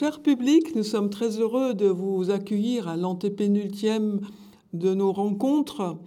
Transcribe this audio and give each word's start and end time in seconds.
cher 0.00 0.22
public, 0.22 0.74
nous 0.74 0.82
sommes 0.82 1.10
très 1.10 1.40
heureux 1.40 1.74
de 1.74 1.84
vous 1.84 2.30
accueillir 2.30 2.88
à 2.88 2.96
l'antépénultième 2.96 4.22
de 4.72 4.94
nos 4.94 5.12
rencontres 5.12 5.98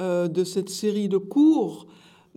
euh, 0.00 0.28
de 0.28 0.44
cette 0.44 0.68
série 0.68 1.08
de 1.08 1.16
cours. 1.16 1.88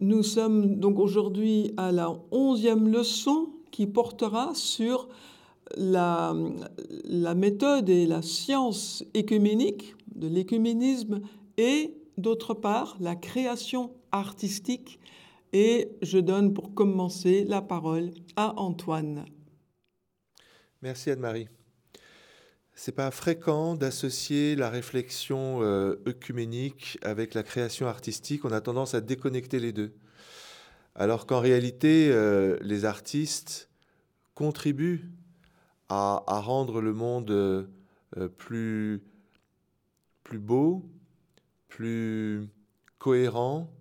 Nous 0.02 0.23
sommes 0.23 0.80
donc 0.80 0.98
aujourd'hui 0.98 1.72
à 1.77 1.91
la 1.91 2.16
onzième 2.31 2.88
leçon 2.88 3.49
qui 3.70 3.86
portera 3.86 4.55
sur 4.55 5.08
la, 5.77 6.36
la 7.03 7.36
méthode 7.36 7.89
et 7.89 8.08
la 8.08 8.23
science 8.23 9.05
écuménique 9.14 9.94
de 10.16 10.27
l'écuménisme 10.27 11.22
et 11.59 11.94
d'autre 12.17 12.55
part 12.55 12.98
la 13.00 13.16
création 13.16 13.91
artistique. 14.11 15.00
Et 15.53 15.89
je 16.02 16.17
donne 16.17 16.55
pour 16.55 16.73
commencer 16.73 17.45
la 17.48 17.61
parole 17.61 18.09
à 18.36 18.59
Antoine. 18.59 19.25
Merci 20.84 21.12
Anne-Marie. 21.12 21.48
C'est 22.76 22.92
pas 22.92 23.09
fréquent 23.09 23.76
d'associer 23.76 24.58
la 24.58 24.70
réflexion 24.70 25.64
euh, 25.64 25.95
œcuménique 26.06 27.00
avec 27.03 27.36
la 27.36 27.44
création 27.44 27.88
artistique. 27.88 28.44
On 28.44 28.52
a 28.52 28.59
tendance 28.59 28.94
à 28.94 29.00
déconnecter 29.00 29.61
les 29.61 29.72
deux. 29.72 29.94
Alors 30.94 31.26
qu'en 31.26 31.39
réalité, 31.39 32.09
euh, 32.11 32.58
les 32.59 32.84
artistes 32.84 33.70
contribuent 34.36 35.09
à, 35.88 36.22
rendre 36.28 36.81
le 36.81 36.92
monde 36.92 37.31
euh, 37.31 37.66
plus, 38.38 39.02
plus 40.26 40.39
beau, 40.39 40.84
plus 41.70 42.50
cohérent 42.98 43.72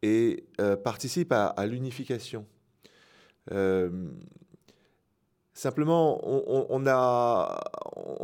et 0.00 0.46
participent 0.82 1.32
à, 1.32 1.48
à 1.48 1.66
l'unification. 1.66 2.46
Simplement, 5.60 6.18
on 6.24 6.80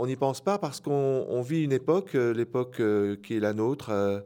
n'y 0.06 0.17
pense 0.17 0.41
pas 0.41 0.59
parce 0.59 0.81
qu'on 0.81 1.43
vit 1.43 1.65
une 1.65 1.73
époque, 1.73 2.15
euh, 2.15 2.33
l'époque 2.33 2.81
euh, 2.81 3.17
qui 3.17 3.37
est 3.37 3.41
la 3.41 3.53
nôtre, 3.53 3.91
euh, 3.91 4.20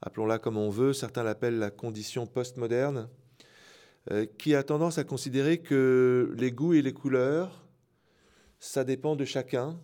appelons-la 0.00 0.38
comme 0.38 0.56
on 0.56 0.70
veut, 0.70 0.92
certains 0.92 1.24
l'appellent 1.24 1.58
la 1.58 1.72
condition 1.72 2.24
postmoderne, 2.24 3.08
qui 4.38 4.54
a 4.54 4.62
tendance 4.62 4.98
à 4.98 5.02
considérer 5.02 5.58
que 5.58 6.32
les 6.38 6.52
goûts 6.52 6.74
et 6.74 6.82
les 6.82 6.92
couleurs, 6.92 7.66
ça 8.60 8.84
dépend 8.84 9.16
de 9.16 9.24
chacun, 9.24 9.76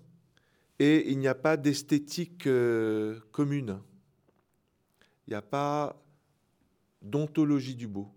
et 0.79 1.11
il 1.11 1.19
n'y 1.19 1.27
a 1.27 1.35
pas 1.35 1.57
d'esthétique 1.57 2.49
commune. 3.33 3.81
Il 5.27 5.31
n'y 5.31 5.35
a 5.35 5.43
pas 5.43 6.01
d'ontologie 7.03 7.75
du 7.75 7.89
beau. 7.89 8.09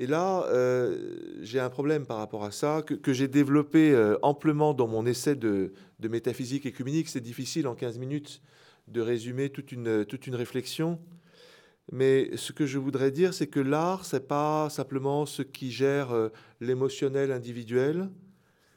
Et 0.00 0.06
là, 0.06 0.46
euh, 0.46 1.36
j'ai 1.42 1.60
un 1.60 1.68
problème 1.68 2.06
par 2.06 2.16
rapport 2.16 2.42
à 2.42 2.52
ça, 2.52 2.80
que, 2.80 3.12
j'ai 3.12 3.28
développé 3.28 3.92
euh, 3.92 4.16
amplement 4.22 4.72
dans 4.72 4.86
mon 4.86 5.04
essai 5.04 5.36
de, 5.36 5.74
métaphysique 6.00 6.64
écuménique. 6.64 7.10
C'est 7.10 7.20
difficile 7.20 7.68
en 7.68 7.74
15 7.74 7.98
minutes 7.98 8.40
de 8.88 9.02
résumer 9.02 9.50
toute 9.50 9.72
une, 9.72 10.06
toute 10.06 10.26
une 10.26 10.36
réflexion. 10.36 10.98
Mais 11.92 12.34
ce 12.38 12.52
que 12.52 12.64
je 12.64 12.78
voudrais 12.78 13.10
dire, 13.10 13.34
c'est 13.34 13.48
que 13.48 13.60
l'art, 13.60 14.06
c'est 14.06 14.26
pas 14.26 14.70
simplement 14.70 15.26
ce 15.26 15.42
qui 15.42 15.70
gère 15.70 16.12
euh, 16.12 16.30
l'émotionnel 16.62 17.30
individuel, 17.30 18.08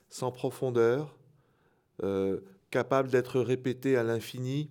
sans 0.09 0.31
profondeur, 0.31 1.17
capable 2.69 3.09
d'être 3.09 3.39
répété 3.39 3.95
à 3.95 4.03
l'infini, 4.03 4.69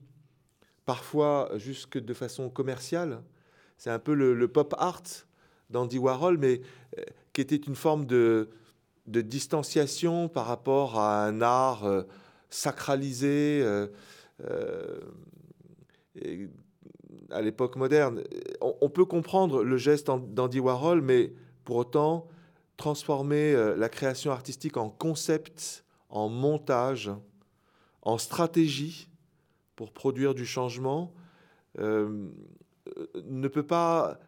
parfois 0.85 1.51
jusque 1.57 1.99
de 1.99 2.13
façon 2.13 2.51
commerciale. 2.51 3.23
C'est 3.79 3.91
un 3.91 3.99
peu 3.99 4.13
le 4.13 4.49
pop 4.49 4.75
art 4.77 5.03
d'Andy 5.73 5.99
Warhol, 5.99 6.39
mais 6.39 6.61
euh, 6.99 7.03
qui 7.33 7.41
était 7.41 7.57
une 7.57 7.75
forme 7.75 8.07
de, 8.07 8.49
distanciation 9.07 10.29
par 10.29 10.47
rapport 10.47 11.01
à 11.01 11.25
un 11.25 11.41
art 11.41 11.85
euh, 11.85 12.03
sacralisé 12.51 13.63
euh, 13.63 15.01
à 17.31 17.41
l'époque 17.41 17.77
moderne. 17.77 18.23
On, 18.61 18.89
peut 18.91 19.07
comprendre 19.07 19.65
le 19.65 19.77
geste 19.77 20.07
d'Andy 20.07 20.61
Warhol, 20.61 21.01
mais 21.01 21.33
pour 21.65 21.77
autant, 21.77 22.29
transformer 22.77 23.55
la 23.77 23.89
création 23.89 24.31
artistique 24.33 24.77
en 24.77 24.91
concept, 24.91 25.85
en 26.11 26.29
montage, 26.29 27.11
en 28.03 28.19
stratégie 28.19 29.09
pour 29.77 29.93
produire 29.93 30.35
du 30.35 30.45
changement, 30.45 31.15
ne 31.79 33.49
peut 33.49 33.63
pas 33.63 34.19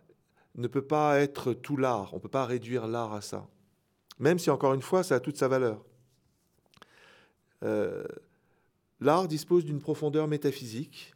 ne 0.56 0.68
peut 0.68 0.84
pas 0.84 1.20
être 1.20 1.52
tout 1.52 1.76
l'art. 1.76 2.12
On 2.12 2.16
ne 2.16 2.20
peut 2.22 2.28
pas 2.28 2.46
réduire 2.46 2.86
l'art 2.86 3.12
à 3.12 3.20
ça. 3.20 3.46
Même 4.18 4.38
si, 4.38 4.50
encore 4.50 4.74
une 4.74 4.82
fois, 4.82 5.02
ça 5.02 5.16
a 5.16 5.20
toute 5.20 5.36
sa 5.36 5.48
valeur. 5.48 5.84
Euh, 7.64 8.04
l'art 9.00 9.26
dispose 9.26 9.64
d'une 9.64 9.80
profondeur 9.80 10.28
métaphysique. 10.28 11.14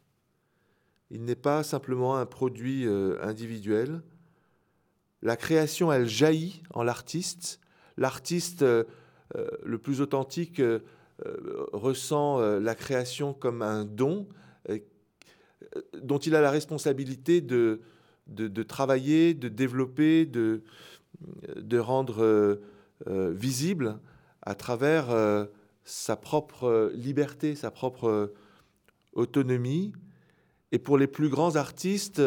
Il 1.11 1.23
n'est 1.23 1.35
pas 1.35 1.63
simplement 1.63 2.17
un 2.17 2.25
produit 2.25 2.85
euh, 2.85 3.17
individuel. 3.21 4.01
La 5.21 5.37
création, 5.37 5.91
elle 5.91 6.07
jaillit 6.07 6.61
en 6.73 6.83
l'artiste. 6.83 7.59
L'artiste 7.97 8.63
euh, 8.63 8.83
le 9.63 9.77
plus 9.77 10.01
authentique 10.01 10.61
ressent 11.73 12.39
la 12.39 12.75
création 12.75 13.33
comme 13.33 13.61
un 13.61 13.83
don 13.83 14.27
dont 16.01 16.17
il 16.17 16.33
a 16.33 16.41
la 16.41 16.49
responsabilité 16.49 17.41
de, 17.41 17.81
de, 18.29 18.63
travailler, 18.63 19.33
de 19.33 19.49
développer, 19.49 20.25
de, 20.25 20.63
de 21.55 21.77
rendre 21.77 22.23
euh, 22.23 22.61
euh, 23.07 23.31
visible 23.31 23.99
à 24.41 24.55
travers 24.55 25.09
euh, 25.09 25.45
sa 25.83 26.15
propre 26.15 26.91
liberté, 26.95 27.55
sa 27.55 27.71
propre 27.71 28.33
autonomie. 29.13 29.93
Et 30.71 30.79
pour 30.79 30.97
les 30.97 31.07
plus 31.07 31.29
grands 31.29 31.55
artistes, 31.55 32.21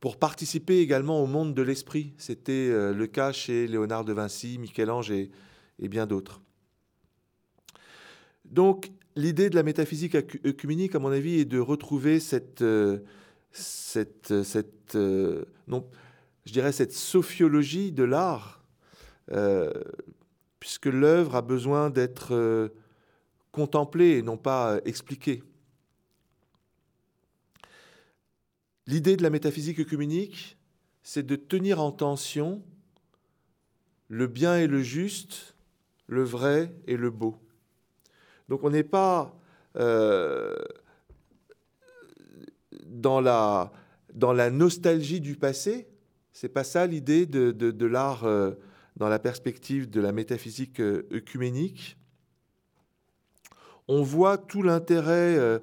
pour 0.00 0.18
participer 0.18 0.80
également 0.80 1.22
au 1.22 1.26
monde 1.26 1.54
de 1.54 1.62
l'esprit. 1.62 2.12
C'était 2.18 2.68
le 2.92 3.06
cas 3.06 3.30
chez 3.30 3.68
Léonard 3.68 4.04
de 4.04 4.12
Vinci, 4.12 4.58
Michel-Ange 4.58 5.12
et, 5.12 5.30
et, 5.78 5.88
bien 5.88 6.06
d'autres. 6.08 6.42
Donc 8.44 8.90
l'idée 9.14 9.48
de 9.50 9.54
la 9.54 9.62
métaphysique 9.62 10.16
œcuménique, 10.44 10.96
à 10.96 10.98
mon 10.98 11.12
avis, 11.12 11.38
est 11.38 11.44
de 11.44 11.60
retrouver 11.60 12.18
cette, 12.18 12.64
cette, 13.56 14.42
cette 14.42 14.94
euh, 14.94 15.44
je 16.44 16.52
dirais 16.52 16.72
cette 16.72 16.92
sophiologie 16.92 17.92
de 17.92 18.04
l'art, 18.04 18.62
euh, 19.32 19.72
puisque 20.60 20.86
l'œuvre 20.86 21.34
a 21.34 21.42
besoin 21.42 21.90
d'être 21.90 22.34
euh, 22.34 22.68
contemplée 23.52 24.18
et 24.18 24.22
non 24.22 24.36
pas 24.36 24.78
expliquée. 24.84 25.42
L'idée 28.86 29.16
de 29.16 29.22
la 29.22 29.30
métaphysique 29.30 29.80
œcuménique, 29.80 30.56
c'est 31.02 31.24
de 31.24 31.34
tenir 31.34 31.80
en 31.80 31.90
tension 31.90 32.62
le 34.08 34.28
bien 34.28 34.56
et 34.58 34.68
le 34.68 34.82
juste, 34.82 35.56
le 36.06 36.22
vrai 36.22 36.72
et 36.86 36.96
le 36.96 37.10
beau. 37.10 37.36
Donc 38.48 38.62
on 38.62 38.70
n'est 38.70 38.84
pas 38.84 39.34
dans 43.00 43.20
la, 43.20 43.72
dans 44.14 44.32
la 44.32 44.50
nostalgie 44.50 45.20
du 45.20 45.36
passé. 45.36 45.88
C'est 46.32 46.48
pas 46.48 46.64
ça 46.64 46.86
l'idée 46.86 47.26
de, 47.26 47.50
de, 47.52 47.86
l'art 47.86 48.24
euh, 48.24 48.52
dans 48.96 49.08
la 49.08 49.18
perspective 49.18 49.88
de 49.88 50.00
la 50.00 50.12
métaphysique 50.12 50.80
euh, 50.80 51.08
œcuménique? 51.12 51.96
On 53.88 54.02
voit 54.02 54.36
tout 54.36 54.62
l'intérêt 54.62 55.36
euh, 55.36 55.58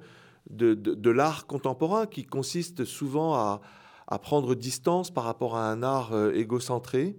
de, 0.50 0.74
de, 0.74 1.10
l'art 1.10 1.46
contemporain 1.46 2.06
qui 2.06 2.24
consiste 2.24 2.84
souvent 2.84 3.34
à, 3.34 3.60
à, 4.06 4.18
prendre 4.18 4.54
distance 4.54 5.10
par 5.10 5.24
rapport 5.24 5.56
à 5.56 5.70
un 5.70 5.82
art 5.82 6.12
égocentré. 6.32 7.16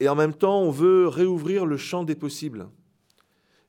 Et 0.00 0.08
en 0.08 0.14
même 0.14 0.34
temps, 0.34 0.60
on 0.60 0.70
veut 0.70 1.08
réouvrir 1.08 1.66
le 1.66 1.76
champ 1.76 2.04
des 2.04 2.14
possibles. 2.14 2.68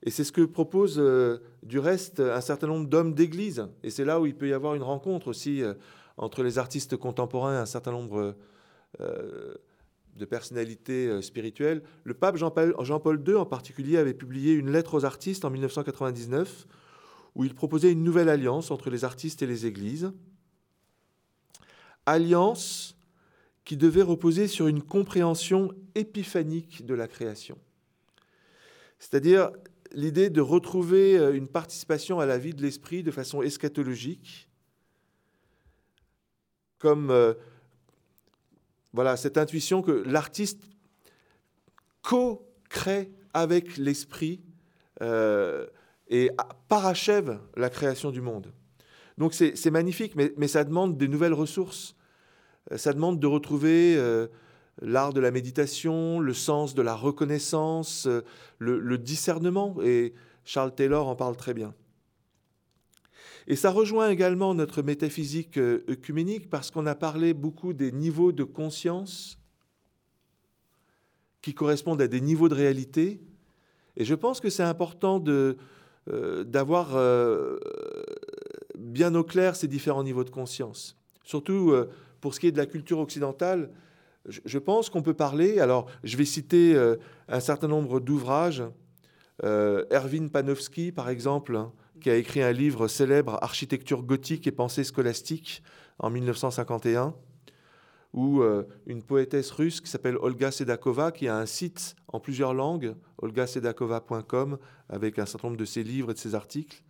Et 0.03 0.11
c'est 0.11 0.23
ce 0.23 0.31
que 0.31 0.41
propose 0.41 0.97
euh, 0.99 1.39
du 1.63 1.79
reste 1.79 2.19
un 2.19 2.41
certain 2.41 2.67
nombre 2.67 2.87
d'hommes 2.87 3.13
d'église. 3.13 3.67
Et 3.83 3.89
c'est 3.89 4.05
là 4.05 4.19
où 4.19 4.25
il 4.25 4.35
peut 4.35 4.47
y 4.47 4.53
avoir 4.53 4.75
une 4.75 4.83
rencontre 4.83 5.27
aussi 5.27 5.61
euh, 5.61 5.73
entre 6.17 6.43
les 6.43 6.57
artistes 6.57 6.97
contemporains 6.97 7.55
et 7.55 7.57
un 7.57 7.65
certain 7.65 7.91
nombre 7.91 8.35
euh, 8.99 9.53
de 10.15 10.25
personnalités 10.25 11.21
spirituelles. 11.21 11.81
Le 12.03 12.13
pape 12.13 12.37
Jean-Paul, 12.37 12.75
Jean-Paul 12.81 13.23
II 13.25 13.35
en 13.35 13.45
particulier 13.45 13.97
avait 13.97 14.13
publié 14.13 14.53
une 14.53 14.71
lettre 14.71 14.95
aux 14.95 15.05
artistes 15.05 15.45
en 15.45 15.49
1999 15.49 16.67
où 17.35 17.45
il 17.45 17.55
proposait 17.55 17.91
une 17.91 18.03
nouvelle 18.03 18.29
alliance 18.29 18.71
entre 18.71 18.89
les 18.89 19.05
artistes 19.05 19.41
et 19.41 19.47
les 19.47 19.65
églises. 19.65 20.11
Alliance 22.05 22.97
qui 23.69 23.77
devait 23.77 24.01
reposer 24.01 24.47
sur 24.47 24.67
une 24.67 24.81
compréhension 24.81 25.71
épiphanique 25.95 26.85
de 26.85 26.95
la 26.95 27.07
création. 27.07 27.57
C'est-à-dire 28.97 29.51
l'idée 29.93 30.29
de 30.29 30.41
retrouver 30.41 31.17
euh, 31.17 31.35
une 31.35 31.47
participation 31.47 32.19
à 32.19 32.25
la 32.25 32.37
vie 32.37 32.53
de 32.53 32.61
l'esprit 32.61 33.03
de 33.03 33.11
façon 33.11 33.41
eschatologique, 33.41 34.49
comme 36.77 37.11
euh, 37.11 37.33
voilà 38.93 39.17
cette 39.17 39.37
intuition 39.37 39.81
que 39.81 39.91
l'artiste 40.05 40.61
co-crée 42.01 43.11
avec 43.33 43.77
l'esprit 43.77 44.41
euh, 45.01 45.67
et 46.07 46.31
parachève 46.67 47.39
la 47.55 47.69
création 47.69 48.11
du 48.11 48.21
monde. 48.21 48.51
Donc 49.17 49.33
c'est 49.33 49.71
magnifique, 49.71 50.15
mais, 50.15 50.47
ça 50.47 50.63
demande 50.63 50.97
des 50.97 51.09
nouvelles 51.09 51.33
ressources. 51.33 51.95
Ça 52.77 52.93
demande 52.93 53.19
de 53.19 53.27
retrouver 53.27 53.97
l'art 54.81 55.13
de 55.13 55.19
la 55.19 55.31
méditation, 55.31 56.19
le 56.19 56.33
sens 56.33 56.75
de 56.75 56.81
la 56.81 56.95
reconnaissance, 56.95 58.07
le, 58.57 58.79
le, 58.79 58.97
discernement, 58.97 59.77
et 59.83 60.13
Charles 60.45 60.73
Taylor 60.73 61.07
en 61.07 61.15
parle 61.15 61.35
très 61.35 61.53
bien. 61.53 61.73
Et 63.47 63.55
ça 63.55 63.71
rejoint 63.71 64.09
également 64.09 64.53
notre 64.53 64.81
métaphysique 64.81 65.57
œcuménique 65.57 66.49
parce 66.49 66.71
qu'on 66.71 66.85
a 66.85 66.95
parlé 66.95 67.33
beaucoup 67.33 67.73
des 67.73 67.91
niveaux 67.91 68.31
de 68.31 68.43
conscience 68.43 69.39
qui 71.41 71.53
correspondent 71.53 72.01
à 72.01 72.07
des 72.07 72.21
niveaux 72.21 72.49
de 72.49 72.55
réalité. 72.55 73.21
Et 73.97 74.05
je 74.05 74.15
pense 74.15 74.39
que 74.39 74.49
c'est 74.49 74.63
important 74.63 75.23
euh, 75.27 76.43
d'avoir 76.43 76.95
euh, 76.95 77.57
bien 78.77 79.15
au 79.15 79.23
clair 79.23 79.55
ces 79.55 79.67
différents 79.67 80.03
niveaux 80.03 80.23
de 80.23 80.29
conscience. 80.29 80.97
Surtout 81.23 81.71
euh, 81.71 81.89
pour 82.21 82.33
ce 82.33 82.39
qui 82.39 82.47
est 82.47 82.51
de 82.51 82.57
la 82.57 82.65
culture 82.65 82.99
occidentale, 82.99 83.71
je, 84.29 84.57
pense 84.57 84.89
qu'on 84.89 85.01
peut 85.01 85.13
parler, 85.13 85.59
alors 85.59 85.87
je 86.03 86.15
vais 86.17 86.25
citer 86.25 86.77
un 87.27 87.39
certain 87.39 87.67
nombre 87.67 87.99
d'ouvrages, 87.99 88.63
Erwin 89.43 90.29
Panofsky 90.29 90.91
par 90.91 91.09
exemple, 91.09 91.55
hein, 91.55 91.71
qui 92.01 92.09
a 92.09 92.15
écrit 92.15 92.41
un 92.41 92.51
livre 92.51 92.87
célèbre, 92.87 93.37
Architecture 93.41 94.03
gothique 94.03 94.47
et 94.47 94.51
pensée 94.51 94.83
scolastique, 94.83 95.63
en 95.99 96.09
1951 96.09 97.13
ou 98.13 98.41
euh, 98.41 98.63
une 98.87 99.03
poétesse 99.03 99.51
russe 99.51 99.81
qui 99.81 99.89
s'appelle 99.89 100.17
Olga 100.17 100.49
Sedakova, 100.49 101.11
qui 101.11 101.27
a 101.27 101.37
un 101.37 101.45
site 101.45 101.95
en 102.07 102.19
plusieurs 102.19 102.55
langues, 102.55 102.95
olgasedakova.com, 103.21 104.57
avec 104.89 105.19
un 105.19 105.27
certain 105.27 105.49
nombre 105.49 105.59
de 105.59 105.65
ses 105.65 105.83
livres 105.83 106.09
et 106.09 106.13
de 106.15 106.19
ses 106.19 106.33
articles. 106.33 106.81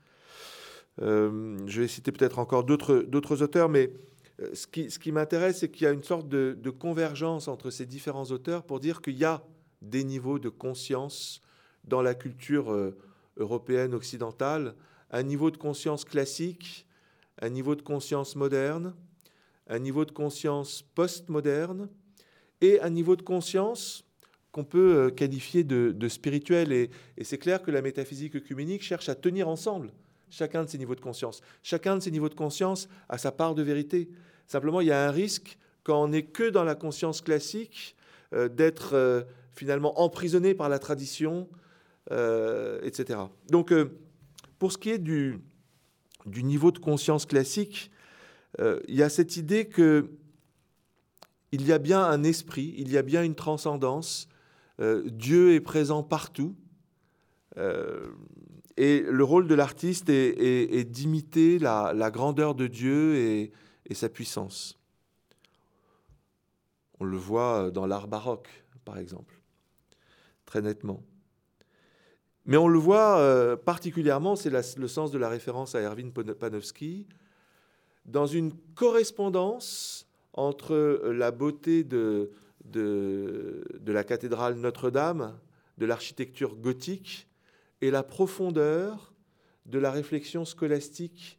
Euh, 1.01 1.57
je 1.65 1.81
vais 1.81 1.87
citer 1.89 2.13
peut-être 2.13 2.39
encore 2.39 2.63
d'autres 2.63 3.41
auteurs, 3.43 3.67
mais 3.67 3.87
euh, 3.87 3.91
ce 4.53 4.67
qui, 4.67 4.89
ce 4.89 4.99
qui 4.99 5.11
m'intéresse, 5.11 5.59
c'est 5.59 5.69
qu'il 5.69 5.83
y 5.83 5.87
a 5.87 5.91
une 5.91 6.03
sorte 6.03 6.29
de, 6.29 6.69
convergence 6.69 7.47
entre 7.47 7.69
ces 7.69 7.85
différents 7.85 8.25
auteurs 8.25 8.63
pour 8.63 8.79
dire 8.79 9.01
qu'il 9.01 9.17
y 9.17 9.25
a 9.25 9.43
des 9.81 10.03
niveaux 10.03 10.39
de 10.39 10.49
conscience 10.49 11.41
dans 11.85 12.01
la 12.01 12.13
culture 12.15 12.93
européenne 13.37 13.93
occidentale, 13.93 14.75
un 15.11 15.23
niveau 15.23 15.51
de 15.51 15.57
conscience 15.57 16.05
classique, 16.05 16.85
un 17.41 17.49
niveau 17.49 17.75
de 17.75 17.81
conscience 17.81 18.35
moderne, 18.35 18.93
un 19.67 19.79
niveau 19.79 20.05
de 20.05 20.11
conscience 20.11 20.83
postmoderne 20.95 21.89
et 22.61 22.81
un 22.81 22.89
niveau 22.89 23.15
de 23.15 23.21
conscience 23.21 24.03
qu'on 24.51 24.63
peut 24.63 24.95
euh, 24.97 25.09
qualifier 25.11 25.63
de, 25.63 26.07
spirituel. 26.07 26.71
Et, 26.71 26.89
c'est 27.21 27.37
clair 27.37 27.61
que 27.61 27.71
la 27.71 27.81
métaphysique 27.81 28.35
œcuménique 28.35 28.81
cherche 28.81 29.09
à 29.09 29.15
tenir 29.15 29.47
ensemble 29.47 29.91
chacun 30.31 30.63
de 30.63 30.69
ces 30.69 30.77
niveaux 30.77 30.95
de 30.95 31.01
conscience. 31.01 31.41
Chacun 31.63 31.95
de 31.95 32.01
ces 32.01 32.11
niveaux 32.11 32.29
de 32.29 32.35
conscience 32.35 32.89
a 33.07 33.17
sa 33.17 33.31
part 33.31 33.55
de 33.55 33.63
vérité. 33.63 34.09
Simplement, 34.49 34.81
il 34.81 34.87
y 34.87 34.91
a 34.91 35.07
un 35.07 35.11
risque 35.11 35.57
quand 35.83 36.03
on 36.03 36.09
n'est 36.09 36.25
que 36.25 36.49
dans 36.49 36.65
la 36.65 36.75
conscience 36.75 37.21
classique 37.21 37.95
euh, 38.33 38.49
d'être 38.49 38.95
euh, 38.95 39.23
finalement 39.53 40.01
emprisonné 40.01 40.53
par 40.53 40.67
la 40.67 40.79
tradition, 40.79 41.47
etc. 42.81 43.19
Donc, 43.49 43.71
pour 44.59 44.73
ce 44.73 44.77
qui 44.77 44.89
est 44.89 44.99
du, 44.99 45.39
niveau 46.25 46.71
de 46.71 46.79
conscience 46.79 47.25
classique, 47.25 47.91
euh, 48.59 48.79
il 48.87 48.95
y 48.95 49.03
a 49.03 49.09
cette 49.09 49.37
idée 49.37 49.65
que 49.65 50.11
il 51.51 51.65
y 51.65 51.71
a 51.71 51.79
bien 51.79 52.03
un 52.03 52.23
esprit, 52.23 52.75
il 52.77 52.91
y 52.91 52.97
a 52.97 53.01
bien 53.01 53.23
une 53.23 53.33
transcendance. 53.33 54.27
Euh, 54.79 55.03
Dieu 55.09 55.53
est 55.53 55.61
présent 55.61 56.03
partout. 56.03 56.55
Euh, 57.57 58.07
et 58.77 59.01
le 59.01 59.23
rôle 59.23 59.47
de 59.47 59.55
l'artiste 59.55 60.09
est, 60.09 60.83
d'imiter 60.83 61.57
la, 61.57 62.11
grandeur 62.11 62.53
de 62.53 62.67
Dieu 62.67 63.15
et, 63.15 63.51
sa 63.95 64.09
puissance. 64.09 64.79
On 66.99 67.05
le 67.05 67.17
voit 67.17 67.71
dans 67.71 67.85
l'art 67.85 68.07
baroque, 68.07 68.49
par 68.85 68.97
exemple, 68.97 69.39
très 70.45 70.61
nettement. 70.61 71.03
Mais 72.45 72.57
on 72.57 72.67
le 72.67 72.79
voit 72.79 73.57
particulièrement, 73.63 74.35
c'est 74.35 74.49
le 74.49 74.87
sens 74.87 75.11
de 75.11 75.17
la 75.17 75.29
référence 75.29 75.75
à 75.75 75.81
Erwin 75.81 76.11
Panofsky, 76.11 77.07
dans 78.05 78.25
une 78.25 78.53
correspondance 78.75 80.07
entre 80.33 80.75
la 81.11 81.31
beauté 81.31 81.83
de, 81.83 82.31
de, 82.65 83.91
la 83.91 84.03
cathédrale 84.03 84.55
Notre-Dame, 84.55 85.37
de 85.77 85.85
l'architecture 85.85 86.55
gothique, 86.55 87.27
et 87.81 87.91
la 87.91 88.03
profondeur 88.03 89.13
de 89.65 89.79
la 89.79 89.91
réflexion 89.91 90.45
scolastique, 90.45 91.38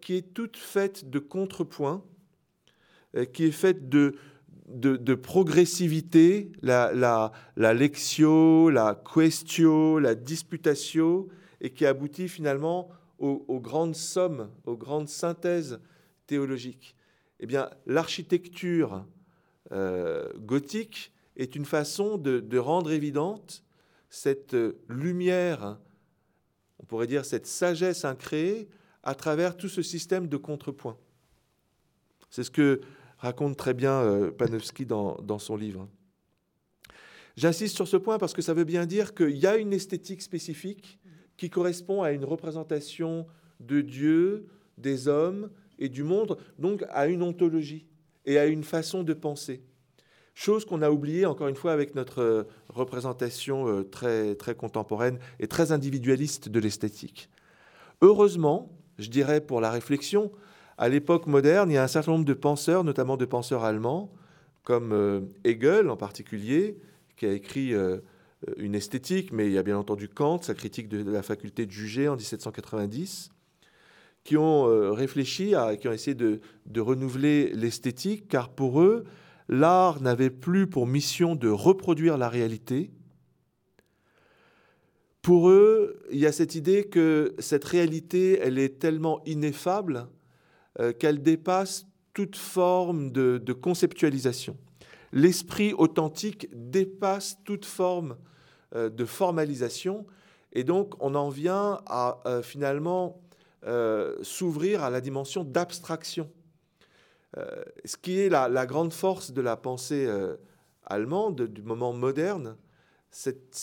qui 0.00 0.14
est 0.14 0.34
toute 0.34 0.56
faite 0.56 1.10
de 1.10 1.18
contrepoints, 1.18 2.02
euh, 3.16 3.24
qui 3.24 3.44
est 3.44 3.52
faite 3.52 3.88
de, 3.88 4.16
de, 4.68 5.14
progressivité, 5.14 6.52
la, 6.60 6.92
la, 6.92 7.32
la 7.56 7.72
lectio, 7.72 8.68
la 8.68 8.94
questio, 8.94 9.98
la 9.98 10.14
disputatio, 10.14 11.30
et 11.62 11.70
qui 11.70 11.86
aboutit 11.86 12.28
finalement 12.28 12.90
aux, 13.18 13.60
grandes 13.60 13.96
sommes, 13.96 14.50
aux 14.64 14.76
grandes 14.76 15.08
synthèses 15.08 15.80
théologiques. 16.26 16.94
Eh 17.40 17.46
bien, 17.46 17.70
l'architecture 17.86 19.04
euh, 19.72 20.30
gothique 20.36 21.12
est 21.36 21.56
une 21.56 21.64
façon 21.64 22.18
de, 22.18 22.58
rendre 22.58 22.92
évidente 22.92 23.64
cette 24.10 24.56
lumière, 24.88 25.78
on 26.78 26.84
pourrait 26.84 27.06
dire 27.06 27.24
cette 27.24 27.46
sagesse 27.46 28.04
incréée, 28.04 28.68
à 29.02 29.14
travers 29.14 29.56
tout 29.56 29.68
ce 29.68 29.82
système 29.82 30.28
de 30.28 30.36
contrepoints. 30.36 30.96
C'est 32.30 32.44
ce 32.44 32.50
que 32.50 32.80
raconte 33.18 33.56
très 33.56 33.74
bien 33.74 33.92
euh, 33.92 34.30
Panofsky 34.30 34.86
dans, 34.86 35.16
dans 35.16 35.38
son 35.38 35.56
livre. 35.56 35.88
J'insiste 37.36 37.76
sur 37.76 37.86
ce 37.86 37.96
point 37.96 38.18
parce 38.18 38.32
que 38.32 38.42
ça 38.42 38.54
veut 38.54 38.64
bien 38.64 38.86
dire 38.86 39.14
qu'il 39.14 39.36
y 39.36 39.46
a 39.46 39.56
une 39.56 39.72
esthétique 39.72 40.22
spécifique 40.22 40.98
qui 41.36 41.50
correspond 41.50 42.02
à 42.02 42.10
une 42.10 42.24
représentation 42.24 43.26
de 43.60 43.80
Dieu, 43.80 44.48
des 44.76 45.08
hommes 45.08 45.50
et 45.78 45.88
du 45.88 46.02
monde, 46.02 46.36
donc 46.58 46.84
à 46.90 47.06
une 47.06 47.22
ontologie 47.22 47.86
et 48.26 48.38
à 48.38 48.46
une 48.46 48.64
façon 48.64 49.04
de 49.04 49.14
penser. 49.14 49.62
Chose 50.34 50.64
qu'on 50.64 50.82
a 50.82 50.90
oubliée 50.90 51.26
encore 51.26 51.48
une 51.48 51.56
fois 51.56 51.72
avec 51.72 51.94
notre 51.94 52.22
euh, 52.22 52.44
représentation 52.68 53.68
euh, 53.68 53.82
très, 53.82 54.34
très 54.36 54.54
contemporaine 54.54 55.18
et 55.40 55.48
très 55.48 55.72
individualiste 55.72 56.48
de 56.48 56.60
l'esthétique. 56.60 57.28
Heureusement, 58.02 58.70
je 58.98 59.08
dirais 59.10 59.40
pour 59.40 59.60
la 59.60 59.70
réflexion, 59.70 60.30
à 60.78 60.88
l'époque 60.88 61.26
moderne, 61.26 61.70
il 61.70 61.74
y 61.74 61.76
a 61.76 61.82
un 61.82 61.88
certain 61.88 62.12
nombre 62.12 62.24
de 62.24 62.34
penseurs, 62.34 62.84
notamment 62.84 63.16
de 63.16 63.24
penseurs 63.24 63.64
allemands, 63.64 64.12
comme 64.62 64.92
euh, 64.92 65.20
Hegel 65.44 65.90
en 65.90 65.96
particulier, 65.96 66.78
qui 67.16 67.26
a 67.26 67.32
écrit 67.32 67.74
euh, 67.74 67.98
une 68.58 68.74
esthétique, 68.74 69.32
mais 69.32 69.46
il 69.46 69.52
y 69.52 69.58
a 69.58 69.62
bien 69.62 69.76
entendu 69.76 70.08
Kant, 70.08 70.40
sa 70.42 70.54
critique 70.54 70.88
de 70.88 71.10
la 71.10 71.22
faculté 71.22 71.66
de 71.66 71.72
juger 71.72 72.08
en 72.08 72.14
1790, 72.14 73.30
qui 74.22 74.36
ont 74.36 74.68
euh, 74.68 74.92
réfléchi, 74.92 75.54
qui 75.80 75.88
ont 75.88 75.92
essayé 75.92 76.14
de, 76.14 76.40
renouveler 76.76 77.50
l'esthétique, 77.54 78.28
car 78.28 78.50
pour 78.50 78.80
eux, 78.80 79.04
l'art 79.48 80.00
n'avait 80.00 80.30
plus 80.30 80.66
pour 80.68 80.86
mission 80.86 81.34
de 81.34 81.48
reproduire 81.48 82.18
la 82.18 82.28
réalité. 82.28 82.90
Pour 85.28 85.50
eux, 85.50 86.00
il 86.10 86.16
y 86.16 86.24
a 86.24 86.32
cette 86.32 86.54
idée 86.54 86.84
que 86.84 87.34
cette 87.38 87.64
réalité, 87.64 88.38
elle 88.42 88.58
est 88.58 88.78
tellement 88.78 89.20
ineffable 89.26 90.08
euh, 90.80 90.94
qu'elle 90.94 91.22
dépasse 91.22 91.86
toute 92.14 92.34
forme 92.34 93.12
de 93.12 93.52
conceptualisation 93.52 94.56
l'esprit 95.12 95.74
authentique 95.74 96.48
dépasse 96.54 97.36
toute 97.44 97.66
forme 97.66 98.16
euh, 98.74 98.88
de 98.88 99.04
formalisation 99.04 100.06
et 100.54 100.64
donc 100.64 100.94
on 100.98 101.14
en 101.14 101.28
vient 101.28 101.82
à 101.84 102.22
euh, 102.24 102.40
finalement 102.40 103.20
s'ouvrir 104.22 104.82
à 104.82 104.88
la 104.88 105.02
dimension 105.02 105.44
d'abstraction. 105.44 106.30
ce 107.36 107.96
qui 107.98 108.18
est 108.18 108.30
la, 108.30 108.64
grande 108.64 108.94
force 108.94 109.30
de 109.30 109.42
la 109.42 109.58
pensée 109.58 110.08
allemande 110.86 111.42
du 111.42 111.60
moment 111.60 111.92
moderne, 111.92 112.56
cette, 113.10 113.54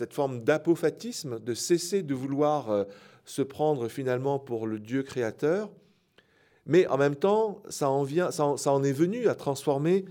cette 0.00 0.14
forme 0.14 0.42
d'apophatisme, 0.42 1.38
de 1.40 1.54
cesser 1.54 2.02
de 2.02 2.14
vouloir 2.14 2.86
se 3.26 3.42
prendre 3.42 3.88
finalement 3.88 4.38
pour 4.38 4.66
le 4.66 4.78
Dieu 4.78 5.02
créateur, 5.02 5.70
mais 6.66 6.86
en 6.86 6.96
même 6.96 7.16
temps, 7.16 7.62
ça 7.68 7.90
en, 7.90 8.02
vient, 8.02 8.30
ça 8.30 8.72
en 8.72 8.82
est 8.82 8.92
venu 8.92 9.28
à 9.28 9.34
transformer 9.34 10.04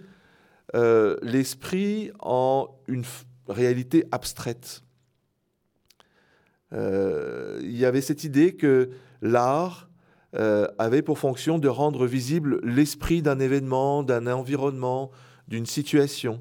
euh, 0.75 1.17
l'esprit 1.24 2.12
en 2.19 2.69
une 2.88 3.03
réalité 3.48 4.05
abstraite. 4.12 4.84
Euh, 6.74 7.60
il 7.63 7.75
y 7.75 7.86
avait 7.86 8.01
cette 8.01 8.24
idée 8.24 8.55
que 8.55 8.91
l'art 9.22 9.89
euh, 10.36 10.67
avait 10.77 11.01
pour 11.01 11.17
fonction 11.17 11.58
de 11.58 11.67
rendre 11.67 12.05
visible 12.05 12.60
l'esprit 12.63 13.24
d'un 13.24 13.39
événement, 13.39 14.03
d'un 14.03 14.27
environnement, 14.27 15.10
d'une 15.48 15.65
situation. 15.65 16.39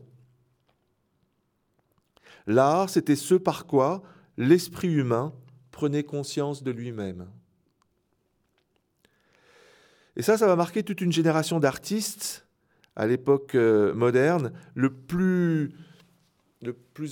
L'art, 2.48 2.88
c'était 2.88 3.14
ce 3.14 3.34
par 3.34 3.66
quoi 3.66 4.02
l'esprit 4.38 4.88
humain 4.88 5.34
prenait 5.70 6.02
conscience 6.02 6.62
de 6.62 6.70
lui-même. 6.70 7.28
Et 10.16 10.22
ça, 10.22 10.38
ça 10.38 10.46
va 10.46 10.56
marquer 10.56 10.82
toute 10.82 11.02
une 11.02 11.12
génération 11.12 11.60
d'artistes 11.60 12.46
à 12.96 13.06
l'époque 13.06 13.54
euh, 13.54 13.92
moderne. 13.92 14.52
Le 14.74 14.90
plus, 14.94 15.74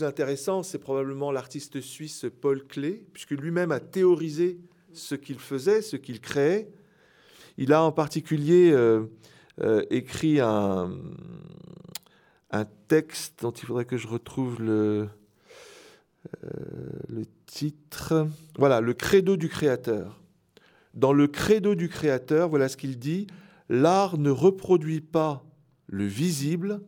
intéressant, 0.00 0.62
c'est 0.62 0.78
probablement 0.78 1.30
l'artiste 1.30 1.82
suisse 1.82 2.24
Paul 2.40 2.66
Klee, 2.66 3.04
puisque 3.12 3.32
lui-même 3.32 3.72
a 3.72 3.78
théorisé 3.78 4.58
ce 4.94 5.14
qu'il 5.14 5.38
faisait, 5.38 5.82
ce 5.82 5.96
qu'il 5.96 6.22
créait. 6.22 6.72
Il 7.58 7.74
a 7.74 7.82
en 7.82 7.92
particulier 7.92 8.72
euh, 8.72 9.04
euh, 9.60 9.84
écrit 9.90 10.40
un, 10.40 10.90
texte 12.88 13.42
dont 13.42 13.50
il 13.50 13.66
faudrait 13.66 13.84
que 13.84 13.96
je 13.96 14.06
retrouve 14.06 14.62
le, 14.62 15.08
le 17.08 17.24
titre. 17.46 18.28
Voilà, 18.58 18.80
le 18.80 18.94
credo 18.94 19.36
du 19.36 19.48
créateur. 19.48 20.20
Dans 20.94 21.12
le 21.12 21.26
credo 21.26 21.74
du 21.74 21.88
créateur, 21.88 22.48
voilà 22.48 22.68
ce 22.68 22.76
qu'il 22.76 22.98
dit, 22.98 23.26
l'art 23.68 24.16
ne 24.18 24.30
reproduit 24.30 25.02
pas 25.02 25.44
le 25.86 26.04
visible, 26.04 26.80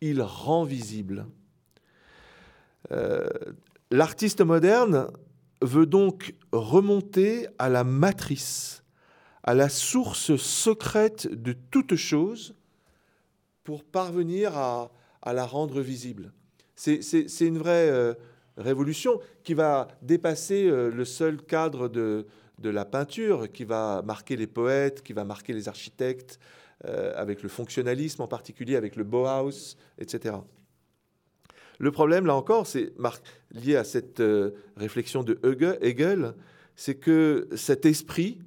il 0.00 0.20
rend 0.22 0.64
visible. 0.64 1.26
Euh, 2.92 3.28
l'artiste 3.90 4.40
moderne 4.40 5.08
veut 5.62 5.86
donc 5.86 6.34
remonter 6.52 7.46
à 7.58 7.68
la 7.68 7.84
matrice, 7.84 8.82
à 9.42 9.54
la 9.54 9.68
source 9.68 10.36
secrète 10.36 11.28
de 11.32 11.52
toute 11.52 11.96
chose 11.96 12.54
pour 13.62 13.84
parvenir 13.84 14.56
à, 14.56 14.90
la 15.24 15.46
rendre 15.46 15.80
visible. 15.80 16.32
C'est 16.74 17.00
une 17.40 17.56
vraie 17.56 17.88
euh, 17.88 18.14
révolution 18.56 19.20
qui 19.42 19.54
va 19.54 19.88
dépasser 20.02 20.66
euh, 20.66 20.90
le 20.90 21.04
seul 21.04 21.42
cadre 21.42 21.88
de, 21.88 22.26
de 22.58 22.70
la 22.70 22.84
peinture 22.84 23.50
qui 23.50 23.64
va 23.64 24.02
marquer 24.02 24.36
les 24.36 24.46
poètes, 24.46 25.02
qui 25.02 25.12
va 25.12 25.24
marquer 25.24 25.52
les 25.52 25.68
architectes, 25.68 26.38
euh, 26.84 27.12
avec 27.16 27.42
le 27.42 27.48
fonctionnalisme 27.48 28.22
en 28.22 28.28
particulier, 28.28 28.76
avec 28.76 28.96
le 28.96 29.04
Bauhaus, 29.04 29.76
etc. 29.98 30.36
Le 31.78 31.90
problème, 31.90 32.26
là 32.26 32.36
encore, 32.36 32.66
c'est 32.66 32.92
lié 33.50 33.76
à 33.76 33.84
cette 33.84 34.20
euh, 34.20 34.52
réflexion 34.76 35.24
de 35.24 35.38
Hegel, 35.82 36.34
c'est 36.76 36.94
que 36.94 37.48
cet 37.56 37.86
esprit, 37.86 38.40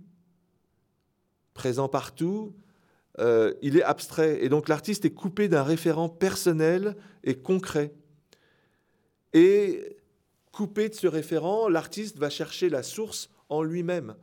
présent 1.54 1.88
partout, 1.90 2.54
il 3.64 3.76
est 3.76 3.84
abstrait. 3.84 4.44
Et 4.44 4.50
donc 4.50 4.70
l'artiste 4.70 5.04
est 5.06 5.14
coupé 5.14 5.48
d'un 5.48 5.64
référent 5.64 6.08
personnel 6.08 6.96
et 7.24 7.34
concret. 7.34 7.92
Et 9.34 9.97
coupé 10.58 10.90
de 10.90 10.96
ce 10.96 11.06
référent, 11.06 11.70
l'artiste 11.70 12.18
va 12.18 12.32
chercher 12.32 12.68
la 12.70 12.82
source 12.82 13.30
en 13.48 13.62
lui-même. 13.62 14.16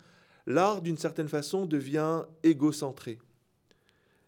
L'art, 0.48 0.82
d'une 0.82 0.98
certaine 0.98 1.28
façon, 1.28 1.64
devient 1.64 2.24
égocentré, 2.42 3.20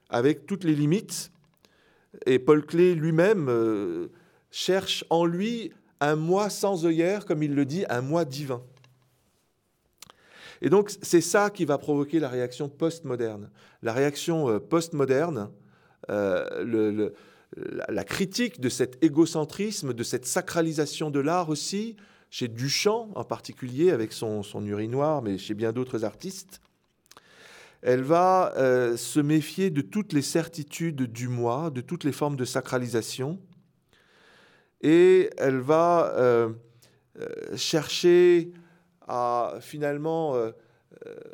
avec 0.08 0.46
toutes 0.46 0.62
les 0.62 0.76
limites. 0.76 1.32
Et 2.24 2.38
Paul 2.38 2.64
Klee 2.64 2.94
lui-même 2.94 3.48
euh, 3.48 4.06
cherche 4.52 5.04
en 5.10 5.24
lui 5.24 5.72
un 5.98 6.14
moi 6.14 6.48
sans 6.48 6.86
œillère, 6.86 7.26
comme 7.26 7.42
il 7.42 7.56
le 7.56 7.64
dit, 7.64 7.84
un 7.88 8.02
moi 8.02 8.24
divin. 8.24 8.62
Et 10.62 10.70
donc, 10.70 10.92
c'est 11.02 11.20
ça 11.20 11.50
qui 11.50 11.64
va 11.64 11.76
provoquer 11.76 12.20
la 12.20 12.28
réaction 12.28 12.68
postmoderne. 12.68 13.50
La 13.82 13.92
réaction 13.92 14.48
euh, 14.48 14.60
postmoderne, 14.60 15.50
euh, 16.08 17.10
la 17.56 18.04
critique 18.04 18.60
de 18.60 18.68
cet 18.68 19.02
égocentrisme, 19.02 19.94
de 19.94 20.02
cette 20.02 20.26
sacralisation 20.26 21.10
de 21.10 21.20
l'art 21.20 21.48
aussi, 21.48 21.96
chez 22.30 22.48
Duchamp 22.48 23.10
en 23.14 23.24
particulier, 23.24 23.90
avec 23.90 24.12
son, 24.12 24.42
urinoir, 24.66 25.22
mais 25.22 25.38
chez 25.38 25.54
bien 25.54 25.72
d'autres 25.72 26.04
artistes, 26.04 26.60
elle 27.82 28.02
va 28.02 28.52
euh, 28.56 28.96
se 28.96 29.20
méfier 29.20 29.70
de 29.70 29.80
toutes 29.80 30.12
les 30.12 30.22
certitudes 30.22 31.02
du 31.02 31.28
moi, 31.28 31.70
de 31.70 31.80
toutes 31.80 32.04
les 32.04 32.12
formes 32.12 32.36
de 32.36 32.44
sacralisation, 32.44 33.38
et 34.82 35.30
elle 35.38 35.58
va 35.58 36.12
euh, 36.16 36.50
euh, 37.18 37.56
chercher 37.56 38.52
à 39.08 39.58
finalement 39.60 40.34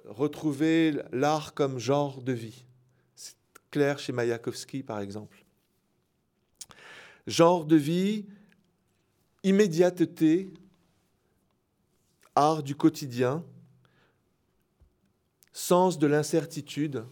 retrouver 0.05 1.01
l'art 1.11 1.55
comme 1.55 1.79
genre 1.79 2.21
de 2.21 2.33
vie. 2.33 2.67
C'est 3.15 3.37
clair 3.71 3.99
chez 3.99 4.13
Mayakovsky, 4.13 4.83
par 4.83 5.01
exemple. 5.01 5.42
Genre 7.27 7.65
de 7.65 7.77
vie, 7.77 8.27
immédiateté, 9.45 10.53
art 12.35 12.63
du 12.63 12.75
quotidien, 12.75 13.45
sens 15.53 15.99
de 15.99 16.07
l'incertitude. 16.07 17.05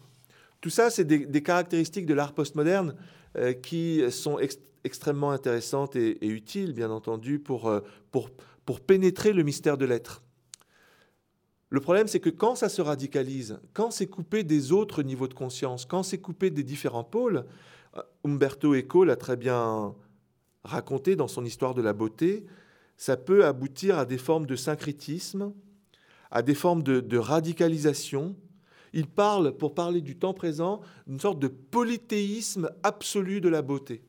Tout 0.61 0.71
ça, 0.71 0.91
c'est 0.91 1.05
des, 1.05 1.43
caractéristiques 1.43 2.07
de 2.07 2.15
l'art 2.15 2.35
postmoderne 2.35 2.95
euh, 3.37 3.53
qui 3.53 4.03
sont 4.11 4.39
extrêmement 4.85 5.31
intéressantes 5.31 5.97
et, 5.97 6.27
utiles, 6.27 6.73
bien 6.73 6.91
entendu, 6.91 7.39
pour, 7.39 7.69
euh, 7.69 7.81
pour, 8.11 8.31
pour 8.65 8.81
pénétrer 8.81 9.33
le 9.33 9.43
mystère 9.43 9.79
de 9.79 9.85
l'être. 9.85 10.23
Le 11.71 11.81
problème, 11.81 12.09
c'est 12.09 12.21
que 12.21 12.31
quand 12.31 12.57
ça 12.57 12.69
se 12.69 12.83
radicalise, 12.83 13.61
quand 13.73 13.93
c'est 13.93 14.09
coupé 14.09 14.43
des 14.43 14.73
autres 14.73 15.05
niveaux 15.05 15.29
de 15.29 15.35
conscience, 15.35 15.85
quand 15.85 16.03
c'est 16.03 16.19
coupé 16.19 16.51
des 16.51 16.65
différents 16.65 17.05
pôles, 17.05 17.45
Umberto 18.25 18.75
Eco 18.75 19.05
l'a 19.05 19.17
très 19.17 19.37
bien 19.37 19.95
raconté 20.65 21.17
dans 21.17 21.29
son 21.29 21.45
histoire 21.45 21.75
de 21.75 21.83
la 21.83 21.93
beauté, 21.93 22.45
ça 22.97 23.17
peut 23.17 23.47
aboutir 23.47 23.99
à 23.99 24.05
des 24.05 24.19
formes 24.19 24.47
de 24.47 24.57
syncrétisme, 24.57 25.55
à 26.31 26.43
des 26.43 26.55
formes 26.55 26.83
de, 26.83 27.17
radicalisation. 27.17 28.37
Il 28.93 29.07
parle, 29.07 29.57
pour 29.57 29.75
parler 29.75 30.01
du 30.01 30.17
temps 30.17 30.35
présent, 30.35 30.81
d'une 31.07 31.21
sorte 31.21 31.39
de 31.39 31.49
polythéisme 31.49 32.71
absolu 32.83 33.41
de 33.41 33.49
la 33.49 33.63
beauté. 33.63 34.03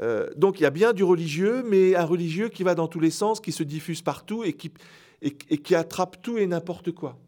Euh, 0.00 0.30
donc 0.36 0.58
il 0.58 0.62
y 0.62 0.66
a 0.66 0.70
bien 0.70 0.92
du 0.92 1.04
religieux, 1.04 1.62
mais 1.62 1.94
un 1.94 2.04
religieux 2.04 2.48
qui 2.48 2.62
va 2.62 2.74
dans 2.74 2.88
tous 2.88 3.00
les 3.00 3.10
sens, 3.10 3.40
qui 3.40 3.52
se 3.52 3.62
diffuse 3.62 4.02
partout 4.02 4.44
et 4.44 4.54
qui 4.54 5.74
attrape 5.74 6.22
tout 6.22 6.38
et 6.38 6.46
n'importe 6.46 6.92
quoi. 6.92 7.18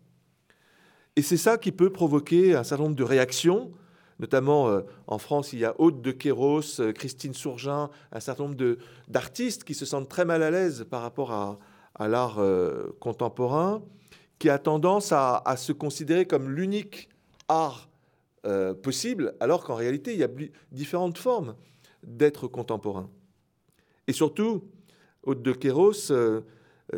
Et 1.17 1.23
c'est 1.23 1.37
ça 1.37 1.59
qui 1.59 1.73
peut 1.73 1.91
provoquer 1.91 2.55
un 2.55 2.65
certain 2.65 2.85
nombre 2.85 2.97
de 2.97 3.05
réactions 3.05 3.73
Notamment 4.19 4.69
euh, 4.69 4.81
en 5.07 5.19
France, 5.19 5.53
il 5.53 5.59
y 5.59 5.65
a 5.65 5.79
Aude 5.79 6.01
de 6.01 6.11
Kéros, 6.11 6.81
euh, 6.81 6.93
Christine 6.93 7.35
Sourgin, 7.35 7.91
un 8.13 8.21
certain 8.21 8.45
nombre 8.45 8.77
d'artistes 9.09 9.65
qui 9.65 9.75
se 9.75 9.85
sentent 9.85 10.09
très 10.09 10.25
mal 10.25 10.43
à 10.43 10.51
l'aise 10.51 10.87
par 10.89 11.03
rapport 11.03 11.33
à, 11.33 11.59
l'art 12.09 12.39
euh, 12.39 12.97
contemporain, 13.01 13.83
qui 14.39 14.49
a 14.49 14.59
tendance 14.59 15.13
à, 15.13 15.43
se 15.57 15.73
considérer 15.73 16.27
comme 16.27 16.51
l'unique 16.51 17.09
art 17.49 17.89
possible, 18.83 19.35
alors 19.41 19.65
qu'en 19.65 19.75
réalité, 19.75 20.13
il 20.13 20.21
y 20.21 20.23
a 20.23 20.29
différentes 20.71 21.19
formes 21.19 21.57
d'être 22.05 22.47
contemporain. 22.47 23.11
Et 24.07 24.13
surtout, 24.13 24.63
Aude 25.25 25.43
de 25.43 25.51
Kéros 25.51 26.13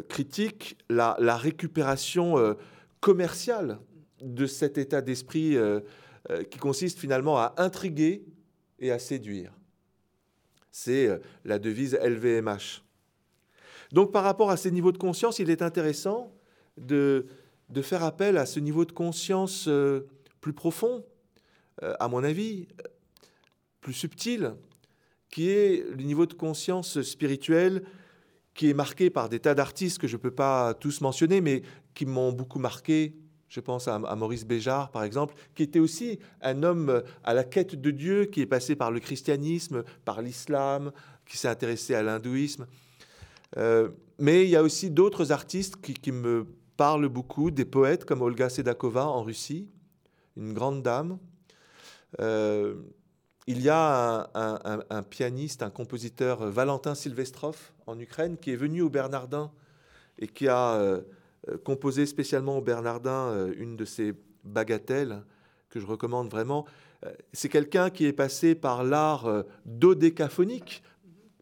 critique 0.09 0.77
la 0.91 1.37
récupération 1.37 2.55
commerciale 3.01 3.79
de 4.21 4.45
cet 4.45 4.77
état 4.77 5.01
d'esprit 5.01 5.57
euh, 6.31 6.45
qui 6.45 6.59
consiste 6.59 6.99
finalement 6.99 7.39
à 7.39 7.55
intriguer 7.57 8.25
et 8.79 8.91
à 8.91 8.99
séduire. 8.99 9.53
C'est 10.71 11.07
euh, 11.07 11.19
la 11.45 11.59
devise 11.59 11.99
LVMH. 12.03 12.83
Donc 13.93 14.13
par 14.13 14.25
rapport 14.25 14.51
à 14.51 14.57
ces 14.57 14.71
niveaux 14.71 14.93
de 14.93 14.99
conscience, 14.99 15.39
il 15.39 15.51
est 15.51 15.63
intéressant 15.63 16.33
de, 16.77 17.27
faire 17.83 18.05
appel 18.05 18.37
à 18.37 18.47
ce 18.47 18.61
niveau 18.61 18.85
de 18.85 18.93
conscience 18.93 19.69
euh, 19.69 20.07
plus 20.41 20.53
profond, 20.53 21.05
à 21.81 22.09
mon 22.09 22.25
avis, 22.25 22.67
plus 23.81 23.93
subtil, 23.93 24.55
qui 25.31 25.49
est 25.49 25.85
le 25.89 26.03
niveau 26.03 26.27
de 26.27 26.35
conscience 26.35 27.03
spirituelle 27.03 27.85
qui 28.59 28.69
est 28.69 28.75
marqué 28.75 29.09
par 29.09 29.29
des 29.29 29.39
tas 29.39 29.55
d'artistes 29.55 29.99
que 29.99 30.09
je 30.09 30.17
ne 30.17 30.21
peux 30.21 30.33
pas 30.33 30.75
tous 30.75 31.01
mentionner, 31.01 31.41
mais 31.41 31.63
qui 31.95 32.07
m'ont 32.07 32.33
beaucoup 32.33 32.59
marqué 32.59 33.15
je 33.49 33.61
pense 33.61 33.89
à, 33.89 33.99
Maurice 33.99 34.45
Béjart, 34.45 34.91
par 34.91 35.05
exemple, 35.05 35.35
qui 35.55 35.63
était 35.63 35.79
aussi 35.79 36.19
un 36.43 36.63
homme 36.63 37.03
à 37.25 37.35
la 37.35 37.45
quête 37.45 37.75
de 37.81 37.91
Dieu, 37.91 38.27
qui 38.27 38.43
est 38.43 38.47
passé 38.47 38.77
par 38.77 38.91
le 38.91 39.01
christianisme, 39.01 39.85
par 40.05 40.21
l'islam, 40.21 40.93
qui 41.27 41.39
s'est 41.39 41.49
intéressé 41.49 41.95
à 41.95 42.03
l'hindouisme. 42.03 42.67
Euh, 43.57 43.89
mais 44.19 44.45
il 44.45 44.51
y 44.51 44.57
a 44.57 44.63
aussi 44.63 44.91
d'autres 44.91 45.33
artistes 45.33 45.77
qui, 45.81 46.13
me 46.13 46.47
parlent 46.77 47.09
beaucoup, 47.09 47.51
des 47.51 47.65
poètes 47.65 48.05
comme 48.05 48.21
Olga 48.21 48.49
Sedakova 48.49 49.07
en 49.07 49.23
Russie, 49.23 49.69
une 50.37 50.53
grande 50.53 50.83
dame. 50.83 51.19
Euh, 52.21 52.75
il 53.47 53.63
y 53.63 53.71
a 53.71 54.29
un, 54.35 55.03
pianiste, 55.05 55.63
un 55.63 55.71
compositeur, 55.71 56.51
Valentin 56.51 56.95
Silvestrov, 56.95 57.73
en 57.87 57.99
Ukraine, 57.99 58.37
qui 58.37 58.53
est 58.53 58.57
venu 58.57 58.83
au 58.83 58.91
Bernardin 58.91 59.51
et 60.19 60.29
qui 60.29 60.49
a 60.49 60.75
euh, 60.75 61.01
euh, 61.01 61.03
composé 61.65 62.07
spécialement 62.07 62.59
au 62.59 62.63
Bernardin 62.63 63.31
euh, 63.31 63.53
une 63.57 63.77
de 63.77 63.85
ses 63.85 64.15
bagatelles 64.45 65.23
que 65.71 65.81
je 65.81 65.87
recommande 65.87 66.31
vraiment. 66.31 66.67
Euh, 67.05 67.13
c'est 67.33 67.49
quelqu'un 67.49 67.91
qui 67.91 68.07
est 68.07 68.13
passé 68.13 68.55
par 68.55 68.85
l'art 68.85 69.45
dodécaphonique, 69.65 70.83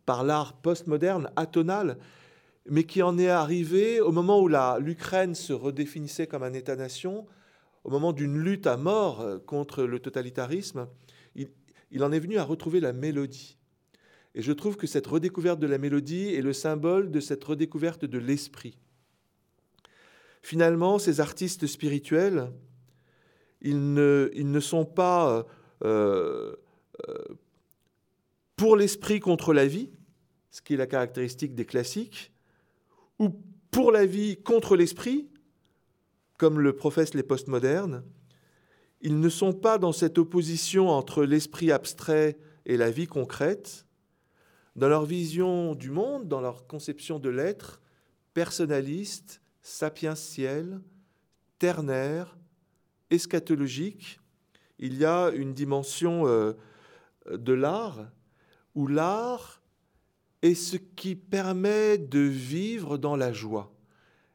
par 0.04 0.24
l'art 0.24 0.54
postmoderne, 0.54 1.30
atonal, 1.36 1.98
mais 2.68 2.84
qui 2.84 3.02
en 3.02 3.18
est 3.18 3.28
arrivé 3.28 4.00
au 4.00 4.12
moment 4.12 4.40
où 4.40 4.48
l'Ukraine 4.80 5.34
se 5.34 5.52
redéfinissait 5.52 6.26
comme 6.26 6.42
un 6.42 6.52
État-nation, 6.52 7.26
au 7.86 7.90
moment 7.90 8.12
d'une 8.12 8.36
lutte 8.38 8.66
à 8.66 8.76
mort 8.76 9.20
euh, 9.20 9.38
contre 9.38 9.84
le 9.84 10.00
totalitarisme, 10.00 10.88
il, 11.92 12.02
en 12.02 12.10
est 12.10 12.18
venu 12.18 12.36
à 12.36 12.42
retrouver 12.42 12.80
la 12.80 12.92
mélodie. 12.92 13.56
Et 14.34 14.42
je 14.42 14.52
trouve 14.52 14.76
que 14.76 14.88
cette 14.88 15.06
redécouverte 15.06 15.60
de 15.60 15.68
la 15.68 15.78
mélodie 15.78 16.34
est 16.34 16.42
le 16.42 16.52
symbole 16.52 17.12
de 17.12 17.20
cette 17.20 17.42
redécouverte 17.44 18.04
de 18.04 18.18
l'esprit. 18.18 18.76
Finalement, 20.46 21.00
ces 21.00 21.18
artistes 21.18 21.66
spirituels, 21.66 22.52
ils 23.62 23.94
ne, 23.94 24.60
sont 24.60 24.84
pas 24.84 25.44
euh, 25.82 26.54
euh, 27.08 27.24
pour 28.54 28.76
l'esprit 28.76 29.18
contre 29.18 29.52
la 29.52 29.66
vie, 29.66 29.90
ce 30.52 30.62
qui 30.62 30.74
est 30.74 30.76
la 30.76 30.86
caractéristique 30.86 31.56
des 31.56 31.64
classiques, 31.64 32.30
ou 33.18 33.30
pour 33.72 33.90
la 33.90 34.06
vie 34.06 34.36
contre 34.36 34.76
l'esprit, 34.76 35.28
comme 36.38 36.60
le 36.60 36.76
professent 36.76 37.14
les 37.14 37.24
postmodernes, 37.24 38.04
ils 39.00 39.18
ne 39.18 39.28
sont 39.28 39.52
pas 39.52 39.78
dans 39.78 39.90
cette 39.90 40.16
opposition 40.16 40.90
entre 40.90 41.24
l'esprit 41.24 41.72
abstrait 41.72 42.38
et 42.66 42.76
la 42.76 42.92
vie 42.92 43.08
concrète. 43.08 43.84
Dans 44.76 44.88
leur 44.88 45.06
vision 45.06 45.74
du 45.74 45.90
monde, 45.90 46.28
dans 46.28 46.40
leur 46.40 46.68
conception 46.68 47.18
de 47.18 47.30
l'être, 47.30 47.80
personnaliste, 48.32 49.40
sapientiel, 49.66 50.80
ternaire, 51.58 52.38
eschatologique, 53.10 54.20
il 54.78 54.96
y 54.96 55.04
a 55.04 55.30
une 55.30 55.54
dimension 55.54 56.28
euh, 56.28 56.52
de 57.28 57.52
l'art 57.52 58.06
où 58.76 58.86
l'art 58.86 59.60
est 60.42 60.54
ce 60.54 60.76
qui 60.76 61.16
permet 61.16 61.98
de 61.98 62.20
vivre 62.20 62.96
dans 62.96 63.16
la 63.16 63.32
joie. 63.32 63.74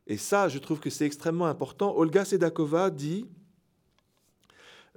Et 0.06 0.18
ça, 0.18 0.50
je 0.50 0.60
trouve 0.60 0.82
que 0.82 0.90
c'est 0.90 1.06
extrêmement 1.06 1.46
important. 1.46 1.96
Olga 1.96 2.26
Sedakova 2.26 2.90
dit 2.90 3.26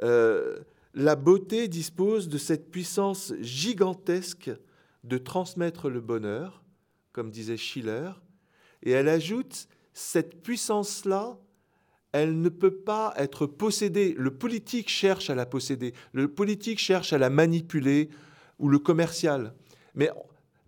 euh, 0.03 0.59
La 0.95 1.15
beauté 1.15 1.69
dispose 1.69 2.29
de 2.29 2.39
cette 2.39 2.73
puissance 2.73 3.33
gigantesque 3.41 4.51
de 5.05 5.17
transmettre 5.17 5.89
le 5.89 6.01
bonheur, 6.01 6.65
comme 7.13 7.31
disait 7.31 7.57
Schiller, 7.57 8.11
et 8.83 8.91
elle 8.91 9.09
ajoute 9.09 9.69
Cette 9.95 10.43
puissance-là, 10.43 11.39
elle 12.13 12.41
ne 12.41 12.49
peut 12.49 12.75
pas 12.75 13.15
être 13.17 13.47
possédée. 13.47 14.15
Le 14.19 14.37
politique 14.37 14.89
cherche 14.89 15.31
à 15.31 15.35
la 15.35 15.47
posséder, 15.47 15.95
le 16.13 16.29
politique 16.29 16.79
cherche 16.79 17.13
à 17.13 17.19
la 17.19 17.31
manipuler, 17.31 18.11
ou 18.59 18.69
le 18.69 18.79
commercial. 18.79 19.55
Mais, 19.95 20.11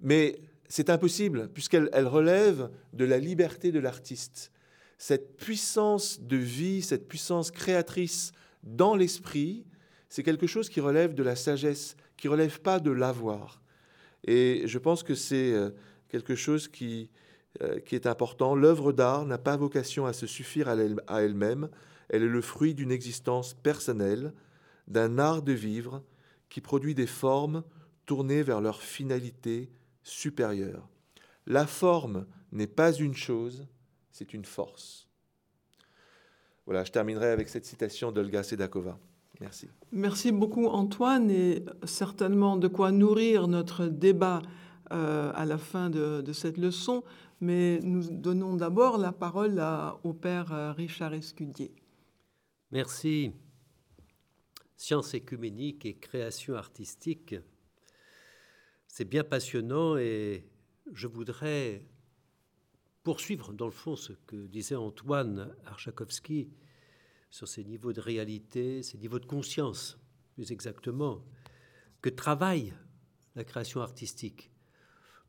mais 0.00 0.38
c'est 0.68 0.90
impossible, 0.90 1.48
puisqu'elle 1.52 2.06
relève 2.06 2.70
de 2.92 3.04
la 3.04 3.18
liberté 3.18 3.72
de 3.72 3.78
l'artiste. 3.78 4.52
Cette 4.98 5.36
puissance 5.36 6.20
de 6.20 6.36
vie, 6.36 6.82
cette 6.82 7.08
puissance 7.08 7.50
créatrice 7.50 8.32
dans 8.62 8.96
l'esprit, 8.96 9.64
c'est 10.08 10.22
quelque 10.22 10.46
chose 10.46 10.68
qui 10.68 10.80
relève 10.80 11.14
de 11.14 11.22
la 11.22 11.36
sagesse, 11.36 11.96
qui 12.16 12.28
relève 12.28 12.60
pas 12.60 12.80
de 12.80 12.90
l'avoir. 12.90 13.62
Et 14.24 14.62
je 14.66 14.78
pense 14.78 15.02
que 15.02 15.14
c'est 15.14 15.52
euh, 15.52 15.70
quelque 16.08 16.34
chose 16.34 16.68
qui, 16.68 17.10
euh, 17.62 17.80
qui 17.80 17.94
est 17.94 18.06
important. 18.06 18.54
L'œuvre 18.54 18.92
d'art 18.92 19.24
n'a 19.24 19.38
pas 19.38 19.56
vocation 19.56 20.06
à 20.06 20.12
se 20.12 20.26
suffire 20.26 20.68
à 20.68 21.22
elle-même. 21.22 21.68
Elle 22.08 22.22
est 22.22 22.28
le 22.28 22.40
fruit 22.40 22.74
d'une 22.74 22.90
existence 22.90 23.54
personnelle, 23.54 24.32
d'un 24.88 25.18
art 25.18 25.42
de 25.42 25.52
vivre 25.52 26.02
qui 26.48 26.60
produit 26.60 26.94
des 26.94 27.06
formes 27.06 27.62
tournées 28.04 28.42
vers 28.42 28.60
leur 28.60 28.80
finalité 28.80 29.70
supérieure. 30.02 30.88
La 31.46 31.66
forme 31.66 32.26
n'est 32.52 32.66
pas 32.66 32.92
une 32.92 33.14
chose, 33.14 33.66
c'est 34.10 34.34
une 34.34 34.44
force. 34.44 35.08
Voilà, 36.66 36.84
je 36.84 36.92
terminerai 36.92 37.30
avec 37.30 37.48
cette 37.48 37.64
citation 37.64 38.12
d'Olga 38.12 38.42
Sedakova. 38.42 38.98
Merci. 39.40 39.68
Merci 39.92 40.32
beaucoup 40.32 40.66
Antoine 40.66 41.30
et 41.30 41.64
certainement 41.84 42.56
de 42.56 42.68
quoi 42.68 42.90
nourrir 42.90 43.48
notre 43.48 43.86
débat 43.86 44.40
euh, 44.92 45.32
à 45.34 45.44
la 45.44 45.58
fin 45.58 45.90
de, 45.90 46.32
cette 46.32 46.58
leçon, 46.58 47.02
mais 47.40 47.80
nous 47.82 48.10
donnons 48.10 48.56
d'abord 48.56 48.98
la 48.98 49.12
parole 49.12 49.62
au 50.04 50.12
père 50.12 50.52
euh, 50.52 50.72
Richard 50.72 51.14
Escudier. 51.14 51.74
Merci. 52.70 53.32
Science 54.76 55.14
écuménique 55.14 55.86
et 55.86 55.96
création 55.96 56.54
artistique 56.54 57.36
c'est 58.96 59.04
bien 59.04 59.24
passionnant 59.24 59.98
et 59.98 60.48
je 60.90 61.06
voudrais 61.06 61.84
poursuivre 63.02 63.52
dans 63.52 63.66
le 63.66 63.70
fond 63.70 63.94
ce 63.94 64.14
que 64.14 64.46
disait 64.46 64.74
Antoine 64.74 65.54
Archakovsky 65.66 66.48
sur 67.28 67.46
ces 67.46 67.62
niveaux 67.62 67.92
de 67.92 68.00
réalité, 68.00 68.82
ces 68.82 68.96
niveaux 68.96 69.18
de 69.18 69.26
conscience, 69.26 69.98
plus 70.32 70.50
exactement, 70.50 71.22
que 72.00 72.08
travaille 72.08 72.72
la 73.34 73.44
création 73.44 73.82
artistique. 73.82 74.50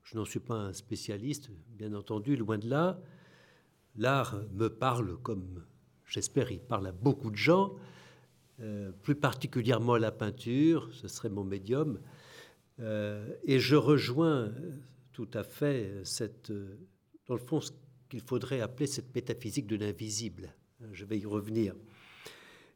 Je 0.09 0.15
n'en 0.15 0.23
suis 0.23 0.39
pas 0.39 0.55
un 0.55 0.71
spécialiste, 0.71 1.49
bien 1.77 1.93
entendu, 1.93 2.37
loin 2.37 2.57
de 2.57 2.69
là. 2.69 2.97
L'art 3.97 4.39
me 4.53 4.69
parle 4.69 5.17
comme, 5.17 5.65
j'espère, 6.05 6.49
il 6.49 6.61
parle 6.61 6.87
à 6.87 6.93
beaucoup 6.93 7.29
de 7.29 7.35
gens, 7.35 7.75
euh, 8.61 8.93
plus 9.03 9.15
particulièrement 9.15 9.97
la 9.97 10.13
peinture, 10.13 10.89
ce 10.93 11.09
serait 11.09 11.27
mon 11.27 11.43
médium. 11.43 11.99
Euh, 12.79 13.35
et 13.43 13.59
je 13.59 13.75
rejoins 13.75 14.53
tout 15.11 15.27
à 15.33 15.43
fait 15.43 15.99
cette, 16.05 16.53
dans 17.25 17.35
le 17.35 17.41
fond, 17.41 17.59
ce 17.59 17.71
qu'il 18.07 18.21
faudrait 18.21 18.61
appeler 18.61 18.87
cette 18.87 19.13
métaphysique 19.13 19.67
de 19.67 19.75
l'invisible. 19.75 20.55
Je 20.93 21.03
vais 21.03 21.19
y 21.19 21.25
revenir. 21.25 21.75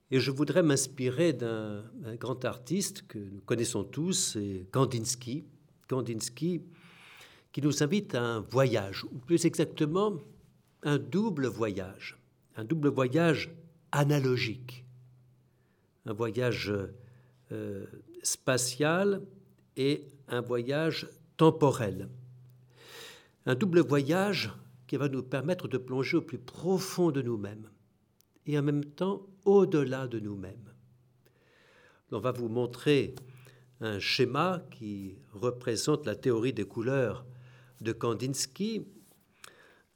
Et 0.09 0.19
je 0.19 0.31
voudrais 0.31 0.63
m'inspirer 0.63 1.31
d'un 1.31 1.85
grand 2.19 2.43
artiste 2.43 3.07
que 3.07 3.19
nous 3.19 3.39
connaissons 3.39 3.85
tous, 3.85 4.33
c'est 4.33 4.67
Kandinsky. 4.69 5.45
Kandinsky, 5.87 6.61
qui 7.51 7.61
nous 7.61 7.83
invite 7.83 8.15
à 8.15 8.21
un 8.21 8.39
voyage, 8.39 9.03
ou 9.05 9.17
plus 9.19 9.45
exactement, 9.45 10.17
un 10.83 10.97
double 10.97 11.47
voyage. 11.47 12.17
Un 12.55 12.63
double 12.63 12.89
voyage 12.89 13.51
analogique. 13.91 14.85
Un 16.05 16.13
voyage 16.13 16.73
euh, 17.51 17.85
spatial 18.23 19.21
et 19.77 20.07
un 20.27 20.41
voyage 20.41 21.07
temporel. 21.37 22.09
Un 23.45 23.55
double 23.55 23.81
voyage 23.81 24.51
qui 24.87 24.97
va 24.97 25.09
nous 25.09 25.23
permettre 25.23 25.67
de 25.67 25.77
plonger 25.77 26.17
au 26.17 26.21
plus 26.21 26.37
profond 26.37 27.11
de 27.11 27.21
nous-mêmes 27.21 27.69
et 28.45 28.57
en 28.57 28.63
même 28.63 28.85
temps 28.85 29.25
au-delà 29.45 30.07
de 30.07 30.19
nous-mêmes. 30.19 30.71
On 32.11 32.19
va 32.19 32.31
vous 32.31 32.49
montrer 32.49 33.15
un 33.79 33.99
schéma 33.99 34.61
qui 34.71 35.15
représente 35.33 36.05
la 36.05 36.15
théorie 36.15 36.53
des 36.53 36.65
couleurs 36.65 37.25
de 37.81 37.91
Kandinsky. 37.91 38.85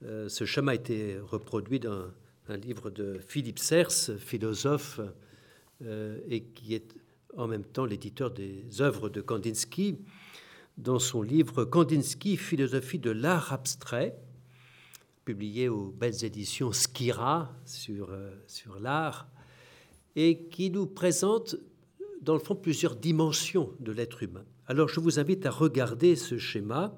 Euh, 0.04 0.28
ce 0.28 0.46
schéma 0.46 0.72
a 0.72 0.76
été 0.76 1.18
reproduit 1.20 1.80
dans 1.80 2.08
un 2.48 2.58
livre 2.58 2.90
de 2.90 3.20
Philippe 3.28 3.60
Sers, 3.60 4.20
philosophe, 4.20 5.00
euh, 5.84 6.20
et 6.28 6.44
qui 6.44 6.74
est 6.74 6.96
en 7.38 7.48
même 7.48 7.64
temps 7.64 7.86
l'éditeur 7.86 8.32
des 8.32 8.82
œuvres 8.82 9.10
de 9.10 9.22
Kandinsky, 9.22 10.00
dans 10.78 11.00
son 11.00 11.22
livre 11.22 11.64
Kandinsky, 11.64 12.38
philosophie 12.38 13.00
de 13.00 13.12
l'art 13.12 13.54
abstrait, 13.54 14.18
publié 15.24 15.70
aux 15.70 15.92
belles 15.92 16.24
éditions 16.24 16.72
Skira 16.72 17.52
sur, 17.66 18.10
euh, 18.12 18.32
sur 18.48 18.80
l'art, 18.80 19.28
et 20.16 20.48
qui 20.48 20.70
nous 20.70 20.88
présente 20.88 21.56
dans 22.22 22.34
le 22.34 22.40
fond 22.40 22.56
plusieurs 22.56 22.96
dimensions 22.96 23.72
de 23.80 23.92
l'être 23.92 24.24
humain. 24.24 24.46
Alors 24.68 24.88
je 24.88 25.00
vous 25.00 25.20
invite 25.20 25.46
à 25.46 25.52
regarder 25.52 26.16
ce 26.16 26.38
schéma 26.38 26.96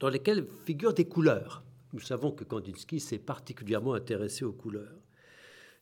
dans 0.00 0.10
lequel 0.10 0.46
figurent 0.64 0.94
des 0.94 1.06
couleurs. 1.06 1.62
Nous 1.92 2.00
savons 2.00 2.32
que 2.32 2.44
Kandinsky 2.44 3.00
s'est 3.00 3.18
particulièrement 3.18 3.94
intéressé 3.94 4.44
aux 4.44 4.52
couleurs 4.52 4.98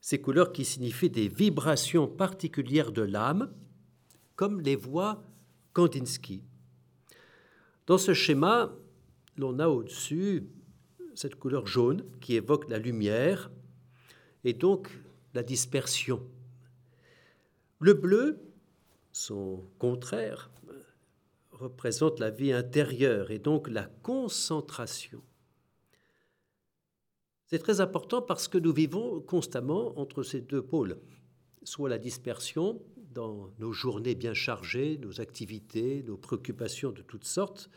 ces 0.07 0.21
couleurs 0.21 0.53
qui 0.53 0.65
signifient 0.65 1.11
des 1.11 1.27
vibrations 1.27 2.07
particulières 2.07 2.93
de 2.93 3.03
l'âme, 3.03 3.53
comme 4.37 4.61
les 4.61 4.77
voit 4.77 5.25
Kandinsky. 5.73 6.45
Dans 7.89 7.99
ce 7.99 8.15
schéma, 8.15 8.73
l'on 9.37 9.59
a 9.59 9.67
au-dessus 9.67 10.47
cette 11.17 11.35
couleur 11.35 11.67
jaune 11.67 12.05
qui 12.21 12.37
évoque 12.37 12.69
la 12.69 12.79
lumière 12.79 13.51
et 14.45 14.53
donc 14.53 14.97
la 15.35 15.43
dispersion. 15.43 16.23
Le 17.81 17.93
bleu, 17.93 18.39
son 19.11 19.65
contraire, 19.81 20.53
représente 21.57 22.21
la 22.21 22.31
vie 22.31 22.53
intérieure 22.53 23.31
et 23.31 23.39
donc 23.39 23.69
la 23.69 23.85
concentration. 24.03 25.23
C'est 27.47 27.59
très 27.59 27.81
important 27.81 28.23
parce 28.23 28.49
que 28.49 28.59
nous 28.59 28.73
vivons 28.73 29.21
constamment 29.21 29.99
entre 29.99 30.23
ces 30.23 30.41
deux 30.41 30.63
pôles, 30.63 30.99
soit 31.63 31.89
la 31.89 31.99
dispersion 31.99 32.83
dans 32.97 33.51
nos 33.59 33.73
journées 33.73 34.15
bien 34.15 34.35
chargées, 34.35 34.99
nos 34.99 35.21
activités, 35.21 36.03
nos 36.07 36.17
préoccupations 36.17 36.93
de 36.93 37.03
toutes 37.03 37.25
sortes, 37.25 37.71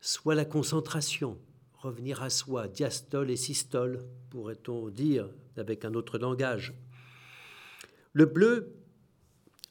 soit 0.00 0.34
la 0.34 0.44
concentration, 0.44 1.38
revenir 1.74 2.22
à 2.22 2.30
soi, 2.30 2.66
diastole 2.66 3.30
et 3.30 3.36
systole, 3.36 4.04
pourrait-on 4.30 4.88
dire 4.88 5.30
avec 5.56 5.84
un 5.84 5.94
autre 5.94 6.18
langage. 6.18 6.74
Le 8.12 8.24
bleu, 8.24 8.79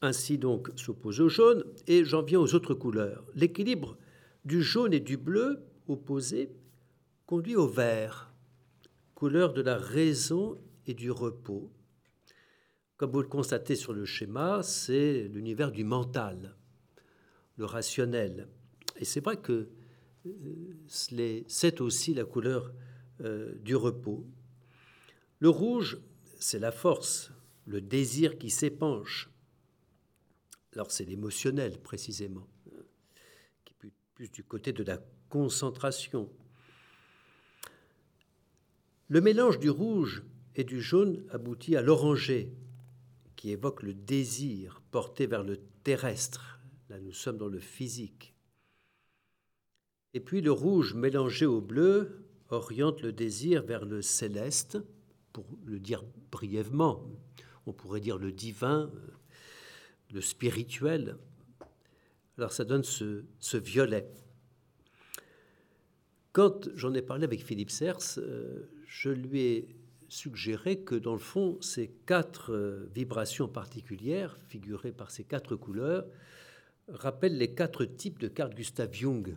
ainsi 0.02 0.38
donc, 0.38 0.70
s'oppose 0.76 1.20
au 1.20 1.28
jaune, 1.28 1.64
et 1.86 2.04
j'en 2.04 2.22
viens 2.22 2.40
aux 2.40 2.54
autres 2.54 2.74
couleurs. 2.74 3.24
L'équilibre 3.34 3.96
du 4.44 4.62
jaune 4.62 4.94
et 4.94 5.00
du 5.00 5.16
bleu 5.16 5.62
opposés 5.88 6.50
conduit 7.26 7.56
au 7.56 7.68
vert, 7.68 8.32
couleur 9.14 9.52
de 9.52 9.60
la 9.60 9.76
raison 9.76 10.58
et 10.86 10.94
du 10.94 11.10
repos. 11.10 11.70
Comme 12.96 13.12
vous 13.12 13.22
le 13.22 13.28
constatez 13.28 13.76
sur 13.76 13.92
le 13.92 14.04
schéma, 14.04 14.62
c'est 14.62 15.28
l'univers 15.28 15.72
du 15.72 15.84
mental, 15.84 16.56
le 17.56 17.64
rationnel. 17.64 18.48
Et 18.96 19.04
c'est 19.04 19.24
vrai 19.24 19.36
que 19.36 19.68
euh, 20.26 20.30
c'est 20.86 21.80
aussi 21.80 22.14
la 22.14 22.24
couleur 22.24 22.72
euh, 23.22 23.54
du 23.62 23.76
repos. 23.76 24.26
Le 25.38 25.48
rouge, 25.48 25.98
c'est 26.38 26.58
la 26.58 26.72
force, 26.72 27.32
le 27.66 27.80
désir 27.80 28.38
qui 28.38 28.50
s'épanche. 28.50 29.30
Alors 30.74 30.90
c'est 30.90 31.04
l'émotionnel 31.04 31.80
précisément, 31.80 32.46
qui 33.64 33.74
est 33.86 33.92
plus 34.14 34.30
du 34.30 34.44
côté 34.44 34.72
de 34.72 34.84
la 34.84 34.98
concentration. 35.28 36.30
Le 39.08 39.20
mélange 39.20 39.58
du 39.58 39.70
rouge 39.70 40.22
et 40.54 40.64
du 40.64 40.80
jaune 40.80 41.24
aboutit 41.30 41.76
à 41.76 41.82
l'oranger, 41.82 42.52
qui 43.34 43.50
évoque 43.50 43.82
le 43.82 43.94
désir 43.94 44.82
porté 44.90 45.26
vers 45.26 45.42
le 45.42 45.56
terrestre. 45.82 46.60
Là, 46.88 47.00
nous 47.00 47.12
sommes 47.12 47.38
dans 47.38 47.48
le 47.48 47.58
physique. 47.58 48.34
Et 50.14 50.20
puis 50.20 50.40
le 50.40 50.52
rouge 50.52 50.94
mélangé 50.94 51.46
au 51.46 51.60
bleu 51.60 52.26
oriente 52.50 53.00
le 53.02 53.12
désir 53.12 53.62
vers 53.62 53.84
le 53.84 54.02
céleste, 54.02 54.78
pour 55.32 55.46
le 55.64 55.78
dire 55.78 56.04
brièvement. 56.30 57.04
On 57.66 57.72
pourrait 57.72 58.00
dire 58.00 58.18
le 58.18 58.32
divin, 58.32 58.90
le 60.12 60.20
spirituel. 60.20 61.16
Alors 62.38 62.52
ça 62.52 62.64
donne 62.64 62.84
ce, 62.84 63.24
violet. 63.56 64.08
Quand 66.32 66.68
j'en 66.74 66.94
ai 66.94 67.02
parlé 67.02 67.24
avec 67.24 67.44
Philippe 67.44 67.70
Sers, 67.70 68.18
euh, 68.18 68.70
je 68.86 69.10
lui 69.10 69.40
ai 69.40 69.76
suggérer 70.10 70.80
que, 70.80 70.94
dans 70.96 71.12
le 71.12 71.18
fond, 71.18 71.58
ces 71.60 71.88
quatre 72.06 72.52
euh, 72.52 72.88
vibrations 72.94 73.48
particulières, 73.48 74.38
figurées 74.48 74.92
par 74.92 75.10
ces 75.10 75.24
quatre 75.24 75.56
couleurs, 75.56 76.06
rappellent 76.88 77.38
les 77.38 77.54
quatre 77.54 77.84
types 77.84 78.18
de 78.18 78.28
Carl 78.28 78.52
Gustav 78.54 78.92
Jung. 78.92 79.36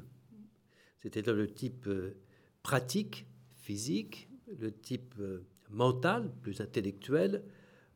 C'était 1.02 1.22
le 1.22 1.48
type 1.48 1.88
euh, 1.88 2.16
pratique, 2.64 3.28
physique, 3.56 4.30
le 4.60 4.72
type 4.72 5.14
euh, 5.20 5.46
mental, 5.70 6.32
plus 6.42 6.60
intellectuel, 6.60 7.44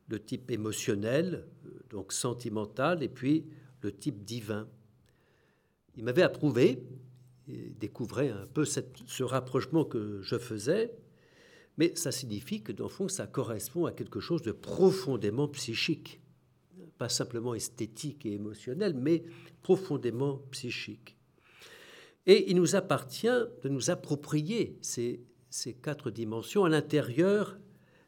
le 0.08 0.20
type 0.20 0.52
émotionnel, 0.52 1.46
donc 1.90 2.14
sentimental, 2.14 3.04
et 3.04 3.10
puis 3.10 3.46
le 3.82 3.92
type 3.92 4.24
divin. 4.24 4.68
Il 5.96 6.04
m'avait 6.04 6.22
approuvé, 6.22 6.84
et 7.48 7.70
découvrait 7.80 8.30
un 8.30 8.46
peu 8.46 8.66
ce 8.66 9.24
rapprochement 9.24 9.86
que 9.86 10.22
je 10.22 10.38
faisais, 10.38 10.94
mais 11.78 11.96
ça 11.96 12.12
signifie 12.12 12.62
que, 12.62 12.72
dans 12.72 12.86
le 12.86 12.90
fond, 12.90 13.08
ça 13.08 13.28
correspond 13.28 13.86
à 13.86 13.92
quelque 13.92 14.20
chose 14.20 14.42
de 14.42 14.52
profondément 14.52 15.48
psychique. 15.48 16.20
Pas 16.98 17.10
simplement 17.10 17.54
esthétique 17.54 18.26
et 18.26 18.34
émotionnel, 18.34 18.96
mais 18.96 19.24
profondément 19.62 20.38
psychique. 20.52 21.16
Et 22.26 22.50
il 22.50 22.58
nous 22.58 22.76
appartient 22.76 23.28
de 23.28 23.70
nous 23.70 23.90
approprier 23.90 24.78
ces 24.82 25.24
quatre 25.82 26.10
dimensions 26.10 26.66
à 26.66 26.70
l'intérieur 26.70 27.58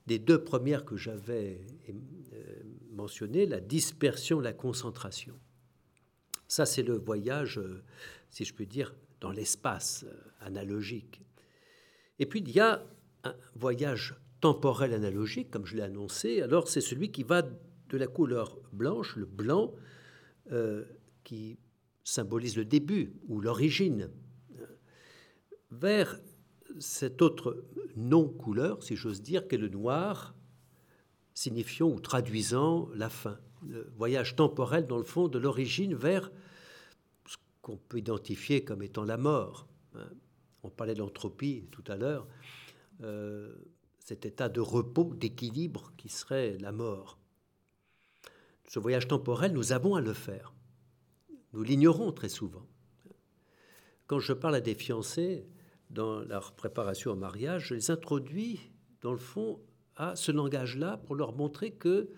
des 0.09 0.17
deux 0.17 0.43
premières 0.43 0.85
que 0.85 0.97
j'avais 0.97 1.61
euh, 1.87 1.93
mentionnées, 2.91 3.45
la 3.45 3.59
dispersion, 3.59 4.39
la 4.39 4.53
concentration. 4.53 5.39
Ça, 6.47 6.65
c'est 6.65 6.81
le 6.81 6.97
voyage, 6.97 7.59
euh, 7.59 7.83
si 8.31 8.43
je 8.43 8.55
puis 8.55 8.65
dire, 8.65 8.95
dans 9.21 9.29
l'espace 9.29 10.05
euh, 10.07 10.15
analogique. 10.39 11.21
Et 12.17 12.25
puis, 12.25 12.39
il 12.39 12.49
y 12.49 12.59
a 12.59 12.83
un 13.23 13.35
voyage 13.53 14.15
temporel 14.41 14.95
analogique, 14.95 15.51
comme 15.51 15.67
je 15.67 15.75
l'ai 15.75 15.83
annoncé, 15.83 16.41
alors 16.41 16.67
c'est 16.67 16.81
celui 16.81 17.11
qui 17.11 17.21
va 17.21 17.43
de 17.43 17.97
la 17.97 18.07
couleur 18.07 18.57
blanche, 18.73 19.15
le 19.15 19.25
blanc, 19.25 19.73
qui 21.23 21.59
symbolise 22.03 22.57
le 22.57 22.65
début 22.65 23.13
ou 23.27 23.39
l'origine, 23.39 24.09
vers 25.69 26.19
cette 26.79 27.21
autre 27.21 27.63
non-couleur, 27.95 28.84
si 28.84 28.95
j'ose 28.95 29.21
dire, 29.21 29.47
qu'est 29.47 29.58
le 29.58 29.69
noir, 29.69 30.36
signifiant 31.34 31.88
ou 31.88 31.99
traduisant 31.99 32.89
la 32.93 33.10
fin. 33.10 33.39
Le 33.67 33.91
voyage 33.95 34.36
temporel, 34.36 34.86
dans 34.86 34.97
le 34.97 35.03
fond, 35.03 35.27
de 35.27 35.39
l'origine 35.39 35.95
vers 35.95 36.32
ce 37.25 37.38
qu'on 37.62 37.77
peut 37.77 37.97
identifier 37.97 38.63
comme 38.63 38.84
étant 38.84 39.03
la 39.03 39.17
mort. 39.17 39.67
On 40.63 40.69
parlait 40.69 40.93
de 40.93 40.99
l'entropie 40.99 41.67
tout 41.71 41.84
à 41.88 41.95
l'heure. 41.95 42.27
Euh, 43.01 43.53
cet 43.99 44.25
état 44.25 44.49
de 44.49 44.60
repos, 44.60 45.13
d'équilibre 45.15 45.93
qui 45.97 46.10
serait 46.10 46.58
la 46.58 46.71
mort. 46.71 47.19
Ce 48.67 48.79
voyage 48.79 49.08
temporel, 49.08 49.53
nous 49.53 49.71
avons 49.71 49.95
à 49.95 50.01
le 50.01 50.13
faire. 50.13 50.53
Nous 51.53 51.63
l'ignorons 51.63 52.12
très 52.12 52.29
souvent. 52.29 52.67
Quand 54.08 54.19
je 54.19 54.34
parle 54.34 54.55
à 54.55 54.62
des 54.62 54.75
fiancés 54.75 55.45
dans 55.89 56.21
leur 56.21 56.54
préparation 56.54 57.12
au 57.12 57.15
mariage, 57.15 57.67
je 57.67 57.75
les 57.75 57.91
introduis, 57.91 58.71
dans 59.02 59.12
le 59.12 59.17
fond, 59.17 59.60
à 59.95 60.15
ce 60.15 60.32
langage-là 60.32 60.97
pour 60.97 61.15
leur 61.15 61.34
montrer 61.34 61.71
que, 61.71 62.10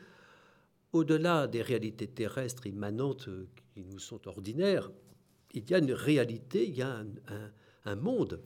au-delà 0.94 1.48
des 1.48 1.62
réalités 1.62 2.08
terrestres 2.08 2.68
immanentes 2.68 3.30
qui 3.74 3.84
nous 3.84 4.00
sont 4.00 4.28
ordinaires, 4.28 4.92
il 5.54 5.70
y 5.70 5.74
a 5.74 5.80
une 5.80 5.94
réalité, 5.94 6.68
il 6.68 6.76
y 6.76 6.82
a 6.82 7.04
un 7.86 7.96
monde 7.96 8.42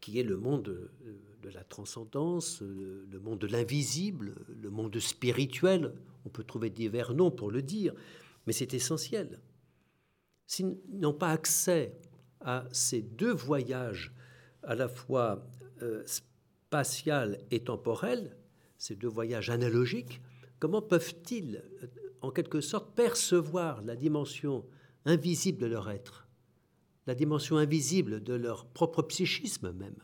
qui 0.00 0.18
est 0.18 0.24
le 0.24 0.36
monde 0.36 0.68
euh, 0.68 1.18
de 1.42 1.48
la 1.50 1.62
transcendance, 1.64 2.62
euh, 2.62 3.06
le 3.10 3.20
monde 3.20 3.38
de 3.38 3.46
l'invisible, 3.46 4.34
le 4.48 4.70
monde 4.70 4.98
spirituel. 4.98 5.94
On 6.24 6.28
peut 6.28 6.44
trouver 6.44 6.70
divers 6.70 7.14
noms 7.14 7.30
pour 7.30 7.50
le 7.50 7.62
dire, 7.62 7.94
mais 8.46 8.52
c'est 8.52 8.74
essentiel. 8.74 9.40
S'ils 10.46 10.76
n'ont 10.88 11.14
pas 11.14 11.30
accès 11.30 11.94
à 12.40 12.64
ces 12.72 13.02
deux 13.02 13.32
voyages, 13.32 14.12
à 14.62 14.74
la 14.74 14.88
fois 14.88 15.46
euh, 15.82 16.02
spatial 16.06 17.38
et 17.50 17.60
temporel, 17.60 18.36
ces 18.78 18.96
deux 18.96 19.08
voyages 19.08 19.50
analogiques, 19.50 20.20
comment 20.58 20.82
peuvent-ils, 20.82 21.62
en 22.20 22.30
quelque 22.30 22.60
sorte, 22.60 22.94
percevoir 22.94 23.82
la 23.82 23.96
dimension 23.96 24.64
invisible 25.04 25.58
de 25.58 25.66
leur 25.66 25.90
être 25.90 26.26
la 27.06 27.16
dimension 27.16 27.56
invisible 27.56 28.22
de 28.22 28.34
leur 28.34 28.66
propre 28.66 29.02
psychisme 29.02 29.72
même? 29.72 29.96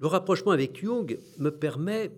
Le 0.00 0.06
rapprochement 0.08 0.50
avec 0.50 0.80
Jung 0.80 1.20
me 1.38 1.50
permet 1.50 2.10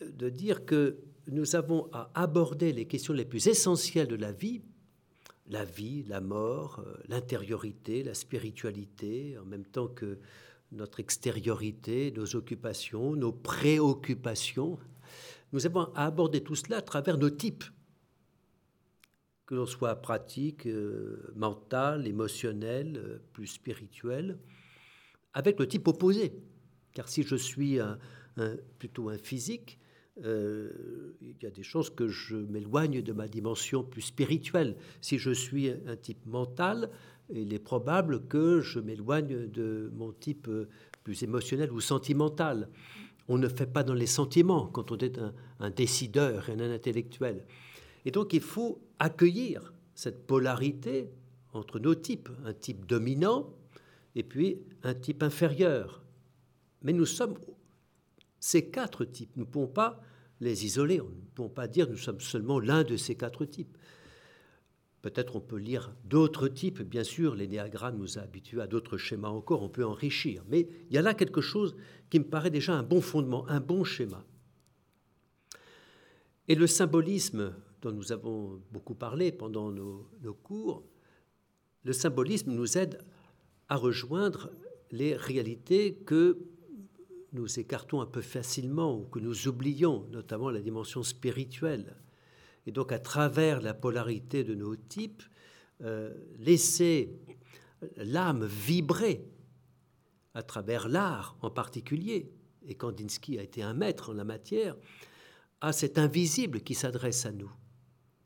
de 0.00 0.30
dire 0.30 0.64
que 0.64 0.96
nous 1.26 1.54
avons 1.56 1.90
à 1.92 2.10
aborder 2.14 2.72
les 2.72 2.86
questions 2.86 3.12
les 3.12 3.26
plus 3.26 3.46
essentielles 3.48 4.08
de 4.08 4.16
la 4.16 4.32
vie, 4.32 4.62
la 5.50 5.64
vie, 5.64 6.04
la 6.04 6.20
mort, 6.20 6.82
l'intériorité, 7.08 8.04
la 8.04 8.14
spiritualité, 8.14 9.36
en 9.36 9.44
même 9.44 9.66
temps 9.66 9.88
que 9.88 10.18
notre 10.70 11.00
extériorité, 11.00 12.12
nos 12.12 12.36
occupations, 12.36 13.16
nos 13.16 13.32
préoccupations. 13.32 14.78
Nous 15.52 15.66
avons 15.66 15.92
à 15.94 16.06
aborder 16.06 16.42
tout 16.42 16.54
cela 16.54 16.76
à 16.76 16.82
travers 16.82 17.18
nos 17.18 17.30
types 17.30 17.64
que 19.46 19.56
l'on 19.56 19.66
soit 19.66 19.96
pratique, 19.96 20.66
euh, 20.66 21.32
mental, 21.34 22.06
émotionnel, 22.06 22.96
euh, 22.96 23.18
plus 23.32 23.48
spirituel, 23.48 24.38
avec 25.32 25.58
le 25.58 25.66
type 25.66 25.88
opposé. 25.88 26.32
Car 26.92 27.08
si 27.08 27.24
je 27.24 27.34
suis 27.34 27.78
plutôt 28.78 29.10
un 29.10 29.18
physique, 29.18 29.79
euh, 30.24 31.16
il 31.20 31.34
y 31.42 31.46
a 31.46 31.50
des 31.50 31.62
chances 31.62 31.90
que 31.90 32.08
je 32.08 32.36
m'éloigne 32.36 33.02
de 33.02 33.12
ma 33.12 33.28
dimension 33.28 33.82
plus 33.82 34.02
spirituelle. 34.02 34.76
Si 35.00 35.18
je 35.18 35.30
suis 35.30 35.70
un 35.70 35.96
type 35.96 36.24
mental, 36.26 36.90
il 37.32 37.54
est 37.54 37.60
probable 37.60 38.26
que 38.26 38.60
je 38.60 38.80
m'éloigne 38.80 39.46
de 39.48 39.90
mon 39.94 40.12
type 40.12 40.48
plus 41.04 41.22
émotionnel 41.22 41.72
ou 41.72 41.80
sentimental. 41.80 42.68
On 43.28 43.38
ne 43.38 43.48
fait 43.48 43.66
pas 43.66 43.84
dans 43.84 43.94
les 43.94 44.06
sentiments 44.06 44.66
quand 44.66 44.90
on 44.90 44.96
est 44.98 45.18
un, 45.18 45.32
un 45.60 45.70
décideur 45.70 46.48
et 46.48 46.52
un 46.52 46.60
intellectuel. 46.60 47.44
Et 48.04 48.10
donc 48.10 48.32
il 48.32 48.40
faut 48.40 48.80
accueillir 48.98 49.72
cette 49.94 50.26
polarité 50.26 51.10
entre 51.52 51.78
nos 51.78 51.94
types, 51.94 52.28
un 52.44 52.52
type 52.52 52.86
dominant 52.86 53.52
et 54.14 54.22
puis 54.22 54.62
un 54.82 54.94
type 54.94 55.22
inférieur. 55.22 56.02
Mais 56.82 56.92
nous 56.92 57.06
sommes 57.06 57.34
ces 58.40 58.70
quatre 58.70 59.04
types. 59.04 59.36
Nous 59.36 59.44
ne 59.44 59.50
pouvons 59.50 59.68
pas 59.68 60.00
les 60.40 60.64
isoler. 60.64 60.98
Nous 60.98 61.04
ne 61.04 61.34
pouvons 61.34 61.48
pas 61.48 61.68
dire 61.68 61.88
nous 61.88 61.96
sommes 61.96 62.20
seulement 62.20 62.58
l'un 62.58 62.82
de 62.82 62.96
ces 62.96 63.14
quatre 63.14 63.44
types. 63.44 63.76
Peut-être 65.02 65.36
on 65.36 65.40
peut 65.40 65.56
lire 65.56 65.94
d'autres 66.04 66.48
types, 66.48 66.82
bien 66.82 67.04
sûr, 67.04 67.34
l'énéagramme 67.34 67.96
nous 67.96 68.18
a 68.18 68.22
habitués 68.22 68.60
à 68.60 68.66
d'autres 68.66 68.98
schémas 68.98 69.28
encore, 69.28 69.62
on 69.62 69.70
peut 69.70 69.84
enrichir. 69.84 70.44
Mais 70.48 70.68
il 70.90 70.94
y 70.94 70.98
a 70.98 71.02
là 71.02 71.14
quelque 71.14 71.40
chose 71.40 71.74
qui 72.10 72.18
me 72.18 72.24
paraît 72.24 72.50
déjà 72.50 72.74
un 72.74 72.82
bon 72.82 73.00
fondement, 73.00 73.48
un 73.48 73.60
bon 73.60 73.82
schéma. 73.82 74.26
Et 76.48 76.54
le 76.54 76.66
symbolisme 76.66 77.54
dont 77.80 77.92
nous 77.92 78.12
avons 78.12 78.60
beaucoup 78.72 78.94
parlé 78.94 79.32
pendant 79.32 79.70
nos 79.70 80.34
cours, 80.42 80.84
le 81.84 81.94
symbolisme 81.94 82.52
nous 82.52 82.76
aide 82.76 83.02
à 83.70 83.76
rejoindre 83.76 84.50
les 84.90 85.16
réalités 85.16 85.94
que 85.94 86.38
nous 87.32 87.58
écartons 87.58 88.00
un 88.00 88.06
peu 88.06 88.22
facilement 88.22 88.96
ou 88.96 89.04
que 89.04 89.18
nous 89.18 89.48
oublions, 89.48 90.06
notamment 90.10 90.50
la 90.50 90.60
dimension 90.60 91.02
spirituelle. 91.02 91.96
Et 92.66 92.72
donc 92.72 92.92
à 92.92 92.98
travers 92.98 93.60
la 93.60 93.74
polarité 93.74 94.44
de 94.44 94.54
nos 94.54 94.76
types, 94.76 95.22
euh, 95.82 96.12
laisser 96.38 97.18
l'âme 97.96 98.44
vibrer 98.44 99.24
à 100.34 100.42
travers 100.42 100.88
l'art 100.88 101.36
en 101.42 101.50
particulier, 101.50 102.32
et 102.66 102.74
Kandinsky 102.74 103.38
a 103.38 103.42
été 103.42 103.62
un 103.62 103.74
maître 103.74 104.10
en 104.10 104.14
la 104.14 104.24
matière, 104.24 104.76
à 105.60 105.72
cet 105.72 105.98
invisible 105.98 106.60
qui 106.60 106.74
s'adresse 106.74 107.26
à 107.26 107.32
nous, 107.32 107.50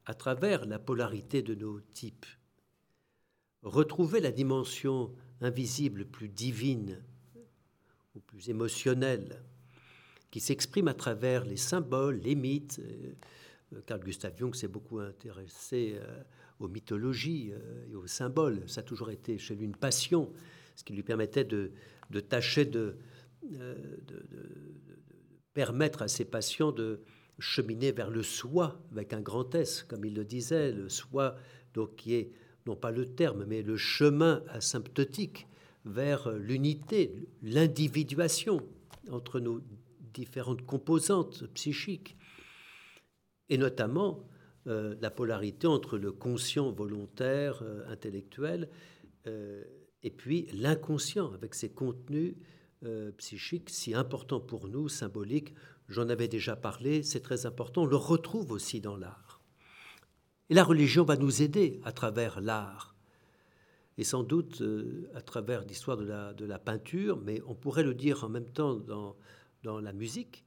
à 0.07 0.15
travers 0.15 0.67
la 0.67 0.79
polarité 0.79 1.43
de 1.43 1.55
nos 1.55 1.81
types. 1.81 2.27
Retrouver 3.63 4.21
la 4.21 4.33
dimension 4.33 5.15
invisible 5.41 6.05
plus 6.05 6.29
divine 6.29 7.03
ou 8.15 8.21
plus 8.21 8.49
émotionnelle, 8.49 9.43
qui 10.31 10.41
s'exprime 10.41 10.89
à 10.89 10.95
travers 10.95 11.45
les 11.45 11.57
symboles, 11.57 12.17
les 12.17 12.35
mythes. 12.35 12.81
Euh, 12.81 13.81
Carl 13.87 14.01
Gustav 14.01 14.33
Jung 14.37 14.55
s'est 14.55 14.69
beaucoup 14.69 15.01
intéressé 15.01 15.95
euh, 15.97 16.23
aux 16.61 16.69
mythologies 16.69 17.53
euh, 17.53 17.91
et 17.91 17.95
aux 17.95 18.07
symboles. 18.07 18.63
Ça 18.69 18.81
a 18.81 18.85
toujours 18.85 19.11
été 19.11 19.39
chez 19.39 19.55
lui 19.55 19.65
une 19.65 19.77
passion, 19.77 20.33
ce 20.75 20.85
qui 20.85 20.93
lui 20.93 21.03
permettait 21.03 21.45
de, 21.45 21.73
tâcher 22.29 22.65
de, 22.65 22.97
permettre 25.53 26.03
à 26.03 26.09
ses 26.09 26.25
patients 26.25 26.73
de 26.73 27.01
cheminer 27.39 27.93
vers 27.93 28.11
le 28.11 28.23
soi 28.23 28.81
avec 28.93 29.13
un 29.13 29.21
grand 29.21 29.55
S, 29.55 29.83
comme 29.83 30.05
il 30.05 30.15
le 30.15 30.25
disait, 30.25 30.73
le 30.73 30.89
soi 30.89 31.37
donc 31.75 31.97
qui 31.97 32.15
est 32.15 32.33
non 32.67 32.77
pas 32.77 32.91
le 32.91 33.07
terme, 33.07 33.45
mais 33.47 33.63
le 33.63 33.77
chemin 33.77 34.43
asymptotique 34.49 35.47
vers 35.85 36.31
l'unité, 36.33 37.29
l'individuation 37.43 38.61
entre 39.11 39.41
nos 39.41 39.61
différentes 40.13 40.65
composantes 40.65 41.47
psychiques, 41.55 42.17
et 43.49 43.59
notamment 43.59 44.27
euh, 44.67 44.95
la 45.01 45.11
polarité 45.11 45.67
entre 45.67 45.99
le 45.99 46.11
conscient 46.11 46.73
volontaire, 46.73 47.61
euh, 47.63 47.87
intellectuel, 47.89 48.71
euh, 49.27 49.63
et 50.03 50.11
puis 50.11 50.49
l'inconscient, 50.55 51.33
avec 51.33 51.55
ses 51.55 51.71
contenus 51.71 52.35
psychiques 53.17 53.71
si 53.71 53.95
importants 53.95 54.41
pour 54.41 54.69
nous, 54.69 54.91
symboliques. 54.91 55.55
J'en 55.89 56.11
avais 56.11 56.29
déjà 56.29 56.55
parlé, 56.55 57.03
c'est 57.03 57.21
très 57.21 57.47
important, 57.47 57.85
on 57.85 57.87
le 57.87 57.97
retrouve 57.97 58.53
aussi 58.53 58.83
dans 58.83 58.95
l'art. 58.95 59.41
Et 60.51 60.55
la 60.55 60.65
religion 60.65 61.03
va 61.03 61.17
nous 61.17 61.41
aider 61.41 61.81
à 61.85 61.93
travers 61.93 62.43
l'art, 62.43 62.94
et 63.97 64.05
sans 64.05 64.23
doute 64.23 64.61
euh, 64.61 65.09
à 65.15 65.21
travers 65.21 65.65
l'histoire 65.65 65.97
de 65.97 66.45
la, 66.45 66.59
peinture, 66.59 67.19
mais 67.25 67.41
on 67.47 67.55
pourrait 67.55 67.85
le 67.85 67.95
dire 67.95 68.25
en 68.25 68.29
même 68.29 68.49
temps 68.49 68.75
dans, 68.75 69.17
la 69.81 69.93
musique, 69.93 70.45